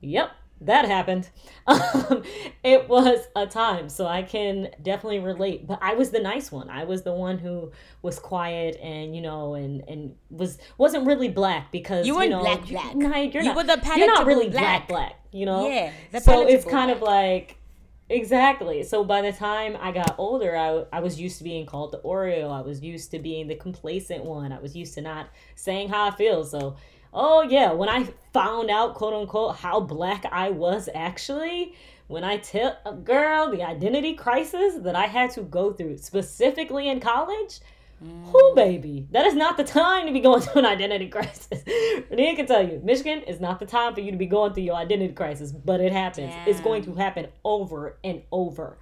Yep, 0.02 0.30
that 0.62 0.86
happened. 0.86 1.30
Um, 1.68 2.24
it 2.64 2.90
was 2.90 3.20
a 3.36 3.46
time, 3.46 3.88
so 3.88 4.08
I 4.08 4.24
can 4.24 4.70
definitely 4.82 5.20
relate. 5.20 5.68
But 5.68 5.78
I 5.82 5.94
was 5.94 6.10
the 6.10 6.20
nice 6.20 6.52
one. 6.52 6.70
I 6.72 6.86
was 6.86 7.04
the 7.04 7.14
one 7.14 7.38
who 7.38 7.72
was 8.02 8.18
quiet 8.18 8.78
and 8.82 9.16
you 9.16 9.22
know, 9.22 9.54
and 9.54 9.84
and 9.88 10.16
was 10.32 10.58
wasn't 10.80 11.06
really 11.06 11.30
black 11.30 11.72
because 11.72 12.08
You 12.08 12.16
weren't 12.16 12.32
know, 12.32 12.40
black, 12.40 12.68
you- 12.70 12.78
black. 12.78 12.96
Nah, 12.96 13.18
you're 13.18 13.44
You 13.44 13.54
not. 13.54 13.98
you're 13.98 14.08
not 14.08 14.26
really 14.26 14.50
black, 14.50 14.88
black. 14.88 14.88
black. 14.88 15.20
You 15.32 15.46
know. 15.46 15.68
Yeah, 15.70 15.92
so 16.20 16.48
it's 16.48 16.66
kind 16.66 16.90
of 16.90 17.02
like 17.02 17.58
Exactly. 18.12 18.84
So 18.84 19.04
by 19.06 19.22
the 19.22 19.32
time 19.32 19.78
I 19.80 19.92
got 19.92 20.16
older, 20.18 20.56
I, 20.58 20.84
I 20.92 21.00
was 21.00 21.20
used 21.20 21.38
to 21.38 21.44
being 21.46 21.66
called 21.66 21.94
the 21.94 22.00
Oreo. 22.00 22.52
I 22.52 22.62
was 22.62 22.82
used 22.82 23.12
to 23.12 23.20
being 23.20 23.48
the 23.48 23.56
complacent 23.56 24.26
one. 24.26 24.52
I 24.52 24.60
was 24.60 24.76
used 24.76 24.94
to 24.96 25.02
not 25.02 25.30
saying 25.56 25.90
how 25.90 26.08
I 26.10 26.12
feel. 26.12 26.44
So, 26.44 26.76
oh 27.14 27.42
yeah, 27.42 27.72
when 27.72 27.90
I 27.90 28.08
found 28.34 28.70
out, 28.70 28.96
quote 28.96 29.14
unquote, 29.14 29.58
how 29.58 29.80
black 29.80 30.26
I 30.32 30.50
was 30.50 30.90
actually, 30.94 31.76
when 32.08 32.24
I 32.24 32.38
tell 32.38 32.78
a 32.86 32.94
girl 32.94 33.50
the 33.52 33.64
identity 33.64 34.14
crisis 34.14 34.76
that 34.84 34.96
I 34.96 35.06
had 35.08 35.32
to 35.32 35.42
go 35.42 35.72
through 35.72 35.98
specifically 35.98 36.90
in 36.90 37.00
college, 37.00 37.60
who 38.02 38.52
mm. 38.52 38.56
baby, 38.56 39.08
that 39.12 39.28
is 39.28 39.36
not 39.36 39.58
the 39.58 39.64
time 39.64 40.08
to 40.08 40.14
be 40.14 40.20
going 40.20 40.42
through 40.42 40.60
an 40.60 40.66
identity 40.66 41.08
crisis. 41.08 41.64
Renee 42.10 42.36
can 42.36 42.48
tell 42.48 42.68
you, 42.68 42.82
Michigan 42.84 43.22
is 43.24 43.40
not 43.40 43.60
the 43.60 43.66
time 43.66 43.94
for 43.94 44.02
you 44.02 44.12
to 44.12 44.18
be 44.18 44.26
going 44.26 44.54
through 44.54 44.64
your 44.64 44.76
identity 44.76 45.14
crisis, 45.14 45.52
but 45.52 45.80
it 45.80 45.92
happens. 45.92 46.34
It's 46.48 46.60
going 46.60 46.84
to 46.86 46.96
happen 46.96 47.28
over 47.46 47.98
and 48.04 48.24
over. 48.32 48.78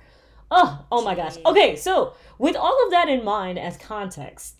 Oh, 0.51 0.85
oh 0.91 1.03
my 1.03 1.15
gosh. 1.15 1.37
Okay, 1.45 1.75
so 1.75 2.13
with 2.37 2.55
all 2.55 2.85
of 2.85 2.91
that 2.91 3.09
in 3.09 3.23
mind 3.23 3.59
as 3.59 3.77
context, 3.77 4.55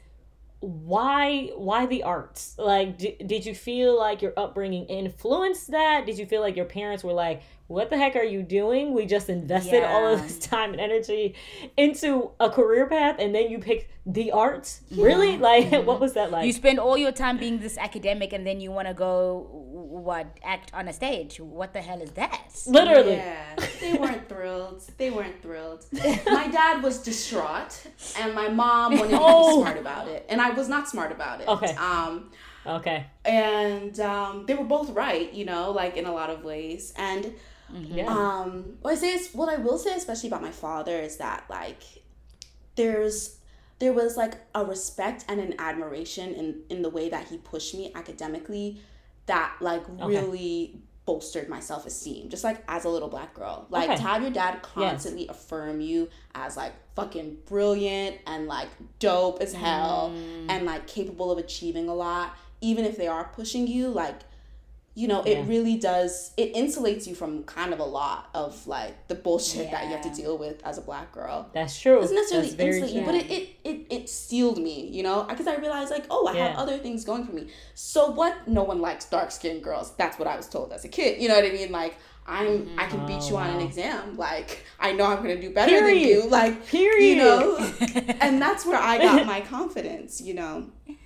why 0.60 1.52
why 1.56 1.86
the 1.86 2.04
arts? 2.04 2.56
Like 2.58 2.98
d- 2.98 3.16
did 3.26 3.46
you 3.46 3.56
feel 3.56 3.98
like 3.98 4.22
your 4.22 4.34
upbringing 4.36 4.86
influenced 4.86 5.72
that? 5.72 6.06
Did 6.06 6.18
you 6.18 6.26
feel 6.26 6.42
like 6.42 6.56
your 6.56 6.66
parents 6.66 7.04
were 7.04 7.14
like 7.14 7.42
what 7.70 7.90
the 7.90 7.98
heck 7.98 8.16
are 8.16 8.24
you 8.24 8.42
doing 8.44 8.94
we 8.94 9.06
just 9.06 9.30
invested 9.30 9.84
all 9.84 10.08
of 10.08 10.22
this 10.24 10.40
time 10.40 10.72
and 10.72 10.82
energy 10.82 11.36
into 11.78 12.32
a 12.40 12.50
career 12.50 12.88
path 12.88 13.16
and 13.20 13.34
then 13.34 13.50
you 13.50 13.60
pick 13.60 13.90
the 14.14 14.32
arts 14.32 14.82
really 14.92 15.38
like 15.50 15.72
what 15.86 16.00
was 16.00 16.14
that 16.14 16.32
like 16.32 16.46
You 16.46 16.54
spend 16.54 16.80
all 16.80 16.98
your 16.98 17.12
time 17.12 17.38
being 17.38 17.60
this 17.60 17.78
academic, 17.78 18.34
and 18.34 18.46
then 18.46 18.60
you 18.60 18.72
want 18.72 18.88
to 18.88 18.94
go 18.94 19.48
what 19.52 20.38
act 20.44 20.74
on 20.74 20.88
a 20.88 20.94
stage. 20.94 21.40
What 21.40 21.74
the 21.74 21.82
hell 21.82 22.02
is 22.02 22.12
that? 22.12 22.64
literally 22.66 23.18
Yeah, 23.18 23.56
they 23.80 23.94
weren't 23.94 24.28
thrilled. 24.28 24.82
They 24.98 25.12
weren't 25.12 25.42
thrilled. 25.42 25.86
My 25.92 26.48
dad 26.48 26.82
was 26.82 27.00
distraught, 27.00 27.86
and 28.18 28.34
my 28.34 28.50
mom 28.50 28.98
wanted 28.98 29.12
me 29.12 29.18
to 29.18 29.26
be 29.26 29.62
smart 29.62 29.78
about 29.78 30.08
it, 30.08 30.26
and 30.30 30.42
I 30.42 30.50
was 30.52 30.68
not 30.68 30.90
smart 30.90 31.12
about 31.12 31.42
it. 31.42 31.48
Okay. 31.48 31.76
Um, 31.76 32.32
okay 32.66 33.06
and 33.26 34.00
um, 34.00 34.46
they 34.48 34.56
were 34.56 34.64
both 34.64 34.90
right, 34.90 35.32
you 35.34 35.46
know, 35.46 35.72
like 35.72 35.96
in 35.98 36.06
a 36.06 36.12
lot 36.12 36.30
of 36.30 36.44
ways. 36.44 36.94
And 36.98 37.34
yeah. 37.74 38.08
Um, 38.08 38.78
what 38.82 38.92
I 38.92 38.96
say 38.96 39.14
is, 39.14 39.30
what 39.34 39.50
I 39.50 39.58
will 39.58 39.78
say, 39.78 39.94
especially 39.96 40.30
about 40.30 40.42
my 40.42 40.52
father, 40.52 40.98
is 41.00 41.18
that 41.18 41.44
like 41.50 41.84
there's 42.76 43.38
there 43.80 43.94
was 43.94 44.18
like 44.18 44.36
a 44.56 44.66
respect 44.66 45.26
and 45.28 45.40
an 45.40 45.56
admiration 45.60 46.34
in 46.34 46.62
in 46.70 46.82
the 46.82 46.90
way 46.90 47.10
that 47.10 47.28
he 47.28 47.38
pushed 47.38 47.74
me 47.76 47.92
academically 47.96 48.82
that 49.26 49.56
like 49.62 49.84
really 50.08 50.82
bolstered 51.06 51.50
my 51.50 51.60
self-esteem 51.60 52.30
just 52.30 52.44
like 52.44 52.64
as 52.68 52.86
a 52.86 52.90
little 52.90 53.10
black 53.10 53.34
girl. 53.34 53.66
Like 53.70 53.90
Okay. 53.90 53.96
to 53.98 54.02
have 54.04 54.22
your 54.22 54.32
dad 54.32 54.62
constantly 54.62 55.28
affirm 55.28 55.82
you 55.82 56.10
as 56.36 56.56
like 56.56 56.74
fucking 56.96 57.38
brilliant 57.48 58.18
and 58.28 58.48
like 58.48 58.70
dope 59.00 59.42
as 59.42 59.54
hell 59.54 60.14
and 60.50 60.66
like 60.66 60.86
capable 60.88 61.32
of 61.32 61.38
achieving 61.40 61.88
a 61.90 61.94
lot 61.96 62.36
even 62.62 62.86
if 62.86 62.98
they 62.98 63.08
are 63.08 63.24
pushing 63.34 63.66
you 63.68 63.88
like 63.90 64.20
you 65.00 65.08
know 65.08 65.24
Yeah. 65.26 65.40
it 65.40 65.48
really 65.48 65.78
does 65.78 66.32
it 66.36 66.54
insulates 66.54 67.08
you 67.08 67.16
from 67.16 67.44
kind 67.44 67.74
of 67.74 67.80
a 67.80 67.90
lot 68.00 68.30
of 68.34 68.68
like 68.68 69.08
the 69.08 69.16
bullshit 69.16 69.72
that 69.72 69.86
you 69.86 69.92
have 69.92 70.02
to 70.02 70.14
deal 70.22 70.38
with 70.38 70.58
as 70.66 70.78
a 70.78 70.82
black 70.82 71.12
girl 71.14 71.50
that's 71.54 71.80
true 71.80 71.98
it 71.98 72.02
doesn't 72.02 72.16
necessarily 72.16 72.50
insulate 72.50 72.94
you, 72.94 73.06
but 73.06 73.16
it, 73.16 73.32
it, 73.32 73.50
it, 73.64 73.88
it 73.90 74.10
steeled 74.10 74.58
me, 74.58 74.88
you 74.88 75.04
know, 75.04 75.24
because 75.24 75.48
I 75.48 75.56
realized 75.56 75.92
like, 75.92 76.06
oh, 76.10 76.28
I 76.28 76.36
have 76.38 76.56
other 76.56 76.78
things 76.78 77.06
going 77.06 77.26
for 77.26 77.34
me. 77.34 77.48
So 77.74 78.12
what? 78.12 78.48
No 78.48 78.64
one 78.64 78.82
likes 78.82 79.06
dark 79.06 79.32
skinned 79.32 79.64
girls. 79.64 79.94
That's 79.98 80.18
what 80.18 80.28
I 80.28 80.36
was 80.36 80.48
told 80.48 80.72
as 80.72 80.86
a 80.86 80.88
kid. 80.88 81.22
You 81.22 81.30
know 81.30 81.36
what 81.36 81.46
I 81.46 81.52
mean? 81.52 81.72
Like 81.72 81.98
I'm, 82.28 82.70
I 82.78 82.86
can 82.86 83.06
beat 83.06 83.24
you 83.30 83.36
oh, 83.36 83.38
on 83.38 83.50
an 83.50 83.62
exam. 83.62 84.18
Like 84.18 84.64
I 84.80 84.92
know 84.92 85.06
I'm 85.06 85.18
gonna 85.18 85.42
do 85.42 85.52
better 85.52 85.86
than 85.86 85.98
you. 85.98 86.28
Like 86.28 86.68
Period. 86.68 87.06
you 87.06 87.16
know, 87.16 87.58
and 88.22 88.42
that's 88.42 88.66
where 88.66 88.80
I 88.80 88.98
got 88.98 89.26
my 89.26 89.42
confidence. 89.42 90.22
You 90.22 90.36
know. 90.36 90.70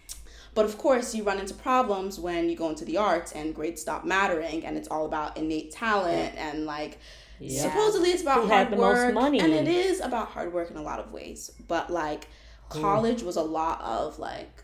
But 0.55 0.65
of 0.65 0.77
course, 0.77 1.15
you 1.15 1.23
run 1.23 1.39
into 1.39 1.53
problems 1.53 2.19
when 2.19 2.49
you 2.49 2.55
go 2.55 2.69
into 2.69 2.85
the 2.85 2.97
arts 2.97 3.31
and 3.31 3.55
grades 3.55 3.81
stop 3.81 4.05
mattering, 4.05 4.65
and 4.65 4.77
it's 4.77 4.87
all 4.87 5.05
about 5.05 5.35
innate 5.37 5.71
talent 5.71 6.35
and 6.37 6.65
like 6.65 6.99
Yeah. 7.39 7.61
supposedly 7.63 8.11
it's 8.11 8.21
about 8.21 8.41
Who 8.43 8.47
hard 8.47 8.67
had 8.67 8.71
the 8.71 8.77
most 8.77 8.97
work, 8.99 9.13
money. 9.13 9.39
and 9.39 9.51
it 9.53 9.67
is 9.67 9.99
about 9.99 10.27
hard 10.29 10.53
work 10.53 10.69
in 10.69 10.77
a 10.77 10.81
lot 10.83 10.99
of 10.99 11.11
ways. 11.11 11.49
But 11.67 11.89
like 11.91 12.27
college 12.69 13.23
was 13.23 13.35
a 13.35 13.41
lot 13.43 13.81
of 13.81 14.19
like 14.19 14.63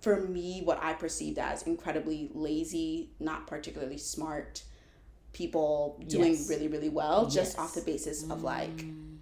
for 0.00 0.20
me 0.20 0.62
what 0.64 0.82
I 0.82 0.94
perceived 0.94 1.38
as 1.38 1.62
incredibly 1.62 2.30
lazy, 2.34 3.10
not 3.20 3.46
particularly 3.46 3.98
smart 3.98 4.62
people 5.32 6.02
doing 6.08 6.32
Yes. 6.32 6.48
really 6.48 6.68
really 6.68 6.88
well 6.90 7.24
just 7.26 7.52
Yes. 7.54 7.58
off 7.58 7.74
the 7.74 7.80
basis 7.80 8.22
of 8.24 8.42
like 8.42 8.76
Mm. 8.84 9.18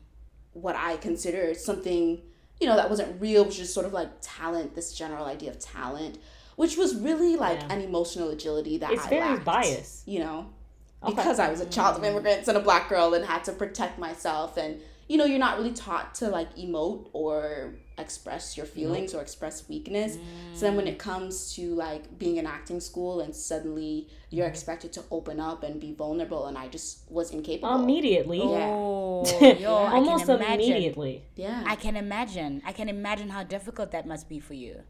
what 0.52 0.74
I 0.76 0.96
considered 0.96 1.56
something 1.56 2.22
you 2.60 2.66
know 2.66 2.76
that 2.76 2.88
wasn't 2.90 3.20
real, 3.20 3.44
which 3.44 3.58
is 3.58 3.72
sort 3.72 3.86
of 3.86 3.92
like 3.92 4.08
talent, 4.20 4.74
this 4.74 4.92
general 4.92 5.24
idea 5.24 5.50
of 5.50 5.58
talent, 5.58 6.18
which 6.56 6.76
was 6.76 6.94
really 6.94 7.36
like 7.36 7.58
Yeah. 7.60 7.72
an 7.74 7.80
emotional 7.80 8.28
agility 8.30 8.78
that 8.78 8.90
It's 8.92 9.06
I 9.06 9.10
very 9.10 9.30
lacked, 9.32 9.44
biased. 9.44 10.06
you 10.06 10.20
know 10.20 10.46
Okay. 11.02 11.14
because 11.14 11.38
I 11.38 11.50
was 11.50 11.60
a 11.62 11.66
child 11.66 11.96
of 11.96 12.04
immigrants 12.04 12.46
and 12.48 12.58
a 12.58 12.60
black 12.60 12.88
girl 12.90 13.14
and 13.14 13.24
had 13.24 13.42
to 13.44 13.52
protect 13.52 13.98
myself 13.98 14.58
and 14.58 14.80
you 15.10 15.18
know 15.18 15.26
you're 15.26 15.38
not 15.38 15.58
really 15.58 15.72
taught 15.74 16.14
to 16.14 16.28
like 16.28 16.54
emote 16.56 17.08
or 17.12 17.74
express 17.98 18.56
your 18.56 18.66
feelings 18.66 19.14
or 19.14 19.20
express 19.20 19.68
weakness 19.68 20.18
so 20.52 20.66
then 20.66 20.76
when 20.76 20.86
it 20.86 20.98
comes 20.98 21.54
to 21.54 21.74
like 21.74 22.18
being 22.18 22.36
in 22.38 22.46
acting 22.46 22.80
school 22.80 23.20
and 23.20 23.34
suddenly 23.34 24.08
you're 24.30 24.46
Mm-hmm. 24.46 24.54
expected 24.54 24.92
to 24.92 25.02
open 25.10 25.40
up 25.40 25.62
and 25.64 25.80
be 25.80 25.92
vulnerable 25.92 26.46
and 26.46 26.56
I 26.56 26.68
just 26.68 27.10
was 27.10 27.30
incapable 27.32 27.82
immediately 27.82 28.40
Oh, 28.42 29.52
yo, 29.58 29.70
almost 29.70 30.28
immediately 30.28 31.24
yeah 31.36 31.62
I 31.66 31.76
can 31.76 31.96
imagine. 31.96 32.62
I 32.64 32.72
can 32.72 32.88
imagine 32.88 33.30
how 33.30 33.42
difficult 33.44 33.90
that 33.92 34.06
must 34.06 34.28
be 34.28 34.40
for 34.40 34.54
you. 34.54 34.82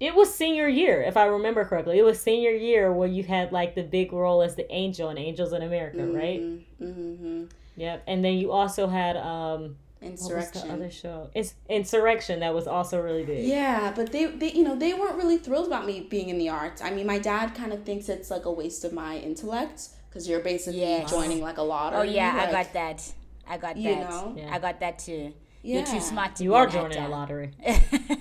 It 0.00 0.14
was 0.14 0.34
senior 0.34 0.68
year, 0.68 1.02
if 1.02 1.16
I 1.18 1.26
remember 1.26 1.64
correctly. 1.64 1.98
It 1.98 2.02
was 2.04 2.20
senior 2.20 2.50
year 2.50 2.92
where 2.92 3.08
you 3.08 3.24
had 3.24 3.52
like 3.52 3.74
the 3.74 3.82
big 3.82 4.12
role 4.12 4.42
as 4.42 4.56
the 4.56 4.70
angel 4.72 5.10
in 5.10 5.18
Angels 5.18 5.52
in 5.52 5.62
America, 5.62 6.10
right? 6.10 6.48
mm-hmm. 6.80 7.44
Yep. 7.76 8.04
And 8.06 8.24
then 8.24 8.34
you 8.34 8.52
also 8.52 8.86
had 8.88 9.16
um 9.16 9.76
what 10.00 10.10
was 10.12 10.20
the 10.20 10.26
insurrection 10.28 10.70
other 10.70 10.90
show? 10.90 11.30
It's 11.34 11.54
Insurrection 11.68 12.40
that 12.40 12.54
was 12.54 12.66
also 12.66 13.00
really 13.00 13.24
big. 13.24 13.44
Yeah, 13.46 13.92
but 13.96 14.12
they, 14.12 14.26
they, 14.26 14.52
you 14.52 14.62
know, 14.62 14.76
they 14.76 14.92
weren't 14.94 15.16
really 15.16 15.38
thrilled 15.38 15.66
about 15.66 15.86
me 15.86 16.00
being 16.08 16.28
in 16.28 16.38
the 16.38 16.48
arts. 16.50 16.82
I 16.82 16.90
mean, 16.90 17.06
my 17.06 17.18
dad 17.18 17.54
kind 17.54 17.72
of 17.72 17.82
thinks 17.84 18.08
it's 18.08 18.30
like 18.30 18.44
a 18.44 18.52
waste 18.52 18.84
of 18.84 18.92
my 18.92 19.16
intellect 19.18 19.88
because 20.08 20.28
you're 20.28 20.40
basically 20.40 20.80
Yes. 20.80 21.10
joining 21.10 21.40
like 21.40 21.58
a 21.58 21.62
lottery. 21.62 21.98
Oh 21.98 22.02
yeah, 22.02 22.46
I 22.46 22.52
got 22.52 22.72
that. 22.74 23.12
I 23.48 23.56
got 23.58 23.74
that. 23.74 23.78
You 23.82 23.96
know? 23.96 24.34
Yeah. 24.36 24.54
I 24.54 24.58
got 24.58 24.80
that 24.80 24.98
too. 24.98 25.32
You're 25.62 25.84
too 25.84 26.00
smart 26.00 26.36
to 26.36 26.44
You 26.44 26.50
be 26.50 26.56
are 26.56 26.66
an 26.66 26.72
joining 26.72 26.98
a 26.98 27.00
actor. 27.00 27.10
lottery. 27.10 27.50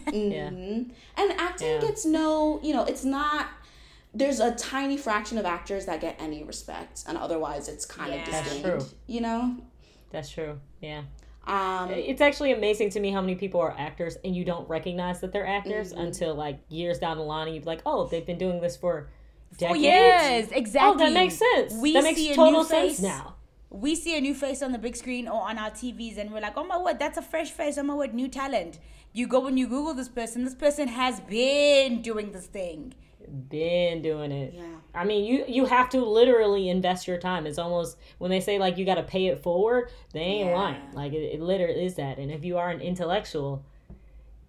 Mhm. 0.07 0.91
And 1.17 1.31
acting 1.39 1.67
Yeah. 1.67 1.81
gets 1.81 2.05
no, 2.05 2.59
you 2.63 2.73
know, 2.73 2.85
it's 2.85 3.03
not. 3.03 3.47
There's 4.15 4.39
a 4.39 4.55
tiny 4.55 4.97
fraction 4.97 5.37
of 5.37 5.45
actors 5.45 5.85
that 5.87 5.99
get 6.01 6.15
any 6.19 6.43
respect, 6.43 7.03
and 7.07 7.17
otherwise 7.17 7.67
it's 7.67 7.85
kind 7.85 8.13
Yeah. 8.13 8.21
of 8.23 8.31
That's 8.31 8.49
disdained. 8.49 8.79
true. 8.79 8.87
You 9.07 9.21
know. 9.21 9.57
That's 10.11 10.29
true. 10.29 10.59
Yeah. 10.81 11.01
Um, 11.45 11.91
It's 11.91 12.21
actually 12.21 12.53
amazing 12.53 12.89
to 12.91 12.99
me 12.99 13.11
how 13.11 13.21
many 13.21 13.35
people 13.35 13.59
are 13.59 13.75
actors 13.77 14.17
and 14.23 14.35
you 14.35 14.43
don't 14.45 14.67
recognize 14.67 15.19
that 15.21 15.31
they're 15.33 15.45
actors 15.45 15.91
Mm-hmm. 15.91 16.01
until 16.05 16.33
like 16.33 16.59
years 16.69 16.97
down 16.97 17.17
the 17.17 17.23
line 17.23 17.47
and 17.47 17.55
you're 17.55 17.65
like, 17.65 17.81
oh, 17.85 18.07
they've 18.07 18.25
been 18.25 18.37
doing 18.39 18.61
this 18.61 18.75
for 18.77 19.09
decades. 19.57 19.77
For 19.79 19.83
years, 19.83 20.51
exactly. 20.51 21.03
Oh, 21.03 21.05
that 21.05 21.13
makes 21.13 21.35
sense. 21.35 21.73
We 21.73 21.93
that 21.93 22.03
makes 22.03 22.19
see 22.19 22.31
a 22.31 22.35
total 22.35 22.61
new 22.61 22.67
sense 22.67 22.93
face. 22.93 23.01
now. 23.01 23.35
we 23.69 23.93
see 23.95 24.17
a 24.17 24.21
new 24.21 24.33
face 24.33 24.61
on 24.63 24.71
the 24.71 24.77
big 24.79 24.95
screen 24.95 25.27
or 25.27 25.41
on 25.49 25.57
our 25.59 25.69
TVs 25.69 26.17
and 26.17 26.31
we're 26.31 26.39
like, 26.41 26.55
oh 26.55 26.63
my 26.63 26.77
word, 26.81 26.97
that's 26.97 27.17
a 27.17 27.21
fresh 27.21 27.51
face. 27.51 27.77
Oh 27.77 27.83
my 27.83 27.93
word, 27.93 28.13
new 28.13 28.27
talent. 28.29 28.79
You 29.11 29.27
go 29.27 29.45
and 29.47 29.59
you 29.59 29.67
Google 29.67 29.93
this 29.93 30.09
person. 30.09 30.45
This 30.45 30.55
person 30.55 30.87
has 30.87 31.19
been 31.19 32.01
doing 32.01 32.31
this 32.31 32.47
thing. 32.47 32.93
Been 33.49 34.01
doing 34.01 34.31
it. 34.31 34.53
Yeah. 34.55 34.63
I 34.93 35.03
mean, 35.03 35.25
you 35.25 35.43
you 35.47 35.65
have 35.65 35.89
to 35.89 36.03
literally 36.03 36.69
invest 36.69 37.07
your 37.07 37.17
time. 37.17 37.45
It's 37.45 37.57
almost 37.59 37.97
when 38.17 38.31
they 38.31 38.39
say 38.39 38.59
like 38.59 38.77
you 38.77 38.85
got 38.85 38.95
to 38.95 39.03
pay 39.03 39.27
it 39.27 39.41
forward. 39.43 39.89
They 40.13 40.19
ain't 40.21 40.49
Yeah. 40.49 40.55
lying. 40.55 40.81
Like 40.93 41.13
it, 41.13 41.33
it 41.33 41.41
literally 41.41 41.85
is 41.85 41.95
that. 41.95 42.17
And 42.17 42.31
if 42.31 42.45
you 42.45 42.57
are 42.57 42.69
an 42.69 42.81
intellectual, 42.81 43.63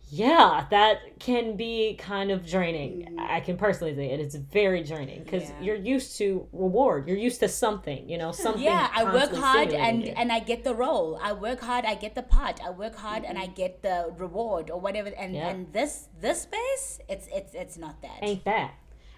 yeah, 0.08 0.66
that 0.70 1.18
can 1.18 1.56
be 1.56 1.96
kind 1.98 2.30
of 2.30 2.46
draining. 2.46 3.06
Mm-hmm. 3.06 3.18
I 3.18 3.40
can 3.40 3.56
personally 3.56 3.94
say 3.94 4.10
it. 4.10 4.20
It's 4.20 4.36
very 4.36 4.84
draining 4.84 5.24
because 5.24 5.50
Yeah. 5.50 5.60
you're 5.60 5.76
used 5.76 6.16
to 6.18 6.46
reward. 6.52 7.08
You're 7.08 7.16
used 7.16 7.40
to 7.40 7.48
something. 7.48 8.08
You 8.08 8.18
know, 8.18 8.30
something. 8.30 8.62
Yeah, 8.62 8.88
I 8.94 9.02
work 9.04 9.34
hard 9.34 9.72
and 9.72 10.04
you. 10.04 10.14
and 10.16 10.30
I 10.30 10.38
get 10.38 10.62
the 10.62 10.74
role. 10.74 11.18
I 11.20 11.32
work 11.32 11.60
hard, 11.60 11.84
I 11.84 11.96
get 11.96 12.14
the 12.14 12.22
part. 12.22 12.60
I 12.64 12.70
work 12.70 12.94
hard 12.94 13.24
and 13.24 13.36
I 13.36 13.46
mm-hmm. 13.46 13.54
get 13.54 13.82
the 13.82 14.14
reward 14.16 14.70
or 14.70 14.80
whatever. 14.80 15.08
And 15.08 15.34
Yeah. 15.34 15.48
and 15.48 15.72
this 15.72 16.08
this 16.20 16.42
space, 16.42 17.00
it's 17.08 17.26
it's 17.34 17.52
it's 17.54 17.76
not 17.76 18.00
that. 18.02 18.18
ain't 18.22 18.44
that. 18.44 18.74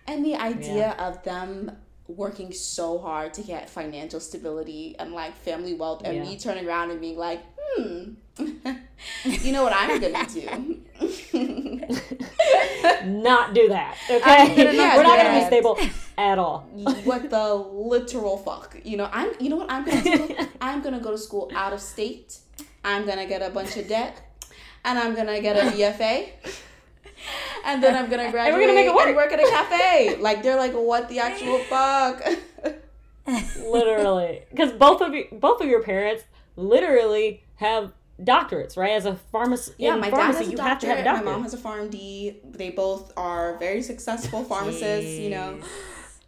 And 0.07 0.24
the 0.24 0.36
idea 0.36 0.97
of 0.99 1.22
them 1.22 1.76
working 2.07 2.51
so 2.53 2.99
hard 2.99 3.34
to 3.34 3.43
get 3.43 3.68
financial 3.68 4.20
stability 4.20 4.97
and 4.99 5.12
like 5.12 5.36
family 5.36 5.74
wealth, 5.74 6.01
and 6.05 6.16
Yeah. 6.16 6.22
me 6.22 6.39
turning 6.39 6.66
around 6.66 6.91
and 6.91 6.99
being 6.99 7.18
like, 7.18 7.43
hmm, 7.77 8.14
you 9.25 9.53
know 9.53 9.64
what 9.64 9.73
I'm 9.75 10.01
gonna 10.01 10.27
do? 10.27 10.81
not 13.07 13.55
do 13.55 13.69
that. 13.69 13.97
Okay, 14.11 14.57
gonna 14.57 14.73
not 14.73 14.97
we're 14.97 15.03
not 15.03 15.19
gonna 15.19 15.41
be 15.41 15.47
stable 15.47 15.79
at 16.16 16.39
all. 16.39 16.61
what 17.05 17.31
the 17.31 17.55
literal 17.55 18.39
fuck? 18.39 18.77
You 18.85 18.97
know, 18.97 19.09
I'm. 19.12 19.33
You 19.41 19.51
know 19.51 19.57
what 19.57 19.71
I'm 19.71 19.85
gonna 19.85 20.03
do? 20.03 20.37
I'm 20.61 20.83
gonna 20.83 21.01
go 21.01 21.11
to 21.11 21.19
school 21.19 21.51
out 21.55 21.73
of 21.73 21.81
state. 21.81 22.39
I'm 22.85 23.07
gonna 23.07 23.27
get 23.27 23.43
a 23.43 23.51
bunch 23.51 23.77
of 23.77 23.89
debt, 23.89 24.21
and 24.85 24.99
I'm 24.99 25.14
gonna 25.14 25.41
get 25.41 25.57
a 25.57 25.71
BFA. 25.71 26.31
And 27.64 27.83
then 27.83 27.97
I'm 27.97 28.09
gonna 28.09 28.31
graduate 28.31 28.55
we're 28.55 28.66
gonna 28.66 28.75
make 28.75 28.87
it 28.87 28.95
work. 28.95 29.09
and 29.09 29.16
work 29.16 29.33
at 29.33 29.41
a 29.41 29.51
cafe. 29.51 30.16
Like 30.16 30.43
they're 30.43 30.57
like, 30.57 30.73
what 30.73 31.09
the 31.09 31.19
actual 31.19 31.59
fuck? 31.61 32.23
literally 33.61 34.43
because 34.51 34.73
both 34.73 35.03
of 35.03 35.12
you 35.14 35.27
both 35.33 35.61
of 35.61 35.69
your 35.69 35.83
parents 35.83 36.25
literally 36.57 37.43
have 37.59 37.92
doctorates 38.20 38.76
right 38.76 38.92
as 38.92 39.06
a 39.06 39.14
pharmacist 39.30 39.76
Yeah, 39.78 39.94
in 39.94 40.00
my 40.00 40.11
dad 40.11 40.16
pharmacy 40.16 40.38
has 40.38 40.48
a 40.48 40.50
you 40.50 40.56
doctorate. 40.56 40.66
have 40.66 40.80
to 40.80 40.86
have 40.88 40.98
a 40.98 41.02
my 41.02 41.04
doctorate 41.04 41.32
mom 41.34 41.42
has 41.44 41.54
a 41.54 41.59
PharmD. 41.59 42.52
They 42.56 42.70
both 42.70 43.12
are 43.16 43.56
very 43.59 43.80
successful 43.82 44.42
pharmacists. 44.44 45.18
You 45.18 45.30
know. 45.30 45.59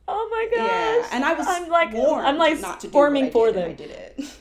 oh 0.06 0.28
my 0.30 0.56
gosh 0.56 0.66
Yeah, 0.68 1.08
and 1.16 1.24
I 1.24 1.32
was 1.34 1.46
i'm 1.48 1.68
like 1.68 1.92
warned 1.92 2.26
i'm 2.26 2.36
like 2.38 2.60
not 2.60 2.80
to 2.80 2.86
do 2.88 2.92
forming 2.92 3.24
what 3.24 3.30
I 3.30 3.32
for 3.32 3.46
did, 3.52 3.56
and 3.56 3.64
them 3.64 3.70
I 3.70 3.74
did 3.74 3.90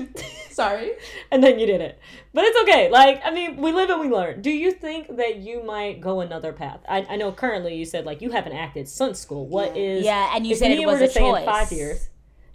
it. 0.10 0.26
Sorry. 0.52 0.92
and 1.32 1.44
then 1.44 1.58
you 1.60 1.66
did 1.68 1.80
it 1.80 2.00
but 2.34 2.44
it's 2.44 2.60
okay 2.64 2.90
like 2.90 3.22
i 3.24 3.32
mean 3.32 3.58
we 3.58 3.72
live 3.72 3.90
and 3.92 4.02
we 4.02 4.10
learn 4.10 4.42
do 4.42 4.50
you 4.52 4.72
think 4.72 5.16
that 5.18 5.38
you 5.38 5.64
might 5.64 6.02
go 6.02 6.20
another 6.22 6.54
path 6.54 6.80
i, 6.90 7.06
I 7.10 7.16
know 7.18 7.32
currently 7.32 7.76
you 7.76 7.86
said 7.86 8.04
like 8.06 8.22
you 8.22 8.32
haven't 8.32 8.54
acted 8.54 8.90
since 8.90 9.20
school 9.20 9.48
What 9.48 9.78
is 9.78 10.04
Yeah, 10.06 10.32
and 10.36 10.46
you 10.46 10.54
if 10.54 10.58
said 10.60 10.72
it 10.72 10.86
was 10.88 11.00
were 11.00 11.06
a 11.06 11.08
to 11.08 11.14
say 11.14 11.26
in 11.28 11.36
choice. 11.36 11.46
five 11.46 11.72
years 11.72 12.10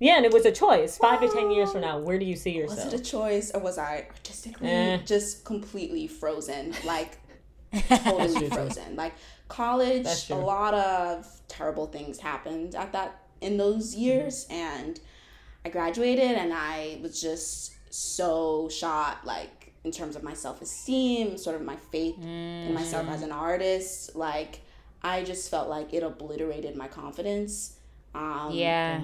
yeah 0.07 0.17
and 0.19 0.25
it 0.29 0.33
was 0.39 0.45
a 0.53 0.53
choice 0.65 0.93
five 1.07 1.19
to 1.23 1.29
ten 1.37 1.51
years 1.55 1.69
from 1.73 1.81
now 1.89 1.97
where 2.07 2.19
do 2.23 2.27
you 2.33 2.37
see 2.45 2.55
yourself? 2.61 2.85
Was 2.85 2.95
it 2.95 3.01
a 3.01 3.05
choice 3.17 3.47
or 3.55 3.61
was 3.69 3.77
I 3.79 4.07
artistically 4.11 4.69
Eh. 4.69 4.99
just 5.15 5.45
completely 5.53 6.07
frozen? 6.21 6.65
Like 6.95 7.13
totally 7.89 8.49
frozen. 8.51 8.95
Like 9.03 9.15
college, 9.49 10.07
a 10.31 10.35
lot 10.55 10.75
of 10.75 11.27
terrible 11.49 11.87
things 11.87 12.19
happened 12.21 12.75
at 12.75 12.93
that 12.93 13.11
in 13.41 13.57
those 13.57 13.95
years, 13.95 14.47
and 14.49 15.01
I 15.65 15.69
graduated, 15.71 16.33
and 16.43 16.53
I 16.55 16.99
was 17.03 17.21
just 17.21 17.73
so 17.91 18.69
shot. 18.69 19.25
Like 19.25 19.73
in 19.83 19.91
terms 19.91 20.15
of 20.17 20.23
my 20.23 20.35
self 20.35 20.63
esteem, 20.63 21.37
sort 21.37 21.57
of 21.57 21.63
my 21.63 21.77
faith 21.93 22.17
in 22.23 22.73
myself 22.75 23.09
as 23.09 23.23
an 23.23 23.33
artist. 23.33 24.15
Like 24.15 24.61
I 25.03 25.25
just 25.25 25.51
felt 25.51 25.69
like 25.69 25.93
it 25.93 26.03
obliterated 26.05 26.77
my 26.77 26.89
confidence. 26.89 27.77
Um, 28.15 28.51
Yeah. 28.53 29.01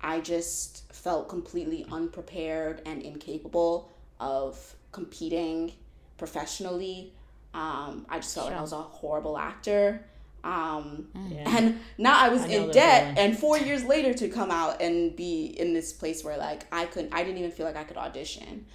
I 0.00 0.20
just 0.20 0.92
felt 0.92 1.28
completely 1.28 1.84
unprepared 1.90 2.82
and 2.86 3.02
incapable 3.02 3.90
of 4.20 4.74
competing 4.92 5.72
professionally. 6.16 7.12
Um, 7.54 8.06
I 8.08 8.18
just 8.18 8.34
felt 8.34 8.48
like 8.48 8.56
I 8.56 8.60
was 8.60 8.72
a 8.72 8.76
horrible 8.82 9.36
actor. 9.38 10.04
Um, 10.44 11.08
Yeah. 11.28 11.44
And 11.46 11.80
now 11.98 12.14
I 12.16 12.28
was 12.28 12.42
I 12.42 12.48
in 12.48 12.70
debt, 12.70 13.18
and 13.18 13.36
four 13.38 13.58
years 13.68 13.84
later 13.84 14.14
to 14.14 14.28
come 14.28 14.50
out 14.50 14.80
and 14.80 15.14
be 15.16 15.46
in 15.46 15.72
this 15.74 15.92
place 15.92 16.22
where 16.22 16.36
like 16.36 16.66
I 16.72 16.86
couldn't, 16.86 17.12
I 17.12 17.24
didn't 17.24 17.38
even 17.38 17.50
feel 17.50 17.66
like 17.66 17.76
I 17.76 17.84
could 17.84 17.96
audition, 17.96 18.66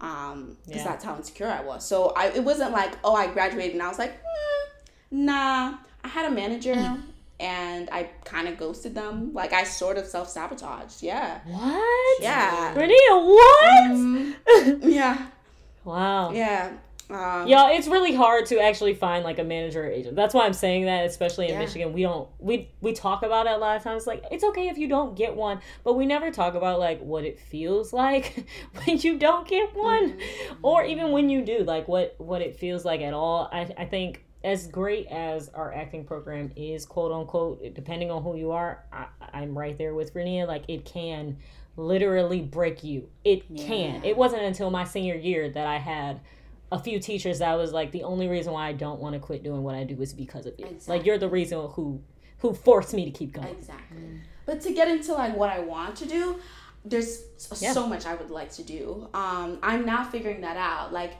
um, 0.00 0.56
because 0.66 0.82
Yeah. 0.82 0.88
that's 0.90 1.04
how 1.04 1.16
insecure 1.16 1.48
I 1.48 1.62
was. 1.62 1.84
So 1.86 2.12
I, 2.14 2.28
it 2.28 2.44
wasn't 2.44 2.72
like 2.72 2.92
oh 3.04 3.14
I 3.14 3.26
graduated 3.28 3.72
and 3.72 3.82
I 3.82 3.88
was 3.88 3.98
like, 3.98 4.12
"Hmm, 4.22 5.24
nah. 5.24 5.74
I 6.04 6.08
had 6.08 6.26
a 6.26 6.30
manager. 6.30 6.74
And 7.40 7.88
I 7.90 8.10
kind 8.24 8.48
of 8.48 8.58
ghosted 8.58 8.94
them. 8.94 9.32
Like 9.32 9.52
I 9.52 9.62
sort 9.64 9.96
of 9.96 10.06
self 10.06 10.28
sabotaged. 10.28 11.02
Yeah. 11.02 11.38
what 11.46 12.22
Yeah. 12.22 12.74
Renia, 12.74 13.26
what 13.26 13.90
Um, 13.90 14.34
yeah. 14.82 15.26
wow 15.84 16.32
Yeah. 16.32 16.72
Um, 17.10 17.46
Yeah, 17.48 17.70
it's 17.70 17.88
really 17.88 18.14
hard 18.14 18.44
to 18.46 18.58
actually 18.60 18.92
find 18.94 19.24
like 19.24 19.38
a 19.38 19.44
manager 19.44 19.82
or 19.84 19.86
agent. 19.86 20.14
That's 20.14 20.34
why 20.34 20.44
I'm 20.44 20.52
saying 20.52 20.84
that, 20.84 21.06
especially 21.06 21.46
in 21.46 21.52
Yeah. 21.52 21.60
Michigan. 21.60 21.92
We 21.94 22.02
don't 22.02 22.28
we 22.38 22.70
we 22.82 22.92
talk 22.92 23.22
about 23.22 23.46
it 23.46 23.52
a 23.52 23.56
lot 23.56 23.76
of 23.76 23.82
times. 23.82 24.06
Like 24.06 24.24
it's 24.30 24.44
okay 24.44 24.68
if 24.68 24.76
you 24.76 24.88
don't 24.88 25.16
get 25.16 25.34
one, 25.34 25.60
but 25.84 25.94
we 25.94 26.04
never 26.06 26.30
talk 26.30 26.54
about 26.54 26.78
like 26.80 27.00
what 27.00 27.24
it 27.24 27.38
feels 27.38 27.92
like 28.04 28.46
when 28.84 28.98
you 28.98 29.16
don't 29.18 29.46
get 29.48 29.74
one, 29.74 30.10
Mm-hmm. 30.18 30.54
or 30.66 30.84
even 30.84 31.12
when 31.12 31.30
you 31.30 31.40
do. 31.42 31.60
Like 31.64 31.88
what 31.88 32.14
what 32.18 32.42
it 32.42 32.56
feels 32.56 32.84
like 32.84 33.00
at 33.00 33.14
all. 33.14 33.48
I 33.52 33.60
I 33.78 33.84
think 33.86 34.24
as 34.48 34.66
great 34.66 35.06
as 35.08 35.48
our 35.50 35.72
acting 35.74 36.04
program 36.04 36.50
is, 36.56 36.86
quote 36.86 37.12
unquote, 37.12 37.62
depending 37.74 38.10
on 38.10 38.22
who 38.22 38.34
you 38.36 38.50
are, 38.52 38.84
I, 38.92 39.06
I'm 39.32 39.56
right 39.56 39.76
there 39.76 39.94
with 39.94 40.14
Renia. 40.14 40.46
Like 40.48 40.64
it 40.68 40.84
can 40.84 41.36
literally 41.76 42.40
break 42.40 42.82
you. 42.82 43.08
It 43.24 43.42
can. 43.56 44.02
It 44.04 44.16
wasn't 44.16 44.42
until 44.42 44.70
my 44.70 44.84
senior 44.84 45.14
year 45.14 45.50
that 45.50 45.66
I 45.66 45.76
had 45.78 46.20
a 46.72 46.78
few 46.78 46.98
teachers 46.98 47.38
that 47.38 47.54
was 47.54 47.72
like 47.72 47.92
the 47.92 48.02
only 48.04 48.28
reason 48.28 48.52
why 48.52 48.68
I 48.68 48.72
don't 48.72 49.00
want 49.00 49.14
to 49.14 49.20
quit 49.20 49.42
doing 49.42 49.62
what 49.62 49.74
I 49.74 49.84
do 49.84 50.00
is 50.00 50.12
because 50.14 50.46
of 50.46 50.54
you. 50.58 50.66
Like 50.86 51.04
you're 51.04 51.18
the 51.18 51.28
reason 51.28 51.68
who 51.70 52.00
who 52.38 52.54
forced 52.54 52.94
me 52.94 53.04
to 53.04 53.10
keep 53.10 53.32
going. 53.32 53.48
Exactly. 53.48 54.20
But 54.46 54.60
to 54.62 54.72
get 54.72 54.88
into 54.88 55.12
like 55.12 55.36
what 55.36 55.50
I 55.50 55.58
want 55.60 55.96
to 55.96 56.06
do, 56.06 56.38
there's 56.84 57.22
Yeah. 57.60 57.72
so 57.72 57.86
much 57.86 58.06
I 58.06 58.14
would 58.14 58.30
like 58.30 58.50
to 58.52 58.62
do. 58.62 59.08
Um, 59.12 59.58
I'm 59.62 59.84
now 59.84 60.04
figuring 60.04 60.40
that 60.42 60.56
out. 60.56 60.92
Like, 60.92 61.14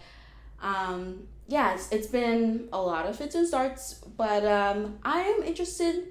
um, 0.63 1.29
yeah, 1.47 1.75
it's, 1.75 1.91
it's 1.91 2.07
been 2.09 2.69
a 2.73 2.81
lot 2.81 3.07
of 3.07 3.17
fits 3.17 3.35
and 3.35 3.47
starts, 3.47 3.95
but 4.17 4.45
um, 4.45 4.99
I 5.03 5.21
am 5.23 5.43
interested 5.43 6.09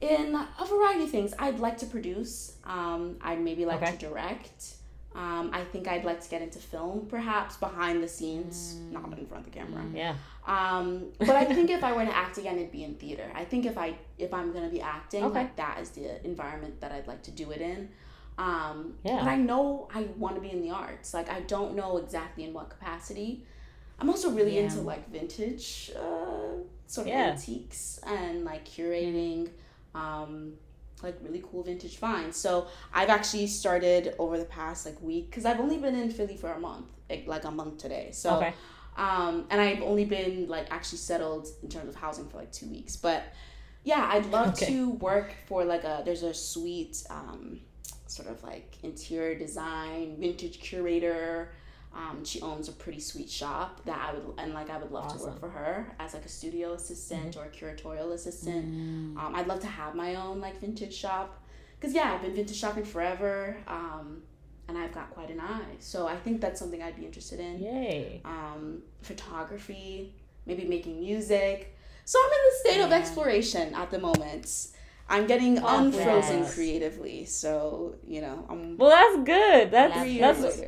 in 0.00 0.34
a 0.34 0.64
variety 0.66 1.04
of 1.04 1.10
things. 1.10 1.34
I'd 1.38 1.58
like 1.60 1.78
to 1.78 1.86
produce. 1.86 2.56
Um, 2.64 3.16
I'd 3.20 3.40
maybe 3.40 3.64
like 3.66 3.82
Okay. 3.82 3.92
to 3.92 3.98
direct. 3.98 4.74
Um, 5.14 5.50
I 5.52 5.64
think 5.64 5.88
I'd 5.88 6.04
like 6.04 6.20
to 6.20 6.28
get 6.30 6.42
into 6.42 6.58
film, 6.58 7.06
perhaps 7.08 7.56
behind 7.56 8.02
the 8.02 8.08
scenes, 8.08 8.76
not 8.92 9.16
in 9.18 9.26
front 9.26 9.46
of 9.46 9.52
the 9.52 9.58
camera. 9.58 9.82
Yeah. 9.92 10.14
Um, 10.46 11.06
but 11.18 11.30
I 11.30 11.44
think 11.44 11.70
if 11.70 11.82
I 11.82 11.92
were 11.92 12.04
to 12.04 12.16
act 12.16 12.38
again, 12.38 12.56
it'd 12.58 12.70
be 12.70 12.84
in 12.84 12.94
theater. 12.94 13.30
I 13.34 13.44
think 13.44 13.66
if 13.66 13.76
I 13.76 13.94
if 14.18 14.32
I'm 14.32 14.52
gonna 14.52 14.68
be 14.68 14.80
acting, 14.80 15.24
Okay. 15.24 15.34
like 15.40 15.56
that 15.56 15.78
is 15.80 15.90
the 15.90 16.24
environment 16.24 16.80
that 16.80 16.92
I'd 16.92 17.06
like 17.08 17.22
to 17.24 17.30
do 17.32 17.50
it 17.50 17.60
in. 17.60 17.88
Um, 18.38 18.94
Yeah. 19.02 19.18
But 19.20 19.28
I 19.28 19.36
know 19.36 19.88
I 19.92 20.02
want 20.16 20.36
to 20.36 20.40
be 20.40 20.50
in 20.50 20.62
the 20.62 20.70
arts. 20.70 21.12
Like 21.14 21.28
I 21.30 21.40
don't 21.40 21.74
know 21.74 21.96
exactly 21.96 22.44
in 22.44 22.52
what 22.52 22.70
capacity. 22.70 23.44
I'm 23.98 24.08
also 24.08 24.30
really 24.30 24.54
Yeah. 24.56 24.62
into 24.64 24.80
like 24.80 25.08
vintage, 25.10 25.90
uh, 25.96 26.62
sort 26.86 27.06
of 27.06 27.12
Yeah. 27.12 27.30
antiques 27.32 27.98
and 28.06 28.44
like 28.44 28.64
curating. 28.66 29.50
Um, 29.94 30.54
like 31.02 31.16
really 31.22 31.42
cool 31.48 31.62
vintage 31.62 31.96
finds. 31.96 32.36
So 32.36 32.66
I've 32.92 33.08
actually 33.08 33.46
started 33.46 34.14
over 34.18 34.36
the 34.36 34.44
past 34.44 34.84
like 34.84 35.00
week 35.00 35.30
because 35.30 35.44
I've 35.44 35.60
only 35.60 35.78
been 35.78 35.94
in 35.94 36.10
Philly 36.10 36.36
for 36.36 36.52
a 36.52 36.58
month, 36.58 36.86
like, 37.08 37.24
like 37.28 37.44
a 37.44 37.50
month 37.52 37.78
today. 37.78 38.10
So 38.12 38.36
Okay. 38.36 38.52
um, 38.96 39.46
and 39.50 39.60
I've 39.60 39.80
only 39.82 40.04
been 40.04 40.48
like 40.48 40.66
actually 40.72 40.98
settled 40.98 41.46
in 41.62 41.68
terms 41.68 41.88
of 41.88 41.94
housing 41.94 42.28
for 42.28 42.38
like 42.38 42.50
two 42.50 42.66
weeks. 42.66 42.96
But 42.96 43.22
yeah, 43.84 44.08
I'd 44.12 44.26
love 44.26 44.54
Okay. 44.54 44.66
to 44.66 44.90
work 44.90 45.34
for 45.46 45.64
like 45.64 45.84
a 45.84 46.02
there's 46.04 46.24
a 46.24 46.34
sweet 46.34 47.00
um, 47.10 47.60
sort 48.08 48.28
of 48.28 48.42
like 48.42 48.76
interior 48.82 49.38
design 49.38 50.16
vintage 50.18 50.58
curator. 50.60 51.52
Um, 51.98 52.24
she 52.24 52.40
owns 52.42 52.68
a 52.68 52.72
pretty 52.72 53.00
sweet 53.00 53.28
shop 53.28 53.80
that 53.84 53.98
I 53.98 54.14
would 54.14 54.38
and 54.38 54.54
like 54.54 54.70
I 54.70 54.78
would 54.78 54.92
love 54.92 55.12
to 55.16 55.24
work 55.24 55.40
for 55.40 55.48
her 55.48 55.92
as 55.98 56.14
like 56.14 56.24
a 56.24 56.28
studio 56.28 56.74
assistant 56.74 57.36
or 57.36 57.44
a 57.46 57.48
curatorial 57.48 58.12
assistant. 58.12 58.66
Mm. 58.66 59.18
Um, 59.18 59.34
I'd 59.34 59.48
love 59.48 59.58
to 59.60 59.66
have 59.66 59.96
my 59.96 60.14
own 60.14 60.40
like 60.40 60.60
vintage 60.60 60.94
shop 60.94 61.42
because 61.74 61.92
yeah, 61.94 62.12
I've 62.12 62.22
been 62.22 62.34
vintage 62.34 62.56
shopping 62.56 62.84
forever. 62.84 63.56
Um, 63.66 64.22
and 64.68 64.76
I've 64.76 64.92
got 64.92 65.10
quite 65.10 65.30
an 65.30 65.40
eye, 65.40 65.76
so 65.78 66.06
I 66.06 66.16
think 66.16 66.42
that's 66.42 66.60
something 66.60 66.82
I'd 66.82 66.94
be 66.94 67.06
interested 67.06 67.40
in 67.40 67.58
Yay. 67.58 68.20
um, 68.26 68.82
photography, 69.00 70.12
maybe 70.44 70.64
making 70.66 71.00
music. 71.00 71.74
So 72.04 72.18
I'm 72.22 72.30
in 72.30 72.38
the 72.50 72.68
state 72.68 72.84
of 72.84 72.92
exploration 72.92 73.74
at 73.74 73.90
the 73.90 73.98
moment. 73.98 74.68
I'm 75.10 75.26
getting 75.26 75.54
Love 75.56 75.86
unfrozen 75.86 76.42
that. 76.42 76.52
creatively, 76.52 77.24
so 77.24 77.94
you 78.06 78.20
know 78.20 78.44
I'm 78.48 78.76
Well, 78.76 78.90
that's 78.90 79.24
good. 79.26 79.70
That's 79.70 79.98
three 80.00 80.18
that's 80.18 80.60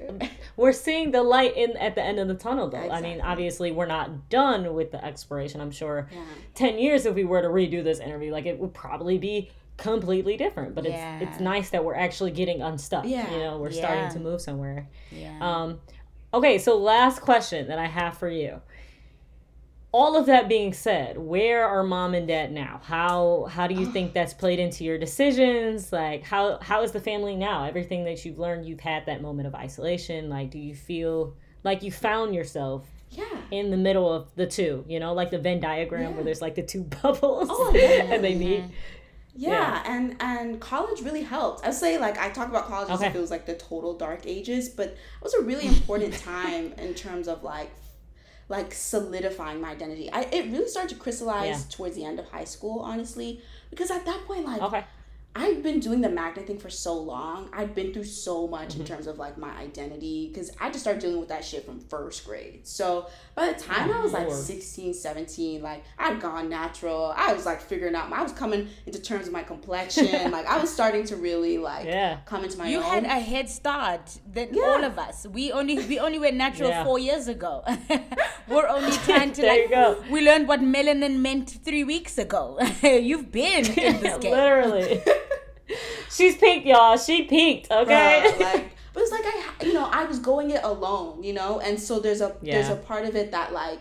we're 0.56 0.72
seeing 0.72 1.10
the 1.10 1.22
light 1.22 1.56
in 1.56 1.76
at 1.76 1.94
the 1.94 2.02
end 2.02 2.18
of 2.18 2.28
the 2.28 2.34
tunnel 2.34 2.68
though. 2.70 2.90
I 2.90 3.00
mean, 3.02 3.20
obviously 3.20 3.70
we're 3.70 3.86
not 3.86 4.28
done 4.30 4.72
with 4.74 4.92
the 4.92 5.04
exploration. 5.04 5.60
I'm 5.60 5.70
sure 5.70 6.08
Yeah. 6.12 6.22
10 6.54 6.78
years 6.78 7.04
if 7.06 7.14
we 7.14 7.24
were 7.24 7.42
to 7.42 7.48
redo 7.48 7.84
this 7.84 8.00
interview, 8.00 8.32
like 8.32 8.46
it 8.46 8.58
would 8.58 8.72
probably 8.74 9.18
be 9.18 9.50
completely 9.76 10.36
different, 10.36 10.74
but 10.74 10.84
Yeah. 10.84 11.18
it's 11.20 11.30
it's 11.32 11.40
nice 11.40 11.70
that 11.70 11.84
we're 11.84 11.94
actually 11.94 12.30
getting 12.30 12.62
unstuck. 12.62 13.04
Yeah. 13.06 13.30
You 13.32 13.38
know, 13.38 13.58
we're 13.58 13.70
Yeah. 13.70 13.84
starting 13.84 14.12
to 14.14 14.20
move 14.20 14.40
somewhere. 14.40 14.88
Yeah. 15.10 15.36
Um, 15.40 15.80
okay, 16.32 16.58
so 16.58 16.76
last 16.78 17.20
question 17.20 17.68
that 17.68 17.78
I 17.78 17.86
have 17.86 18.16
for 18.16 18.28
you. 18.28 18.60
All 19.92 20.16
of 20.16 20.26
that 20.26 20.48
being 20.48 20.72
said, 20.72 21.18
where 21.18 21.66
are 21.66 21.82
mom 21.82 22.14
and 22.14 22.28
dad 22.28 22.52
now? 22.52 22.80
How 22.84 23.46
how 23.50 23.66
do 23.66 23.74
you 23.74 23.86
think 23.92 24.12
that's 24.12 24.32
played 24.34 24.58
into 24.58 24.84
your 24.84 24.98
decisions? 24.98 25.92
Like 25.92 26.22
how 26.24 26.58
how 26.60 26.82
is 26.82 26.92
the 26.92 27.00
family 27.00 27.36
now? 27.36 27.64
Everything 27.64 28.04
that 28.04 28.24
you've 28.24 28.38
learned, 28.38 28.66
you've 28.66 28.80
had 28.80 29.06
that 29.06 29.20
moment 29.22 29.48
of 29.48 29.54
isolation. 29.54 30.28
Like, 30.28 30.50
do 30.50 30.58
you 30.58 30.74
feel 30.74 31.34
like 31.64 31.82
you 31.82 31.90
found 31.90 32.34
yourself 32.34 32.86
yeah. 33.10 33.24
in 33.50 33.70
the 33.70 33.76
middle 33.76 34.10
of 34.12 34.28
the 34.36 34.46
two? 34.46 34.84
You 34.88 35.00
know, 35.00 35.12
like 35.12 35.30
the 35.30 35.38
Venn 35.38 35.60
diagram 35.60 36.02
Yeah. 36.02 36.10
where 36.10 36.24
there's 36.24 36.40
like 36.42 36.54
the 36.54 36.62
two 36.62 36.82
bubbles 37.02 37.48
Oh, 37.50 37.72
yeah. 37.74 38.04
and 38.14 38.22
they 38.24 38.34
meet. 38.36 38.62
Yeah, 39.34 39.82
and 39.86 40.16
and 40.20 40.60
college 40.60 41.02
really 41.02 41.22
helped. 41.22 41.64
I 41.66 41.70
say 41.70 41.98
like 41.98 42.18
I 42.18 42.30
talk 42.30 42.48
about 42.48 42.66
college 42.66 42.90
as 42.90 42.98
Okay. 42.98 43.08
if 43.08 43.14
it 43.14 43.20
was 43.20 43.30
like 43.30 43.46
the 43.46 43.54
total 43.54 43.94
dark 43.96 44.22
ages, 44.26 44.68
but 44.68 44.88
it 44.88 44.98
was 45.22 45.34
a 45.34 45.42
really 45.42 45.66
important 45.74 46.14
time 46.14 46.72
in 46.78 46.94
terms 46.94 47.26
of 47.28 47.42
like 47.42 47.70
like 48.50 48.74
solidifying 48.74 49.60
my 49.60 49.70
identity. 49.70 50.10
I 50.12 50.22
it 50.22 50.50
really 50.52 50.68
started 50.68 50.90
to 50.90 50.96
crystallize 50.96 51.46
Yeah. 51.46 51.58
towards 51.70 51.94
the 51.94 52.04
end 52.04 52.18
of 52.18 52.28
high 52.28 52.44
school, 52.44 52.80
honestly, 52.80 53.40
because 53.70 53.90
at 53.90 54.04
that 54.04 54.24
point, 54.26 54.44
like 54.44 54.60
Okay. 54.60 54.84
I've 55.32 55.62
been 55.62 55.78
doing 55.78 56.00
the 56.00 56.08
magnet 56.08 56.48
thing 56.48 56.58
for 56.58 56.70
so 56.70 56.92
long. 56.98 57.48
I've 57.52 57.72
been 57.74 57.92
through 57.92 58.04
so 58.04 58.48
much 58.48 58.70
Mm-hmm. 58.70 58.80
in 58.80 58.86
terms 58.86 59.06
of 59.06 59.18
like 59.18 59.38
my 59.38 59.50
identity 59.58 60.28
because 60.28 60.50
I 60.60 60.68
just 60.68 60.80
started 60.80 61.00
dealing 61.00 61.20
with 61.20 61.28
that 61.28 61.44
shit 61.44 61.64
from 61.64 61.78
first 61.80 62.24
grade. 62.26 62.66
So 62.66 63.06
by 63.36 63.52
the 63.52 63.58
time 63.58 63.92
I 63.92 64.00
was 64.02 64.12
like 64.12 64.26
Lord. 64.26 64.38
16, 64.38 64.92
17, 64.92 65.62
like 65.62 65.84
I'd 65.98 66.20
gone 66.20 66.48
natural. 66.48 67.14
I 67.16 67.32
was 67.32 67.46
like 67.46 67.60
figuring 67.60 67.94
out, 67.94 68.12
I 68.12 68.22
was 68.22 68.32
coming 68.32 68.68
into 68.86 69.00
terms 69.00 69.24
with 69.26 69.32
my 69.32 69.42
complexion. 69.44 70.30
like 70.36 70.46
I 70.46 70.58
was 70.58 70.68
starting 70.72 71.04
to 71.06 71.16
really 71.16 71.58
like 71.58 71.86
Yeah. 71.86 72.18
come 72.26 72.42
into 72.44 72.58
my 72.58 72.64
own. 72.64 72.70
You 72.72 72.78
own. 72.78 72.84
had 72.84 73.04
a 73.04 73.20
head 73.20 73.48
start 73.48 74.18
than 74.32 74.48
Yeah. 74.52 74.62
all 74.64 74.84
of 74.84 74.98
us. 74.98 75.26
We 75.28 75.52
only 75.52 75.78
we 75.86 75.98
only 76.00 76.18
went 76.18 76.36
natural 76.36 76.70
Yeah. 76.70 76.84
four 76.84 76.98
years 76.98 77.28
ago. 77.28 77.64
We're 78.48 78.66
only 78.68 78.90
trying 79.06 79.32
to 79.34 79.42
There 79.42 79.50
like 79.52 79.62
you 79.70 79.76
go. 79.76 80.02
we 80.10 80.22
learned 80.22 80.48
what 80.48 80.60
melanin 80.60 81.20
meant 81.20 81.50
three 81.64 81.84
weeks 81.84 82.18
ago. 82.18 82.58
You've 82.82 83.30
been 83.30 83.64
in 83.66 84.00
this 84.00 84.18
game. 84.18 84.32
Literally. 84.32 85.00
She's 86.10 86.36
peaked, 86.36 86.66
y'all. 86.66 86.96
She 86.96 87.22
peaked. 87.22 87.70
Okay. 87.70 88.24
Bruh, 88.26 88.40
like 88.40 88.70
but 88.92 89.02
it's 89.02 89.12
like 89.12 89.24
I 89.24 89.64
you 89.64 89.72
know 89.72 89.84
I 89.84 90.04
was 90.04 90.18
going 90.18 90.50
it 90.50 90.62
alone 90.62 91.22
you 91.22 91.32
know 91.32 91.60
and 91.60 91.78
so 91.78 92.00
there's 92.00 92.20
a 92.20 92.36
there's 92.42 92.68
a 92.68 92.76
part 92.76 93.04
of 93.04 93.16
it 93.16 93.32
that 93.32 93.52
like 93.52 93.80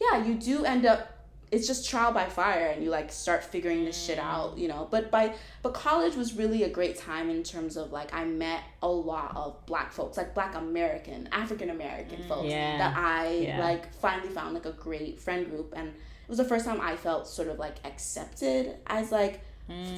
yeah 0.00 0.24
you 0.24 0.34
do 0.34 0.64
end 0.64 0.86
up 0.86 1.12
it's 1.52 1.66
just 1.66 1.88
trial 1.88 2.12
by 2.12 2.26
fire 2.26 2.66
and 2.66 2.82
you 2.82 2.90
like 2.90 3.12
start 3.12 3.44
figuring 3.44 3.84
this 3.84 4.00
shit 4.00 4.18
mm. 4.18 4.22
out 4.22 4.58
you 4.58 4.66
know 4.66 4.88
but 4.90 5.10
by 5.10 5.32
but 5.62 5.74
college 5.74 6.16
was 6.16 6.34
really 6.34 6.64
a 6.64 6.68
great 6.68 6.96
time 6.96 7.30
in 7.30 7.42
terms 7.42 7.76
of 7.76 7.92
like 7.92 8.12
I 8.14 8.24
met 8.24 8.62
a 8.82 8.88
lot 8.88 9.36
of 9.36 9.64
black 9.66 9.92
folks 9.92 10.16
like 10.16 10.34
black 10.34 10.56
American 10.56 11.28
African 11.32 11.70
American 11.70 12.18
mm, 12.18 12.28
folks 12.28 12.48
Yeah. 12.48 12.78
that 12.78 12.96
I 12.96 13.30
Yeah. 13.38 13.60
like 13.60 13.92
finally 13.94 14.28
found 14.28 14.54
like 14.54 14.66
a 14.66 14.72
great 14.72 15.20
friend 15.20 15.48
group 15.48 15.72
and 15.76 15.88
it 15.88 16.28
was 16.28 16.38
the 16.38 16.44
first 16.44 16.64
time 16.64 16.80
I 16.80 16.96
felt 16.96 17.28
sort 17.28 17.48
of 17.48 17.58
like 17.58 17.76
accepted 17.84 18.76
as 18.88 19.12
like 19.12 19.40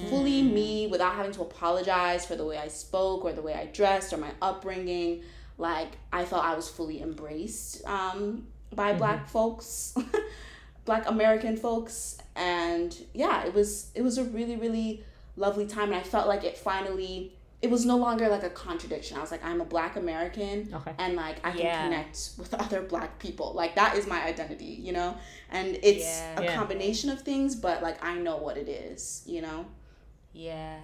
fully 0.08 0.42
me 0.42 0.86
without 0.86 1.14
having 1.14 1.32
to 1.32 1.42
apologize 1.42 2.24
for 2.24 2.36
the 2.36 2.44
way 2.44 2.56
I 2.56 2.68
spoke 2.68 3.24
or 3.24 3.32
the 3.32 3.42
way 3.42 3.54
I 3.54 3.66
dressed 3.66 4.12
or 4.12 4.16
my 4.16 4.30
upbringing. 4.40 5.22
Like 5.58 5.98
I 6.12 6.24
felt 6.24 6.44
I 6.44 6.54
was 6.54 6.68
fully 6.68 7.02
embraced 7.02 7.84
um, 7.86 8.46
by 8.74 8.92
black 8.94 9.28
folks, 9.28 9.94
black 10.84 11.08
American 11.08 11.56
folks, 11.56 12.18
and 12.36 12.96
yeah, 13.12 13.44
it 13.44 13.52
was 13.52 13.90
it 13.94 14.02
was 14.02 14.18
a 14.18 14.24
really 14.24 14.56
really 14.56 15.04
lovely 15.36 15.66
time, 15.66 15.88
and 15.88 15.96
I 15.96 16.02
felt 16.02 16.28
like 16.28 16.44
it 16.44 16.56
finally. 16.56 17.34
It 17.60 17.70
was 17.70 17.84
no 17.84 17.96
longer 17.96 18.28
like 18.28 18.44
a 18.44 18.50
contradiction. 18.50 19.16
I 19.16 19.20
was 19.20 19.32
like, 19.32 19.44
I'm 19.44 19.60
a 19.60 19.64
black 19.64 19.96
American, 19.96 20.70
Okay. 20.72 20.92
and 20.98 21.16
like 21.16 21.44
I 21.44 21.50
can 21.50 21.60
Yeah. 21.60 21.82
connect 21.82 22.30
with 22.38 22.54
other 22.64 22.82
black 22.82 23.18
people. 23.18 23.52
Like 23.52 23.74
that 23.74 23.96
is 23.96 24.06
my 24.06 24.22
identity, 24.22 24.64
you 24.86 24.92
know. 24.92 25.16
And 25.50 25.76
it's 25.82 26.04
Yeah. 26.04 26.40
a 26.40 26.44
Yeah. 26.44 26.54
combination 26.54 27.10
of 27.10 27.22
things, 27.22 27.56
but 27.56 27.82
like 27.82 28.02
I 28.04 28.14
know 28.18 28.36
what 28.36 28.56
it 28.56 28.68
is, 28.68 29.22
you 29.26 29.40
know. 29.42 29.66
Yeah. 30.32 30.78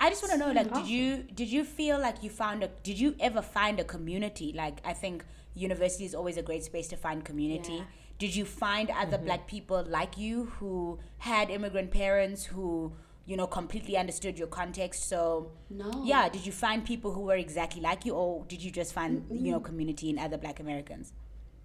I 0.00 0.10
just 0.10 0.22
want 0.22 0.32
to 0.32 0.38
know, 0.38 0.52
like, 0.52 0.72
did 0.72 0.86
you 0.86 1.24
did 1.34 1.48
you 1.48 1.64
feel 1.64 1.98
like 1.98 2.22
you 2.22 2.30
found 2.30 2.62
a 2.62 2.68
did 2.82 2.98
you 2.98 3.14
ever 3.20 3.42
find 3.42 3.80
a 3.80 3.84
community? 3.84 4.52
Like, 4.54 4.80
I 4.84 4.92
think 4.92 5.24
university 5.54 6.04
is 6.04 6.14
always 6.14 6.36
a 6.36 6.42
great 6.42 6.64
space 6.64 6.88
to 6.88 6.96
find 6.96 7.24
community. 7.24 7.84
Did 8.18 8.34
you 8.36 8.44
find 8.44 8.90
other 8.90 9.16
mm-hmm. 9.16 9.26
black 9.26 9.46
people 9.46 9.84
like 9.88 10.16
you 10.18 10.44
who 10.58 10.98
had 11.18 11.50
immigrant 11.50 11.90
parents 11.90 12.44
who 12.44 12.92
you 13.26 13.36
know 13.36 13.46
completely 13.46 13.96
understood 13.96 14.38
your 14.38 14.48
context? 14.48 15.08
So 15.08 15.52
No. 15.70 15.90
yeah, 16.04 16.28
did 16.28 16.44
you 16.46 16.52
find 16.52 16.84
people 16.84 17.12
who 17.12 17.22
were 17.22 17.36
exactly 17.36 17.80
like 17.80 18.04
you, 18.04 18.14
or 18.14 18.44
did 18.46 18.62
you 18.62 18.70
just 18.70 18.92
find 18.92 19.24
you 19.30 19.52
know 19.52 19.60
community 19.60 20.10
in 20.10 20.18
other 20.18 20.38
Black 20.38 20.60
Americans? 20.60 21.12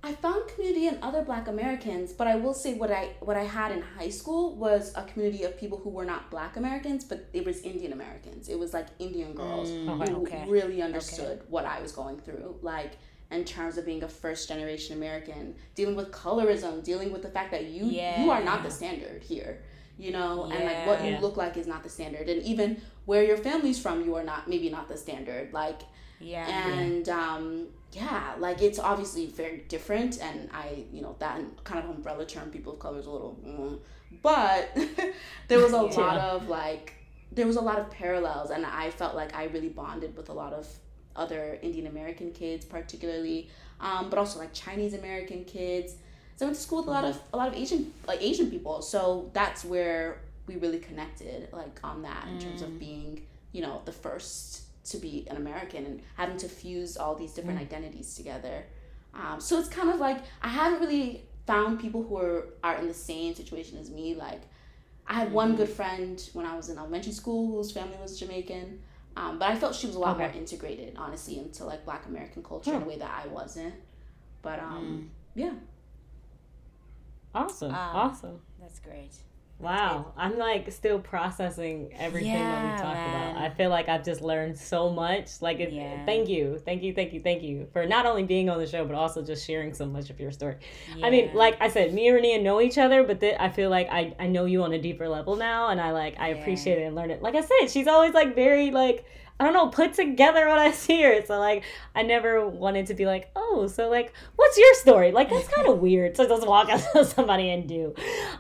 I 0.02 0.14
found 0.14 0.48
community 0.48 0.88
in 0.88 0.98
other 1.02 1.24
Black 1.24 1.50
Americans, 1.50 2.14
but 2.14 2.26
I 2.26 2.36
will 2.38 2.54
say 2.54 2.74
what 2.76 2.90
I 2.90 3.10
what 3.20 3.36
I 3.36 3.44
had 3.44 3.74
in 3.74 3.82
high 3.82 4.10
school 4.10 4.56
was 4.56 4.94
a 4.96 5.04
community 5.04 5.44
of 5.44 5.58
people 5.58 5.78
who 5.78 5.90
were 5.90 6.06
not 6.06 6.32
Black 6.32 6.56
Americans, 6.56 7.04
but 7.04 7.28
it 7.34 7.46
was 7.46 7.62
Indian 7.62 7.92
Americans. 7.92 8.48
It 8.48 8.58
was 8.58 8.74
like 8.74 8.88
Indian 9.00 9.34
girls 9.34 9.70
mm. 9.70 9.86
who 9.86 10.04
Okay. 10.22 10.36
Okay. 10.38 10.50
really 10.50 10.82
understood 10.82 11.42
what 11.50 11.66
I 11.66 11.82
was 11.82 11.92
going 11.92 12.20
through, 12.20 12.58
like 12.62 12.94
in 13.30 13.44
terms 13.44 13.78
of 13.78 13.86
being 13.86 14.04
a 14.04 14.08
first 14.08 14.48
generation 14.48 14.96
American, 14.96 15.56
dealing 15.76 15.96
with 15.96 16.12
colorism, 16.12 16.82
dealing 16.84 17.12
with 17.12 17.22
the 17.22 17.30
fact 17.30 17.52
that 17.52 17.66
you 17.66 17.86
you 17.86 18.32
are 18.32 18.44
not 18.44 18.64
the 18.64 18.72
standard 18.72 19.22
here. 19.22 19.62
You 20.00 20.12
know, 20.12 20.46
and 20.46 20.64
like 20.64 20.88
what 20.88 21.04
you 21.04 21.12
Yeah. 21.12 21.20
look 21.20 21.36
like 21.44 21.58
is 21.58 21.68
not 21.68 21.84
the 21.84 21.90
standard, 21.90 22.28
and 22.30 22.42
even 22.44 22.82
where 23.06 23.24
your 23.24 23.38
family's 23.38 23.80
from, 23.80 24.06
you 24.06 24.16
are 24.16 24.24
not 24.24 24.48
maybe 24.48 24.70
not 24.70 24.88
the 24.88 24.98
standard. 24.98 25.52
Like 25.54 25.82
Yeah. 26.20 26.48
and 26.48 27.08
um, 27.10 27.68
yeah, 27.92 28.36
like 28.40 28.62
it's 28.62 28.80
obviously 28.80 29.26
very 29.28 29.58
different, 29.68 30.20
and 30.22 30.50
I, 30.54 30.86
you 30.94 31.02
know, 31.02 31.16
that 31.20 31.42
kind 31.64 31.80
of 31.84 31.90
umbrella 31.96 32.26
term, 32.26 32.50
people 32.50 32.74
of 32.74 32.80
color 32.80 33.00
is 33.00 33.08
a 33.08 33.12
little, 33.12 33.38
mm. 33.46 33.80
but 34.22 34.70
there 35.50 35.60
was 35.60 35.74
a 35.74 35.82
lot 35.82 36.18
of 36.18 36.48
like, 36.48 36.94
there 37.32 37.48
was 37.48 37.56
a 37.58 37.62
lot 37.62 37.80
of 37.80 37.90
parallels, 37.92 38.52
and 38.52 38.66
I 38.66 38.92
felt 38.92 39.16
like 39.16 39.36
I 39.36 39.46
really 39.46 39.70
bonded 39.70 40.16
with 40.16 40.30
a 40.30 40.34
lot 40.34 40.54
of 40.54 40.68
other 41.16 41.60
Indian 41.62 41.88
American 41.88 42.32
kids, 42.32 42.64
particularly, 42.64 43.50
um, 43.82 44.10
but 44.10 44.18
also 44.20 44.40
like 44.40 44.54
Chinese 44.54 44.94
American 44.94 45.44
kids. 45.46 45.96
So 46.40 46.46
I 46.46 46.48
went 46.48 46.56
to 46.56 46.64
school 46.64 46.78
with 46.78 46.88
a 46.88 46.92
lot 46.92 47.04
of 47.04 47.20
a 47.34 47.36
lot 47.36 47.50
of 47.50 47.54
Asian 47.54 47.92
like 48.08 48.22
Asian 48.22 48.50
people, 48.50 48.82
so 48.82 49.30
that's 49.34 49.66
where 49.66 50.22
we 50.48 50.56
really 50.56 50.80
connected, 50.80 51.50
like 51.52 51.78
on 51.84 52.02
that 52.04 52.30
in 52.32 52.40
terms 52.40 52.62
of 52.62 52.80
being, 52.80 53.24
you 53.52 53.62
know, 53.62 53.82
the 53.84 53.92
first 53.92 54.62
to 54.92 55.00
be 55.00 55.28
an 55.30 55.36
American 55.36 55.86
and 55.86 56.02
having 56.16 56.38
to 56.38 56.48
fuse 56.48 56.96
all 56.96 57.14
these 57.14 57.34
different 57.34 57.60
identities 57.60 58.16
together. 58.16 58.66
Um, 59.14 59.42
so 59.42 59.60
it's 59.60 59.68
kind 59.68 59.90
of 59.90 60.00
like 60.00 60.20
I 60.42 60.48
haven't 60.48 60.80
really 60.80 61.26
found 61.46 61.78
people 61.78 62.04
who 62.04 62.16
are, 62.16 62.46
are 62.64 62.78
in 62.78 62.88
the 62.88 62.94
same 62.94 63.36
situation 63.36 63.78
as 63.78 63.92
me. 63.92 64.16
Like 64.16 64.44
I 65.08 65.16
had 65.16 65.34
one 65.34 65.58
good 65.58 65.68
friend 65.68 66.24
when 66.32 66.46
I 66.46 66.56
was 66.56 66.70
in 66.70 66.78
elementary 66.78 67.12
school 67.12 67.48
whose 67.52 67.74
family 67.74 67.98
was 68.02 68.18
Jamaican. 68.18 68.80
Um, 69.18 69.40
but 69.40 69.50
I 69.50 69.58
felt 69.58 69.76
she 69.76 69.88
was 69.88 69.98
a 69.98 70.00
lot 70.00 70.16
Okay. 70.16 70.24
more 70.28 70.32
integrated, 70.38 70.96
honestly, 70.98 71.38
into 71.38 71.66
like 71.66 71.84
Black 71.84 72.06
American 72.06 72.44
culture 72.44 72.74
in 72.74 72.82
a 72.84 72.86
way 72.86 72.98
that 72.98 73.12
I 73.26 73.28
wasn't. 73.28 73.74
But 74.42 74.60
um, 74.60 75.10
yeah, 75.36 75.52
Awesome. 77.36 77.70
Um, 77.72 77.76
awesome. 77.76 78.40
That's 78.60 78.80
great. 78.80 79.12
Wow. 79.60 80.14
I'm 80.16 80.38
like 80.38 80.72
still 80.72 81.00
processing 81.00 81.92
everything 82.00 82.32
that 82.34 82.64
we 82.64 82.82
talked 82.82 82.96
man. 82.96 83.32
about. 83.36 83.42
I 83.42 83.50
feel 83.54 83.70
like 83.70 83.90
I've 83.90 84.06
just 84.06 84.22
learned 84.22 84.58
so 84.58 84.90
much. 84.90 85.42
Like, 85.42 85.60
it, 85.60 85.74
Yeah. 85.74 86.06
thank 86.06 86.30
you. 86.30 86.58
Thank 86.64 86.82
you. 86.82 86.94
Thank 86.94 87.12
you. 87.12 87.20
Thank 87.20 87.44
you 87.44 87.68
for 87.74 87.86
not 87.86 88.06
only 88.06 88.24
being 88.24 88.50
on 88.50 88.58
the 88.58 88.66
show, 88.66 88.86
but 88.86 88.96
also 88.96 89.22
just 89.22 89.46
sharing 89.46 89.74
so 89.74 89.86
much 89.86 90.10
of 90.10 90.18
your 90.20 90.32
story. 90.32 90.56
I 91.04 91.10
mean, 91.10 91.32
like 91.34 91.58
I 91.62 91.68
said, 91.68 91.94
me 91.94 92.08
and 92.08 92.18
Rania 92.18 92.42
know 92.42 92.62
each 92.62 92.78
other, 92.78 93.04
but 93.04 93.20
th- 93.20 93.36
I 93.38 93.50
feel 93.50 93.70
like 93.70 93.90
I, 93.92 94.16
I 94.18 94.28
know 94.28 94.46
you 94.46 94.64
on 94.64 94.72
a 94.72 94.80
deeper 94.82 95.10
level 95.10 95.36
now. 95.36 95.68
And 95.68 95.82
I 95.82 95.92
like, 95.92 96.18
I 96.20 96.30
Yeah. 96.30 96.36
appreciate 96.38 96.80
it 96.80 96.84
and 96.86 96.96
learn 96.96 97.12
it. 97.12 97.22
Like 97.22 97.36
I 97.36 97.42
said, 97.42 97.68
she's 97.70 97.88
always 97.88 98.14
like 98.14 98.36
very 98.36 98.72
like, 98.72 99.04
I 99.40 99.46
don't 99.46 99.54
know, 99.54 99.68
put 99.68 99.94
together 99.94 100.48
what 100.50 100.60
I 100.60 100.72
see 100.72 101.02
her. 101.02 101.26
So 101.26 101.40
like, 101.40 101.64
I 101.96 102.04
never 102.04 102.48
wanted 102.48 102.88
to 102.88 102.94
be 102.94 103.06
like, 103.06 103.32
oh, 103.36 103.68
so 103.68 103.90
like, 103.90 104.14
what's 104.36 104.58
your 104.58 104.74
story? 104.76 105.12
Like 105.12 105.30
that's 105.30 105.48
kind 105.48 105.68
of 105.68 105.80
weird 105.80 106.16
to 106.16 106.28
just 106.28 106.46
walk 106.46 106.70
up 106.70 106.82
to 106.92 107.06
somebody 107.06 107.50
and 107.50 107.68
do, 107.68 107.96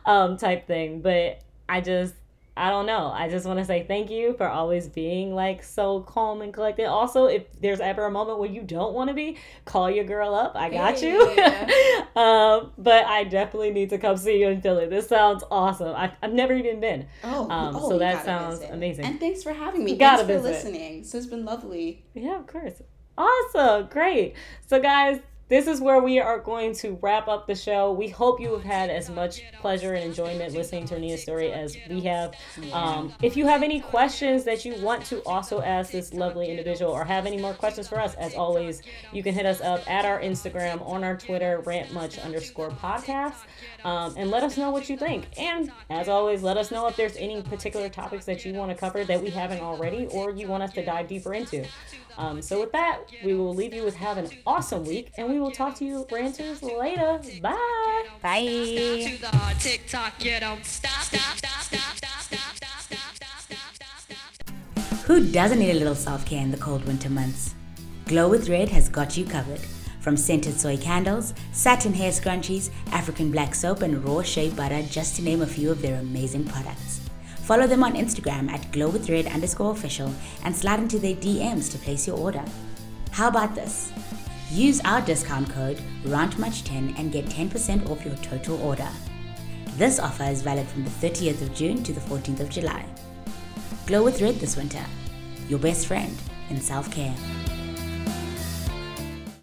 um, 0.05 0.37
type 0.37 0.67
thing. 0.67 1.01
But 1.01 1.41
I 1.69 1.81
just, 1.81 2.15
I 2.59 2.69
don't 2.69 2.85
know. 2.85 3.07
I 3.13 3.29
just 3.29 3.45
want 3.45 3.57
to 3.59 3.65
say 3.65 3.85
thank 3.87 4.09
you 4.09 4.33
for 4.33 4.47
always 4.47 4.87
being 4.87 5.33
like 5.33 5.63
so 5.63 6.01
calm 6.01 6.41
and 6.41 6.53
collected. 6.53 6.85
Also, 6.85 7.25
if 7.25 7.43
there's 7.61 7.79
ever 7.79 8.05
a 8.05 8.11
moment 8.11 8.39
where 8.39 8.49
you 8.49 8.61
don't 8.61 8.93
want 8.93 9.07
to 9.09 9.13
be, 9.13 9.37
call 9.65 9.89
your 9.89 10.03
girl 10.03 10.35
up. 10.35 10.53
I 10.55 10.69
got 10.69 11.01
you. 11.01 11.31
Yeah. 11.37 11.69
um, 12.15 12.71
but 12.77 13.05
I 13.05 13.23
definitely 13.23 13.71
need 13.71 13.89
to 13.91 13.97
come 13.97 14.17
see 14.17 14.39
you 14.41 14.49
in 14.49 14.61
Philly. 14.61 14.87
This 14.87 15.07
sounds 15.07 15.43
awesome. 15.49 15.95
I, 15.95 16.11
I've 16.21 16.33
never 16.33 16.53
even 16.53 16.79
been. 16.79 17.07
Oh, 17.23 17.49
Um, 17.49 17.75
oh, 17.75 17.89
so 17.89 17.97
that 17.99 18.25
sounds 18.25 18.59
visit. 18.59 18.73
amazing. 18.73 19.05
And 19.05 19.19
thanks 19.19 19.41
for 19.41 19.53
having 19.53 19.83
me. 19.85 19.91
You 19.93 19.97
gotta 20.07 20.25
thanks 20.25 20.41
for 20.43 20.47
visit. 20.49 20.65
listening. 20.65 21.03
So 21.05 21.17
it's 21.17 21.27
been 21.27 21.45
lovely. 21.45 22.03
Yeah, 22.13 22.39
of 22.39 22.47
course. 22.47 22.81
Awesome. 23.17 23.87
Great. 23.87 24.35
So, 24.67 24.81
guys, 24.81 25.19
this 25.49 25.65
is 25.65 25.81
where 25.81 26.01
we 26.01 26.19
are 26.19 26.39
going 26.39 26.73
to 26.75 26.97
wrap 27.01 27.27
up 27.27 27.47
the 27.47 27.55
show. 27.55 27.91
We 27.91 28.07
hope 28.07 28.39
you 28.39 28.53
have 28.53 28.63
had 28.63 28.89
as 28.91 29.09
much 29.09 29.41
pleasure 29.59 29.93
and 29.95 30.05
enjoyment 30.05 30.53
listening 30.53 30.85
to 30.85 30.99
Nia's 30.99 31.23
story 31.23 31.51
as 31.51 31.75
we 31.89 32.01
have. 32.01 32.35
Um, 32.71 33.13
if 33.23 33.35
you 33.35 33.47
have 33.47 33.63
any 33.63 33.79
questions 33.79 34.43
that 34.43 34.63
you 34.63 34.75
want 34.75 35.03
to 35.05 35.23
also 35.23 35.61
ask 35.61 35.91
this 35.91 36.13
lovely 36.13 36.49
individual 36.49 36.91
or 36.91 37.03
have 37.03 37.25
any 37.25 37.37
more 37.37 37.53
questions 37.53 37.87
for 37.87 37.99
us, 37.99 38.13
as 38.15 38.35
always, 38.35 38.83
you 39.11 39.23
can 39.23 39.33
hit 39.33 39.47
us 39.47 39.59
up 39.61 39.89
at 39.89 40.05
our 40.05 40.21
Instagram, 40.21 40.87
on 40.87 41.03
our 41.03 41.17
Twitter, 41.17 41.63
rantmuch 41.65 42.23
underscore 42.23 42.69
podcast, 42.69 43.35
um, 43.83 44.13
and 44.17 44.29
let 44.29 44.43
us 44.43 44.55
know 44.55 44.69
what 44.69 44.87
you 44.87 44.97
think. 44.97 45.25
And 45.37 45.71
as 45.89 46.07
always, 46.07 46.43
let 46.43 46.57
us 46.57 46.69
know 46.69 46.87
if 46.87 46.95
there's 46.95 47.17
any 47.17 47.41
particular 47.41 47.89
topics 47.89 48.25
that 48.25 48.45
you 48.45 48.53
want 48.53 48.69
to 48.69 48.77
cover 48.77 49.03
that 49.03 49.21
we 49.21 49.31
haven't 49.31 49.61
already 49.61 50.05
or 50.07 50.31
you 50.31 50.47
want 50.47 50.61
us 50.61 50.73
to 50.73 50.85
dive 50.85 51.07
deeper 51.07 51.33
into. 51.33 51.65
Um, 52.19 52.41
so 52.41 52.59
with 52.59 52.73
that, 52.73 52.99
we 53.23 53.33
will 53.33 53.55
leave 53.55 53.73
you 53.73 53.83
with 53.83 53.95
have 53.95 54.17
an 54.17 54.29
awesome 54.45 54.83
week, 54.83 55.11
and 55.17 55.29
we 55.29 55.38
we 55.39 55.43
will 55.43 55.51
talk 55.51 55.73
to 55.73 55.85
you 55.85 56.05
ranters 56.11 56.61
later. 56.61 57.21
Bye. 57.41 58.05
Bye. 58.21 59.17
Who 65.05 65.31
doesn't 65.31 65.59
need 65.59 65.71
a 65.71 65.75
little 65.75 65.95
self 65.95 66.25
care 66.25 66.41
in 66.41 66.51
the 66.51 66.57
cold 66.57 66.83
winter 66.83 67.09
months? 67.09 67.55
Glow 68.05 68.27
with 68.27 68.49
Red 68.49 68.67
has 68.69 68.89
got 68.89 69.15
you 69.15 69.25
covered. 69.25 69.61
From 70.01 70.17
scented 70.17 70.59
soy 70.59 70.75
candles, 70.75 71.33
satin 71.53 71.93
hair 71.93 72.11
scrunchies, 72.11 72.69
African 72.91 73.31
black 73.31 73.55
soap, 73.55 73.81
and 73.81 74.03
raw 74.03 74.21
shea 74.21 74.49
butter, 74.49 74.81
just 74.83 75.15
to 75.15 75.21
name 75.21 75.41
a 75.41 75.47
few 75.47 75.71
of 75.71 75.81
their 75.81 76.01
amazing 76.01 76.45
products. 76.45 76.99
Follow 77.43 77.65
them 77.65 77.83
on 77.83 77.93
Instagram 77.93 78.49
at 78.49 78.71
glowwithred 78.73 79.33
underscore 79.33 79.71
official 79.71 80.13
and 80.43 80.53
slide 80.53 80.79
into 80.79 80.99
their 80.99 81.15
DMs 81.15 81.71
to 81.71 81.77
place 81.77 82.07
your 82.07 82.17
order. 82.17 82.43
How 83.11 83.29
about 83.29 83.55
this? 83.55 83.91
Use 84.51 84.81
our 84.83 84.99
discount 85.01 85.47
code 85.49 85.79
RANTMUCH10 86.05 86.97
and 86.97 87.11
get 87.11 87.25
10% 87.25 87.87
off 87.87 88.03
your 88.03 88.15
total 88.15 88.59
order. 88.63 88.89
This 89.77 89.99
offer 89.99 90.23
is 90.23 90.41
valid 90.41 90.67
from 90.67 90.83
the 90.83 90.89
30th 90.89 91.43
of 91.43 91.53
June 91.53 91.83
to 91.83 91.93
the 91.93 92.01
14th 92.01 92.39
of 92.39 92.49
July. 92.49 92.83
Glow 93.85 94.03
with 94.03 94.21
Red 94.21 94.35
this 94.35 94.57
winter. 94.57 94.83
Your 95.47 95.59
best 95.59 95.85
friend 95.85 96.17
in 96.49 96.59
self 96.59 96.89
care. 96.89 97.15